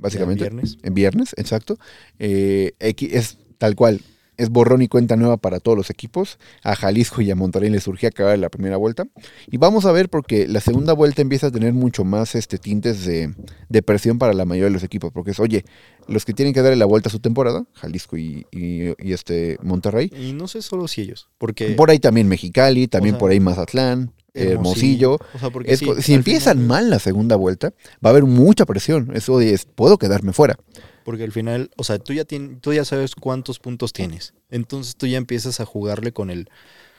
Básicamente. 0.00 0.44
Ya 0.44 0.50
viernes. 0.50 0.78
En 0.82 0.94
viernes, 0.94 1.34
exacto. 1.36 1.78
Eh, 2.18 2.72
es 2.78 3.38
tal 3.58 3.74
cual. 3.76 4.00
Es 4.36 4.48
borrón 4.48 4.80
y 4.80 4.88
cuenta 4.88 5.16
nueva 5.16 5.36
para 5.36 5.60
todos 5.60 5.76
los 5.76 5.90
equipos. 5.90 6.38
A 6.62 6.74
Jalisco 6.74 7.20
y 7.20 7.30
a 7.30 7.34
Monterrey 7.34 7.68
les 7.68 7.82
surgía 7.82 8.08
acabar 8.08 8.38
la 8.38 8.48
primera 8.48 8.78
vuelta. 8.78 9.04
Y 9.50 9.58
vamos 9.58 9.84
a 9.84 9.92
ver 9.92 10.08
porque 10.08 10.48
la 10.48 10.62
segunda 10.62 10.94
vuelta 10.94 11.20
empieza 11.20 11.48
a 11.48 11.50
tener 11.50 11.74
mucho 11.74 12.04
más 12.04 12.34
este, 12.34 12.56
tintes 12.56 13.04
de, 13.04 13.34
de 13.68 13.82
presión 13.82 14.18
para 14.18 14.32
la 14.32 14.46
mayoría 14.46 14.68
de 14.68 14.70
los 14.70 14.82
equipos. 14.82 15.12
Porque 15.12 15.32
es, 15.32 15.40
oye, 15.40 15.66
los 16.08 16.24
que 16.24 16.32
tienen 16.32 16.54
que 16.54 16.62
darle 16.62 16.76
la 16.76 16.86
vuelta 16.86 17.10
a 17.10 17.12
su 17.12 17.18
temporada, 17.18 17.66
Jalisco 17.74 18.16
y, 18.16 18.46
y- 18.50 18.94
y, 18.98 19.12
este 19.12 19.58
Monterrey. 19.62 20.10
Y 20.18 20.32
no 20.32 20.48
sé 20.48 20.62
solo 20.62 20.88
si 20.88 21.02
ellos. 21.02 21.28
Porque. 21.36 21.72
Por 21.72 21.90
ahí 21.90 21.98
también 21.98 22.26
Mexicali, 22.26 22.88
también 22.88 23.16
sea, 23.16 23.18
por 23.20 23.32
ahí 23.32 23.40
Mazatlán, 23.40 24.10
Hermosillo. 24.34 25.18
O 25.34 25.38
sea, 25.38 25.50
porque 25.50 25.72
Es 25.72 25.78
sí, 25.80 25.86
si 26.00 26.14
empiezan 26.14 26.58
final- 26.58 26.66
mal 26.68 26.90
la 26.90 26.98
segunda 26.98 27.36
vuelta, 27.36 27.72
va 28.04 28.08
a 28.08 28.10
haber 28.10 28.24
mucha 28.24 28.64
presión. 28.66 29.10
Eso 29.14 29.38
de, 29.38 29.52
es, 29.54 29.64
puedo 29.66 29.98
quedarme 29.98 30.32
fuera. 30.32 30.56
Porque 31.04 31.24
al 31.24 31.32
final, 31.32 31.70
o 31.76 31.84
sea, 31.84 31.98
tú 31.98 32.12
ya, 32.12 32.24
tien- 32.24 32.60
tú 32.60 32.72
ya 32.72 32.84
sabes 32.84 33.14
cuántos 33.14 33.58
puntos 33.58 33.92
tienes. 33.92 34.34
Entonces 34.50 34.96
tú 34.96 35.06
ya 35.06 35.16
empiezas 35.18 35.58
a 35.60 35.64
jugarle 35.64 36.12
con 36.12 36.30
el, 36.30 36.48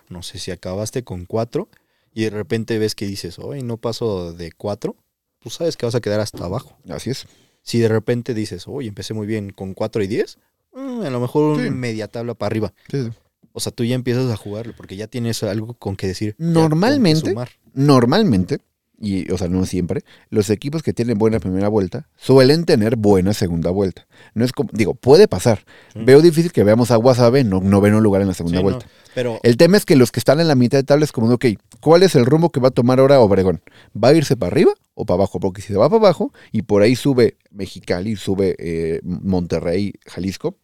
no 0.09 0.23
sé, 0.23 0.39
si 0.39 0.51
acabaste 0.51 1.03
con 1.03 1.25
cuatro 1.25 1.69
y 2.13 2.23
de 2.23 2.29
repente 2.31 2.77
ves 2.79 2.95
que 2.95 3.05
dices, 3.05 3.39
hoy 3.39 3.61
no 3.63 3.77
paso 3.77 4.33
de 4.33 4.51
cuatro, 4.51 4.95
tú 5.39 5.49
sabes 5.49 5.77
que 5.77 5.85
vas 5.85 5.95
a 5.95 6.01
quedar 6.01 6.19
hasta 6.19 6.43
abajo. 6.45 6.77
Así 6.89 7.11
es. 7.11 7.25
Si 7.61 7.79
de 7.79 7.87
repente 7.87 8.33
dices, 8.33 8.67
oye, 8.67 8.87
empecé 8.89 9.13
muy 9.13 9.27
bien 9.27 9.51
con 9.51 9.73
cuatro 9.75 10.03
y 10.03 10.07
diez, 10.07 10.39
mm, 10.73 11.03
a 11.03 11.09
lo 11.11 11.19
mejor 11.19 11.55
Sí. 11.57 11.61
una 11.67 11.71
media 11.71 12.07
tabla 12.07 12.33
para 12.33 12.47
arriba. 12.47 12.73
Sí, 12.89 13.03
sí. 13.03 13.09
O 13.53 13.59
sea, 13.59 13.71
tú 13.71 13.83
ya 13.83 13.95
empiezas 13.95 14.31
a 14.31 14.37
jugarle 14.37 14.73
porque 14.73 14.95
ya 14.95 15.07
tienes 15.07 15.41
algo 15.43 15.73
con 15.73 15.95
que 15.95 16.07
decir. 16.07 16.35
Normalmente. 16.37 17.33
Normalmente, 17.73 18.59
y 18.99 19.31
o 19.31 19.37
sea, 19.37 19.47
no 19.47 19.65
siempre, 19.65 20.01
los 20.29 20.49
equipos 20.49 20.83
que 20.83 20.93
tienen 20.93 21.17
buena 21.17 21.39
primera 21.39 21.69
vuelta 21.69 22.07
suelen 22.17 22.65
tener 22.65 22.95
buena 22.97 23.33
segunda 23.33 23.71
vuelta. 23.71 24.05
No 24.35 24.45
es 24.45 24.51
como, 24.51 24.69
digo, 24.73 24.93
puede 24.93 25.27
pasar. 25.27 25.65
Sí. 25.93 25.99
Veo 26.03 26.21
difícil 26.21 26.51
que 26.51 26.63
veamos 26.63 26.91
a 26.91 26.97
Guasave 26.97 27.43
no 27.43 27.61
noveno 27.61 27.99
lugar 27.99 28.21
en 28.21 28.27
la 28.27 28.33
segunda 28.33 28.59
Sí, 28.59 28.63
no, 28.63 28.69
vuelta. 28.69 28.85
pero 29.15 29.39
El 29.43 29.57
tema 29.57 29.77
es 29.77 29.85
que 29.85 29.95
los 29.95 30.11
que 30.11 30.19
están 30.19 30.39
en 30.39 30.47
la 30.47 30.55
mitad 30.55 30.77
de 30.77 30.83
tabla 30.83 31.05
es 31.05 31.11
como, 31.11 31.31
ok, 31.33 31.45
¿cuál 31.79 32.03
es 32.03 32.15
el 32.15 32.25
rumbo 32.25 32.51
que 32.51 32.59
va 32.59 32.67
a 32.67 32.71
tomar 32.71 32.99
ahora 32.99 33.19
Obregón? 33.21 33.61
¿Va 33.95 34.09
a 34.09 34.13
irse 34.13 34.37
para 34.37 34.51
arriba 34.51 34.73
o 34.93 35.05
para 35.05 35.15
abajo? 35.15 35.39
Porque 35.39 35.61
si 35.61 35.69
se 35.69 35.77
va 35.77 35.89
para 35.89 35.99
abajo 35.99 36.31
y 36.51 36.61
por 36.61 36.81
ahí 36.83 36.95
sube 36.95 37.37
Mexicali, 37.49 38.15
sube 38.15 38.55
eh, 38.59 38.99
Monterrey, 39.03 39.93
Jalisco, 40.05 40.57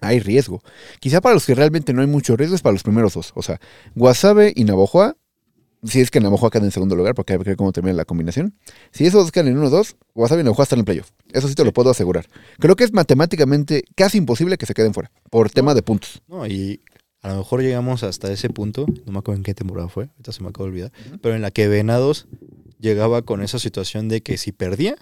hay 0.00 0.20
riesgo. 0.20 0.62
Quizá 1.00 1.20
para 1.20 1.34
los 1.34 1.46
que 1.46 1.54
realmente 1.54 1.92
no 1.92 2.00
hay 2.00 2.06
mucho 2.06 2.36
riesgo 2.36 2.56
es 2.56 2.62
para 2.62 2.72
los 2.72 2.82
primeros 2.82 3.14
dos. 3.14 3.32
O 3.34 3.42
sea, 3.42 3.60
Guasave 3.94 4.52
y 4.54 4.64
Navojoa, 4.64 5.16
si 5.82 6.00
es 6.00 6.10
que 6.10 6.20
Navojoa 6.20 6.50
queda 6.50 6.64
en 6.64 6.70
segundo 6.70 6.96
lugar, 6.96 7.14
porque 7.14 7.32
hay 7.32 7.38
que 7.38 7.44
ver 7.44 7.56
cómo 7.56 7.72
termina 7.72 7.94
la 7.94 8.04
combinación. 8.04 8.54
Si 8.90 9.06
esos 9.06 9.22
dos 9.22 9.32
quedan 9.32 9.48
en 9.48 9.58
1-2, 9.58 9.96
Guasave 10.14 10.42
y 10.42 10.44
Navojoa 10.44 10.64
están 10.64 10.78
en 10.78 10.80
el 10.80 10.84
playoff. 10.84 11.10
Eso 11.32 11.48
sí 11.48 11.54
te 11.54 11.64
lo 11.64 11.72
puedo 11.72 11.90
asegurar. 11.90 12.26
Creo 12.58 12.76
que 12.76 12.84
es 12.84 12.92
matemáticamente 12.92 13.84
casi 13.94 14.18
imposible 14.18 14.58
que 14.58 14.66
se 14.66 14.74
queden 14.74 14.94
fuera, 14.94 15.10
por 15.30 15.50
tema 15.50 15.74
de 15.74 15.82
puntos. 15.82 16.22
No, 16.28 16.46
y 16.46 16.80
a 17.22 17.30
lo 17.30 17.38
mejor 17.38 17.62
llegamos 17.62 18.02
hasta 18.02 18.32
ese 18.32 18.48
punto, 18.48 18.86
no 19.04 19.12
me 19.12 19.18
acuerdo 19.18 19.38
en 19.38 19.42
qué 19.42 19.54
temporada 19.54 19.88
fue, 19.88 20.04
ahorita 20.04 20.32
se 20.32 20.42
me 20.42 20.48
acaba 20.48 20.64
de 20.64 20.70
olvidar, 20.70 20.92
pero 21.20 21.34
en 21.34 21.42
la 21.42 21.50
que 21.50 21.68
Venados 21.68 22.26
llegaba 22.78 23.22
con 23.22 23.42
esa 23.42 23.58
situación 23.58 24.08
de 24.08 24.22
que 24.22 24.38
si 24.38 24.52
perdía, 24.52 24.96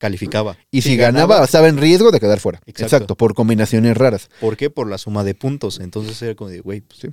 calificaba. 0.00 0.56
Y 0.70 0.80
si, 0.82 0.96
ganaba, 0.96 1.44
estaba 1.44 1.68
en 1.68 1.76
riesgo 1.76 2.10
de 2.10 2.18
quedar 2.18 2.40
fuera. 2.40 2.58
Exacto. 2.66 2.84
Exacto. 2.96 3.16
por 3.16 3.34
combinaciones 3.34 3.96
raras. 3.96 4.30
¿Por 4.40 4.56
qué? 4.56 4.70
Por 4.70 4.88
la 4.88 4.98
suma 4.98 5.22
de 5.22 5.34
puntos. 5.34 5.78
Entonces 5.78 6.20
era 6.22 6.34
como 6.34 6.50
de, 6.50 6.60
güey, 6.60 6.80
pues, 6.80 7.00
Sí. 7.00 7.08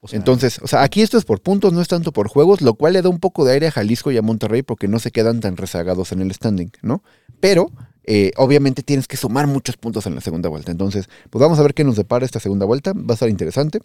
o 0.00 0.06
sea, 0.06 0.18
Entonces, 0.18 0.60
o 0.62 0.68
sea, 0.68 0.82
aquí 0.82 1.00
esto 1.02 1.16
es 1.18 1.24
por 1.24 1.40
puntos, 1.40 1.72
no 1.72 1.80
es 1.80 1.88
tanto 1.88 2.12
por 2.12 2.28
juegos, 2.28 2.60
lo 2.60 2.74
cual 2.74 2.92
le 2.92 3.02
da 3.02 3.08
un 3.08 3.18
poco 3.18 3.44
de 3.46 3.54
aire 3.54 3.66
a 3.68 3.72
Jalisco 3.72 4.12
y 4.12 4.18
a 4.18 4.22
Monterrey 4.22 4.62
porque 4.62 4.86
no 4.86 4.98
se 4.98 5.10
quedan 5.10 5.40
tan 5.40 5.56
rezagados 5.56 6.12
en 6.12 6.20
el 6.20 6.32
standing, 6.32 6.70
¿no? 6.82 7.02
Pero, 7.40 7.72
eh, 8.06 8.30
obviamente 8.36 8.82
tienes 8.82 9.08
que 9.08 9.16
sumar 9.16 9.46
muchos 9.46 9.76
puntos 9.76 10.06
en 10.06 10.14
la 10.14 10.20
segunda 10.20 10.48
vuelta. 10.48 10.70
Entonces, 10.70 11.08
pues 11.30 11.40
vamos 11.40 11.58
a 11.58 11.62
ver 11.62 11.74
qué 11.74 11.84
nos 11.84 11.96
depara 11.96 12.24
esta 12.24 12.38
segunda 12.40 12.64
vuelta. 12.66 12.92
Va 12.92 13.10
a 13.10 13.14
estar 13.14 13.28
interesante. 13.28 13.80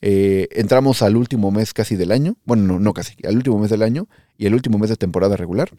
Eh, 0.00 0.48
entramos 0.52 1.02
al 1.02 1.16
último 1.16 1.50
mes 1.50 1.72
casi 1.72 1.96
del 1.96 2.12
año. 2.12 2.36
Bueno, 2.44 2.64
no, 2.64 2.78
no 2.80 2.92
casi, 2.92 3.14
al 3.26 3.36
último 3.36 3.58
mes 3.58 3.70
del 3.70 3.82
año 3.82 4.08
y 4.36 4.46
el 4.46 4.54
último 4.54 4.78
mes 4.78 4.90
de 4.90 4.96
temporada 4.96 5.36
regular. 5.36 5.70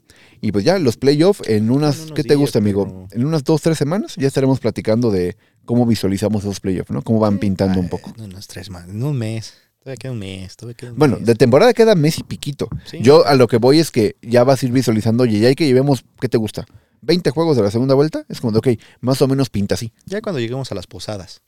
Y 0.41 0.51
pues 0.51 0.63
ya 0.65 0.79
los 0.79 0.97
playoffs 0.97 1.47
en 1.47 1.69
unas, 1.71 2.11
¿qué 2.15 2.23
te 2.23 2.29
días, 2.29 2.39
gusta, 2.39 2.59
amigo? 2.59 2.85
pero- 2.85 3.07
En 3.21 3.25
unas 3.27 3.43
dos, 3.43 3.61
tres 3.61 3.77
semanas 3.77 4.15
ya 4.17 4.27
estaremos 4.27 4.59
platicando 4.59 5.11
de 5.11 5.35
cómo 5.65 5.85
visualizamos 5.85 6.43
esos 6.43 6.59
playoffs, 6.59 6.91
¿no? 6.91 7.01
Cómo 7.01 7.19
van 7.19 7.37
pintando 7.39 7.79
un 7.79 7.89
poco. 7.89 8.13
En 8.17 8.23
unos 8.25 8.47
tres 8.47 8.69
más, 8.69 8.87
en 8.89 9.03
un 9.03 9.17
mes. 9.17 9.53
Todavía 9.83 9.97
queda 9.97 10.11
un 10.13 10.19
mes, 10.19 10.55
todavía 10.55 10.75
queda 10.77 10.91
un 10.93 10.97
Bueno, 10.97 11.17
mes. 11.17 11.25
de 11.25 11.35
temporada 11.35 11.73
queda 11.73 11.93
mes 11.95 12.17
y 12.17 12.23
piquito. 12.23 12.69
Sí. 12.85 12.99
Yo 13.01 13.25
a 13.27 13.35
lo 13.35 13.47
que 13.47 13.57
voy 13.57 13.79
es 13.79 13.91
que 13.91 14.15
ya 14.21 14.45
vas 14.45 14.63
a 14.63 14.65
ir 14.65 14.71
visualizando, 14.71 15.23
oye, 15.23 15.39
ya 15.39 15.49
hay 15.49 15.55
que 15.55 15.65
llevemos, 15.65 16.05
¿qué 16.21 16.29
te 16.29 16.37
gusta? 16.37 16.65
20 17.04 17.30
juegos 17.32 17.56
de 17.58 17.64
la 17.64 17.72
segunda 17.72 17.93
vuelta, 17.95 18.26
es 18.30 18.41
como 18.41 18.51
de, 18.51 18.60
ok, 18.60 18.80
más 19.01 19.22
o 19.22 19.28
menos 19.28 19.49
pinta 19.49 19.76
así. 19.76 19.91
Ya 20.06 20.22
cuando 20.22 20.39
lleguemos 20.39 20.72
a 20.72 20.76
las 20.76 20.88
posadas. 20.88 21.41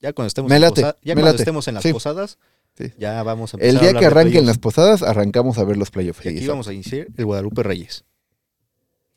Ya 0.00 0.12
cuando 0.12 0.28
estemos, 0.28 0.48
Me 0.48 0.56
en, 0.56 0.62
late, 0.62 0.80
ya 0.80 0.92
me 1.14 1.14
cuando 1.14 1.24
late. 1.32 1.42
estemos 1.42 1.68
en 1.68 1.74
las 1.74 1.82
Sí. 1.82 1.92
posadas, 1.92 2.38
Sí. 2.78 2.92
Ya 2.98 3.22
vamos 3.24 3.52
a 3.52 3.56
El 3.58 3.70
empezar 3.70 3.82
a 3.84 3.90
día 3.90 4.00
que 4.00 4.06
arranquen 4.06 4.46
las 4.46 4.58
posadas, 4.58 5.02
arrancamos 5.02 5.58
a 5.58 5.64
ver 5.64 5.76
los 5.76 5.90
playoffs. 5.90 6.24
Y 6.24 6.28
aquí 6.28 6.46
vamos 6.46 6.68
a 6.68 6.72
iniciar 6.72 7.08
el 7.16 7.24
Guadalupe 7.26 7.62
Reyes. 7.64 8.04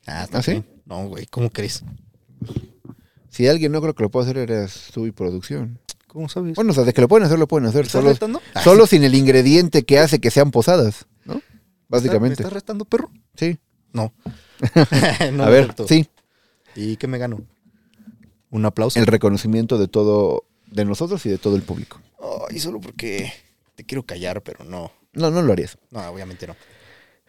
Ah, 0.06 0.26
¿Ah, 0.32 0.42
sí? 0.42 0.62
No, 0.84 1.06
güey, 1.08 1.26
¿cómo 1.26 1.48
crees? 1.50 1.82
Si 3.30 3.46
alguien 3.48 3.72
no 3.72 3.80
creo 3.80 3.94
que 3.94 4.02
lo 4.02 4.10
pueda 4.10 4.24
hacer, 4.24 4.38
eres 4.38 4.88
tú 4.92 5.06
y 5.06 5.12
producción. 5.12 5.78
¿Cómo 6.08 6.28
sabes? 6.28 6.54
Bueno, 6.56 6.72
o 6.72 6.74
sea, 6.74 6.84
de 6.84 6.92
que 6.92 7.00
lo 7.00 7.08
pueden 7.08 7.26
hacer, 7.26 7.38
lo 7.38 7.48
pueden 7.48 7.66
hacer. 7.68 7.82
¿Me 7.82 7.86
estás 7.86 8.00
Solo, 8.02 8.12
retando? 8.12 8.42
Ah, 8.54 8.62
solo 8.62 8.86
sin 8.86 9.02
el 9.04 9.14
ingrediente 9.14 9.84
que 9.84 9.98
hace 9.98 10.20
que 10.20 10.30
sean 10.30 10.50
posadas, 10.50 11.06
¿no? 11.24 11.34
¿Me 11.34 11.42
Básicamente. 11.88 12.34
estás 12.42 12.52
retando, 12.52 12.84
perro? 12.84 13.10
Sí. 13.36 13.58
No. 13.92 14.12
No 15.32 15.44
a 15.44 15.48
ver, 15.50 15.64
cierto. 15.64 15.88
sí. 15.88 16.08
¿Y 16.76 16.96
qué 16.96 17.06
me 17.06 17.18
gano? 17.18 17.40
Un 18.50 18.64
aplauso. 18.66 18.98
El 18.98 19.06
reconocimiento 19.06 19.78
de 19.78 19.88
todo, 19.88 20.44
de 20.66 20.84
nosotros 20.84 21.24
y 21.26 21.30
de 21.30 21.38
todo 21.38 21.56
el 21.56 21.62
público. 21.62 22.00
Ay, 22.50 22.58
solo 22.58 22.80
porque 22.80 23.32
te 23.74 23.84
quiero 23.84 24.04
callar, 24.04 24.42
pero 24.42 24.64
no. 24.64 24.92
No, 25.12 25.30
no 25.30 25.42
lo 25.42 25.52
harías. 25.52 25.78
No, 25.90 26.00
obviamente 26.08 26.46
no. 26.46 26.56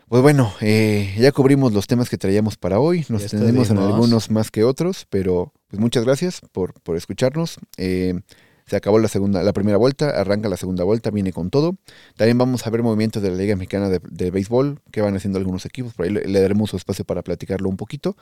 Pues 0.08 0.22
bueno, 0.22 0.54
eh, 0.62 1.16
ya 1.18 1.32
cubrimos 1.32 1.74
los 1.74 1.88
temas 1.88 2.10
que 2.10 2.18
traíamos 2.18 2.58
para 2.58 2.80
hoy. 2.80 3.06
Nos 3.10 3.24
extendimos 3.24 3.72
en 3.72 3.80
algunos 3.80 4.30
más 4.30 4.52
que 4.52 4.64
otros, 4.64 5.08
pero 5.10 5.52
pues 5.68 5.80
muchas 5.80 6.06
gracias 6.06 6.42
por, 6.52 6.80
por 6.82 6.96
escucharnos. 6.96 7.58
Eh, 7.78 8.20
se 8.68 8.76
acabó 8.76 8.98
la 9.00 9.08
segunda, 9.08 9.44
la 9.44 9.54
primera 9.54 9.78
vuelta, 9.78 10.10
arranca 10.10 10.50
la 10.50 10.58
segunda 10.58 10.84
vuelta, 10.84 11.12
viene 11.12 11.32
con 11.32 11.50
todo. 11.50 11.78
También 12.18 12.38
vamos 12.38 12.66
a 12.66 12.70
ver 12.72 12.82
movimientos 12.84 13.22
de 13.22 13.30
la 13.30 13.38
Liga 13.38 13.56
Mexicana 13.56 13.90
de, 13.90 14.00
de 14.10 14.32
Béisbol 14.32 14.80
que 14.92 15.02
van 15.02 15.16
haciendo 15.16 15.38
algunos 15.38 15.66
equipos. 15.66 15.94
Por 15.94 16.06
ahí 16.06 16.12
le, 16.12 16.26
le 16.26 16.42
daremos 16.42 16.72
su 16.72 16.78
espacio 16.78 17.06
para 17.06 17.22
platicarlo 17.22 17.70
un 17.70 17.78
poquito. 17.78 18.16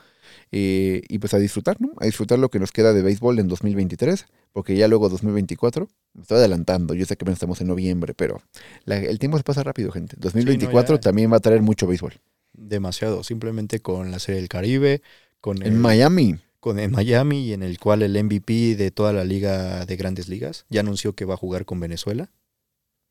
Eh, 0.52 1.02
y 1.08 1.18
pues 1.18 1.32
a 1.34 1.38
disfrutar, 1.38 1.80
¿no? 1.80 1.92
A 1.98 2.04
disfrutar 2.06 2.38
lo 2.38 2.50
que 2.50 2.58
nos 2.58 2.72
queda 2.72 2.92
de 2.92 3.02
béisbol 3.02 3.38
en 3.38 3.48
2023, 3.48 4.26
porque 4.52 4.76
ya 4.76 4.88
luego 4.88 5.08
2024, 5.08 5.88
me 6.14 6.22
estoy 6.22 6.38
adelantando, 6.38 6.94
yo 6.94 7.06
sé 7.06 7.16
que 7.16 7.24
apenas 7.24 7.36
estamos 7.36 7.60
en 7.60 7.68
noviembre, 7.68 8.14
pero 8.14 8.40
la- 8.84 8.98
el 8.98 9.18
tiempo 9.18 9.38
se 9.38 9.44
pasa 9.44 9.62
rápido, 9.62 9.90
gente. 9.92 10.16
2024 10.18 10.96
ya. 10.96 11.00
también 11.00 11.32
va 11.32 11.38
a 11.38 11.40
traer 11.40 11.62
mucho 11.62 11.86
béisbol. 11.86 12.14
Demasiado. 12.52 13.24
Simplemente 13.24 13.80
con 13.80 14.10
la 14.10 14.18
Serie 14.18 14.40
del 14.40 14.48
Caribe, 14.48 15.02
con 15.40 15.58
el, 15.62 15.68
En 15.68 15.78
Miami. 15.80 16.36
Con 16.64 16.78
el 16.78 16.90
Miami 16.90 17.40
y 17.40 17.52
en 17.52 17.62
el 17.62 17.78
cual 17.78 18.00
el 18.02 18.16
MVP 18.24 18.74
de 18.76 18.90
toda 18.90 19.12
la 19.12 19.22
liga 19.22 19.84
de 19.84 19.96
grandes 19.96 20.30
ligas 20.30 20.64
ya 20.70 20.80
anunció 20.80 21.12
que 21.14 21.26
va 21.26 21.34
a 21.34 21.36
jugar 21.36 21.66
con 21.66 21.78
Venezuela, 21.78 22.30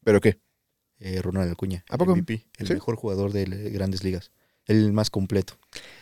¿Pero 0.04 0.20
qué? 0.22 0.40
eh, 0.98 1.22
Ronald 1.22 1.52
Acuña. 1.52 1.86
¿A 1.88 2.00
poco? 2.00 2.16
MVP, 2.16 2.48
el 2.58 2.66
Sí. 2.68 2.74
mejor 2.74 2.96
jugador 2.96 3.32
de 3.32 3.46
grandes 3.70 4.04
ligas. 4.04 4.32
El 4.66 4.92
más 4.92 5.12
completo. 5.12 5.54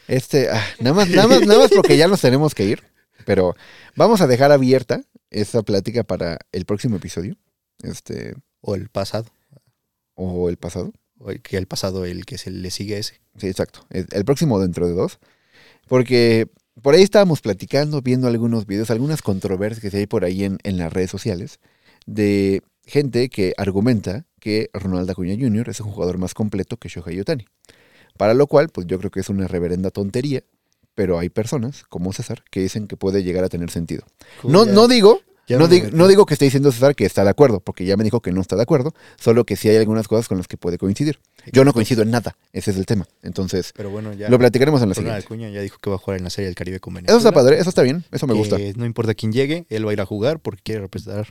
Este, 0.08 0.50
ah, 0.50 0.64
nada 0.80 0.96
más, 0.96 1.10
nada 1.10 1.28
más, 1.28 1.42
nada 1.46 1.60
más 1.60 1.72
porque 1.72 1.98
ya 1.98 2.08
nos 2.08 2.22
tenemos 2.22 2.56
que 2.56 2.64
ir. 2.66 2.84
Pero 3.26 3.54
vamos 3.98 4.22
a 4.22 4.28
dejar 4.28 4.52
abierta 4.54 5.04
esta 5.30 5.62
plática 5.62 6.04
para 6.04 6.38
el 6.54 6.64
próximo 6.66 6.96
episodio. 6.96 7.36
Este, 7.84 8.34
O 8.62 8.76
el 8.76 8.88
pasado. 8.88 9.26
o 10.16 10.48
el 10.50 10.56
pasado. 10.58 10.94
O 11.20 11.32
el 11.32 11.42
que 11.42 11.58
el 11.58 11.68
pasado, 11.68 12.06
el 12.06 12.26
que 12.26 12.38
se 12.38 12.50
le 12.50 12.72
sigue 12.72 12.98
ese. 12.98 13.20
Sí, 13.38 13.48
exacto. 13.48 13.86
El, 13.90 14.08
el 14.12 14.24
próximo 14.24 14.58
dentro 14.60 14.88
de 14.88 14.94
dos. 14.94 15.20
Porque 15.88 16.48
por 16.82 16.96
ahí 16.96 17.02
estábamos 17.02 17.42
platicando, 17.42 18.02
viendo 18.02 18.28
algunos 18.28 18.66
videos, 18.66 18.92
algunas 18.92 19.22
controversias 19.22 19.92
que 19.92 19.98
hay 19.98 20.08
por 20.08 20.24
ahí 20.26 20.44
en, 20.44 20.58
en 20.64 20.78
las 20.78 20.92
redes 20.92 21.12
sociales 21.12 21.60
de 22.06 22.62
gente 22.86 23.30
que 23.30 23.54
argumenta 23.58 24.26
que 24.40 24.70
Ronaldo 24.74 25.12
Acuña 25.12 25.36
Jr. 25.40 25.70
es 25.70 25.80
un 25.80 25.92
jugador 25.92 26.18
más 26.18 26.34
completo 26.34 26.78
que 26.78 26.90
Shohei 26.90 27.20
Otani. 27.20 27.46
Para 28.18 28.34
lo 28.34 28.48
cual, 28.48 28.70
pues 28.70 28.88
yo 28.88 28.98
creo 29.00 29.12
que 29.12 29.20
es 29.20 29.30
una 29.30 29.48
reverenda 29.48 29.92
tontería, 29.92 30.44
pero 30.96 31.20
hay 31.20 31.30
personas, 31.30 31.84
como 31.84 32.12
César, 32.12 32.44
que 32.52 32.60
dicen 32.60 32.88
que 32.88 32.98
puede 32.98 33.24
llegar 33.24 33.44
a 33.44 33.50
tener 33.50 33.70
sentido. 33.70 34.04
No, 34.44 34.66
no 34.66 34.88
digo, 34.88 35.22
no, 35.58 36.08
digo 36.08 36.26
que 36.26 36.34
esté 36.34 36.46
diciendo 36.46 36.72
César 36.72 36.96
que 36.96 37.06
está 37.06 37.24
de 37.24 37.30
acuerdo, 37.30 37.60
porque 37.60 37.86
ya 37.86 37.98
me 37.98 38.04
dijo 38.04 38.22
que 38.22 38.32
no 38.32 38.42
está 38.42 38.56
de 38.56 38.64
acuerdo, 38.64 38.94
solo 39.18 39.46
que 39.46 39.56
sí 39.56 39.70
hay 39.70 39.78
algunas 39.78 40.08
cosas 40.08 40.28
con 40.28 40.38
las 40.38 40.48
que 40.48 40.58
puede 40.58 40.78
coincidir. 40.78 41.20
Yo 41.52 41.64
no 41.66 41.74
coincido 41.74 42.04
en 42.04 42.12
nada, 42.12 42.36
ese 42.54 42.72
es 42.72 42.78
el 42.78 42.86
tema. 42.86 43.06
Entonces, 43.24 43.74
Pero 43.76 43.90
bueno, 43.90 44.14
ya. 44.14 44.30
lo 44.30 44.38
platicaremos 44.40 44.82
en 44.82 44.90
la 44.90 44.96
siguiente. 44.96 45.20
Acuña 45.24 45.50
ya 45.50 45.62
dijo 45.62 45.78
que 45.82 45.90
va 45.90 45.96
a 45.96 46.00
jugar 46.00 46.18
en 46.18 46.24
la 46.24 46.30
Serie 46.30 46.48
del 46.48 46.56
Caribe 46.56 46.80
con 46.80 46.94
Venezuela. 46.94 47.18
Eso 47.20 47.28
está 47.28 47.34
padre, 47.38 47.60
eso 47.60 47.70
está 47.70 47.82
bien, 47.82 48.04
eso 48.12 48.28
me 48.28 48.34
que 48.34 48.40
gusta. 48.40 48.58
No 48.76 48.86
importa 48.86 49.14
quién 49.14 49.32
llegue, 49.32 49.66
él 49.70 49.86
va 49.86 49.92
a 49.92 49.94
ir 49.94 50.02
a 50.02 50.06
jugar 50.06 50.40
porque 50.40 50.62
quiere 50.64 50.82
representar 50.82 51.28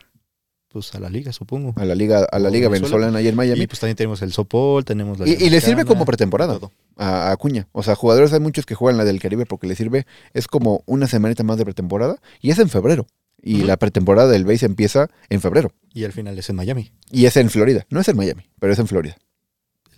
pues, 0.73 0.95
a 0.95 1.01
la 1.01 1.11
liga, 1.11 1.33
supongo. 1.33 1.75
A 1.77 1.85
la 1.85 1.95
liga, 1.97 2.27
a 2.31 2.39
la 2.39 2.49
liga 2.49 2.68
Venezuela. 2.68 3.07
venezolana 3.07 3.18
ahí 3.18 3.29
en 3.29 3.35
Miami. 3.35 3.62
Y 3.62 3.66
pues 3.66 3.81
también 3.81 3.97
tenemos 3.97 4.23
el 4.23 4.33
Sopol, 4.33 4.85
tenemos 4.85 5.18
la 5.18 5.29
Y, 5.29 5.33
y 5.33 5.51
le 5.51 5.61
sirve 5.61 5.85
como 5.85 6.05
pretemporada 6.05 6.55
todo. 6.61 6.71
a 6.97 7.33
Acuña. 7.33 7.66
O 7.73 7.83
sea, 7.83 7.97
jugadores 7.97 8.33
hay 8.33 8.39
muchos 8.41 8.66
que 8.66 8.77
juegan 8.77 8.97
la 8.97 9.05
del 9.05 9.18
Caribe 9.21 9.47
porque 9.47 9.66
le 9.66 9.75
sirve, 9.75 10.07
es 10.33 10.47
como 10.47 10.85
una 10.87 11.09
semanita 11.09 11.43
más 11.43 11.59
de 11.59 11.64
pretemporada 11.64 12.16
y 12.41 12.51
es 12.53 12.59
en 12.61 12.68
febrero. 12.68 13.07
Y 13.43 13.62
la 13.62 13.76
pretemporada 13.76 14.28
del 14.30 14.45
base 14.45 14.66
empieza 14.66 15.09
en 15.28 15.41
febrero. 15.41 15.72
Y 15.95 16.05
al 16.05 16.12
final 16.12 16.38
es 16.38 16.49
en 16.51 16.57
Miami. 16.57 16.93
Y 17.11 17.24
es 17.26 17.36
en 17.36 17.49
Florida. 17.51 17.86
No 17.91 18.01
es 18.01 18.09
en 18.09 18.16
Miami, 18.16 18.43
pero 18.59 18.72
es 18.72 18.78
en 18.78 18.86
Florida. 18.86 19.16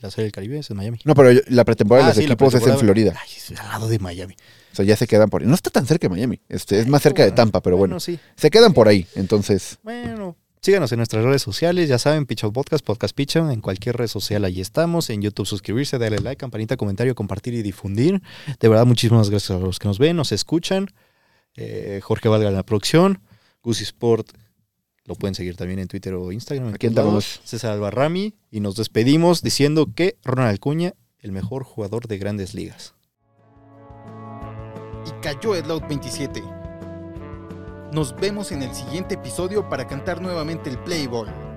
La 0.01 0.11
Serie 0.11 0.24
del 0.24 0.32
Caribe 0.32 0.59
es 0.59 0.70
en 0.70 0.76
Miami. 0.76 0.99
No, 1.05 1.14
pero 1.14 1.40
la 1.49 1.64
pretemporada 1.64 2.09
Ah, 2.09 2.11
de 2.11 2.14
los 2.16 2.22
sí, 2.22 2.26
la 2.28 2.34
equipos 2.34 2.55
es 2.55 2.66
en. 2.66 2.78
Florida. 2.78 3.14
Ay, 3.20 3.28
es 3.36 3.51
al 3.61 3.68
lado 3.68 3.88
de 3.88 3.99
Miami. 4.01 4.34
O 4.72 4.74
sea, 4.76 4.84
ya 4.84 4.97
se 4.97 5.07
quedan 5.07 5.28
por 5.30 5.43
ahí. 5.43 5.49
No 5.49 5.55
está 5.55 5.70
tan 5.70 5.86
cerca 5.86 6.07
de 6.09 6.09
Miami. 6.09 6.40
Este, 6.49 6.80
es 6.80 6.88
más 6.88 7.03
cerca 7.03 7.24
de 7.24 7.30
Tampa, 7.32 7.61
pero 7.62 7.76
bueno. 7.76 8.01
sí. 8.01 8.18
Se 8.36 8.51
quedan 8.51 8.72
por 8.74 8.88
ahí. 8.88 9.07
Entonces, 9.14 9.78
Bueno, 9.84 10.36
síganos 10.61 10.90
en 10.93 10.97
nuestras 10.99 11.24
redes 11.24 11.43
sociales, 11.43 11.88
ya 11.88 11.99
saben, 11.99 12.26
Pichot 12.26 12.53
Podcast, 12.53 12.84
Podcast 12.84 13.14
Pichot, 13.14 13.51
en 13.53 13.61
cualquier 13.61 13.97
red 13.97 14.07
social 14.09 14.45
ahí 14.45 14.61
estamos, 14.61 15.09
en 15.11 15.22
YouTube 15.22 15.47
suscribirse, 15.47 15.99
darle 15.99 16.18
like, 16.18 16.38
campanita, 16.40 16.76
comentario, 16.76 17.14
compartir 17.14 17.55
y 17.55 17.62
difundir. 17.62 18.22
De 18.61 18.68
verdad, 18.68 18.86
muchísimas 18.86 19.30
gracias 19.30 19.51
a 19.57 19.61
los 19.61 19.78
que 19.78 19.86
nos 19.88 19.99
ven, 20.01 20.16
nos 20.16 20.32
escuchan. 20.32 20.88
Eh, 21.55 22.01
Jorge 22.03 22.28
Valga 22.28 22.49
en 22.49 22.55
la 22.55 22.62
producción, 22.64 23.20
Gusi 23.63 23.85
Sport, 23.85 24.29
lo 25.05 25.15
pueden 25.15 25.35
seguir 25.35 25.57
también 25.57 25.79
en 25.79 25.89
Twitter 25.89 26.15
o 26.15 26.33
Instagram. 26.33 26.69
en 26.69 26.75
Aquí 26.75 26.87
andamos. 26.87 27.41
César 27.45 27.73
Albarrami, 27.73 28.35
y 28.51 28.61
nos 28.61 28.77
despedimos 28.77 29.43
diciendo 29.43 29.89
que 29.95 30.17
Ronald 30.23 30.57
Acuña, 30.57 30.95
el 31.19 31.33
mejor 31.33 31.65
jugador 31.65 32.09
de 32.09 32.19
grandes 32.19 32.55
ligas. 32.55 32.95
y 35.05 35.11
cayó 35.21 35.55
el 35.57 35.69
Out 35.71 35.89
27. 35.89 36.43
Nos 37.93 38.15
vemos 38.17 38.53
en 38.53 38.63
el 38.63 38.73
siguiente 38.75 39.15
episodio 39.15 39.69
para 39.69 39.87
cantar 39.87 40.23
nuevamente 40.23 40.71
el 40.71 40.79
Play 40.79 41.07
Ball. 41.07 41.52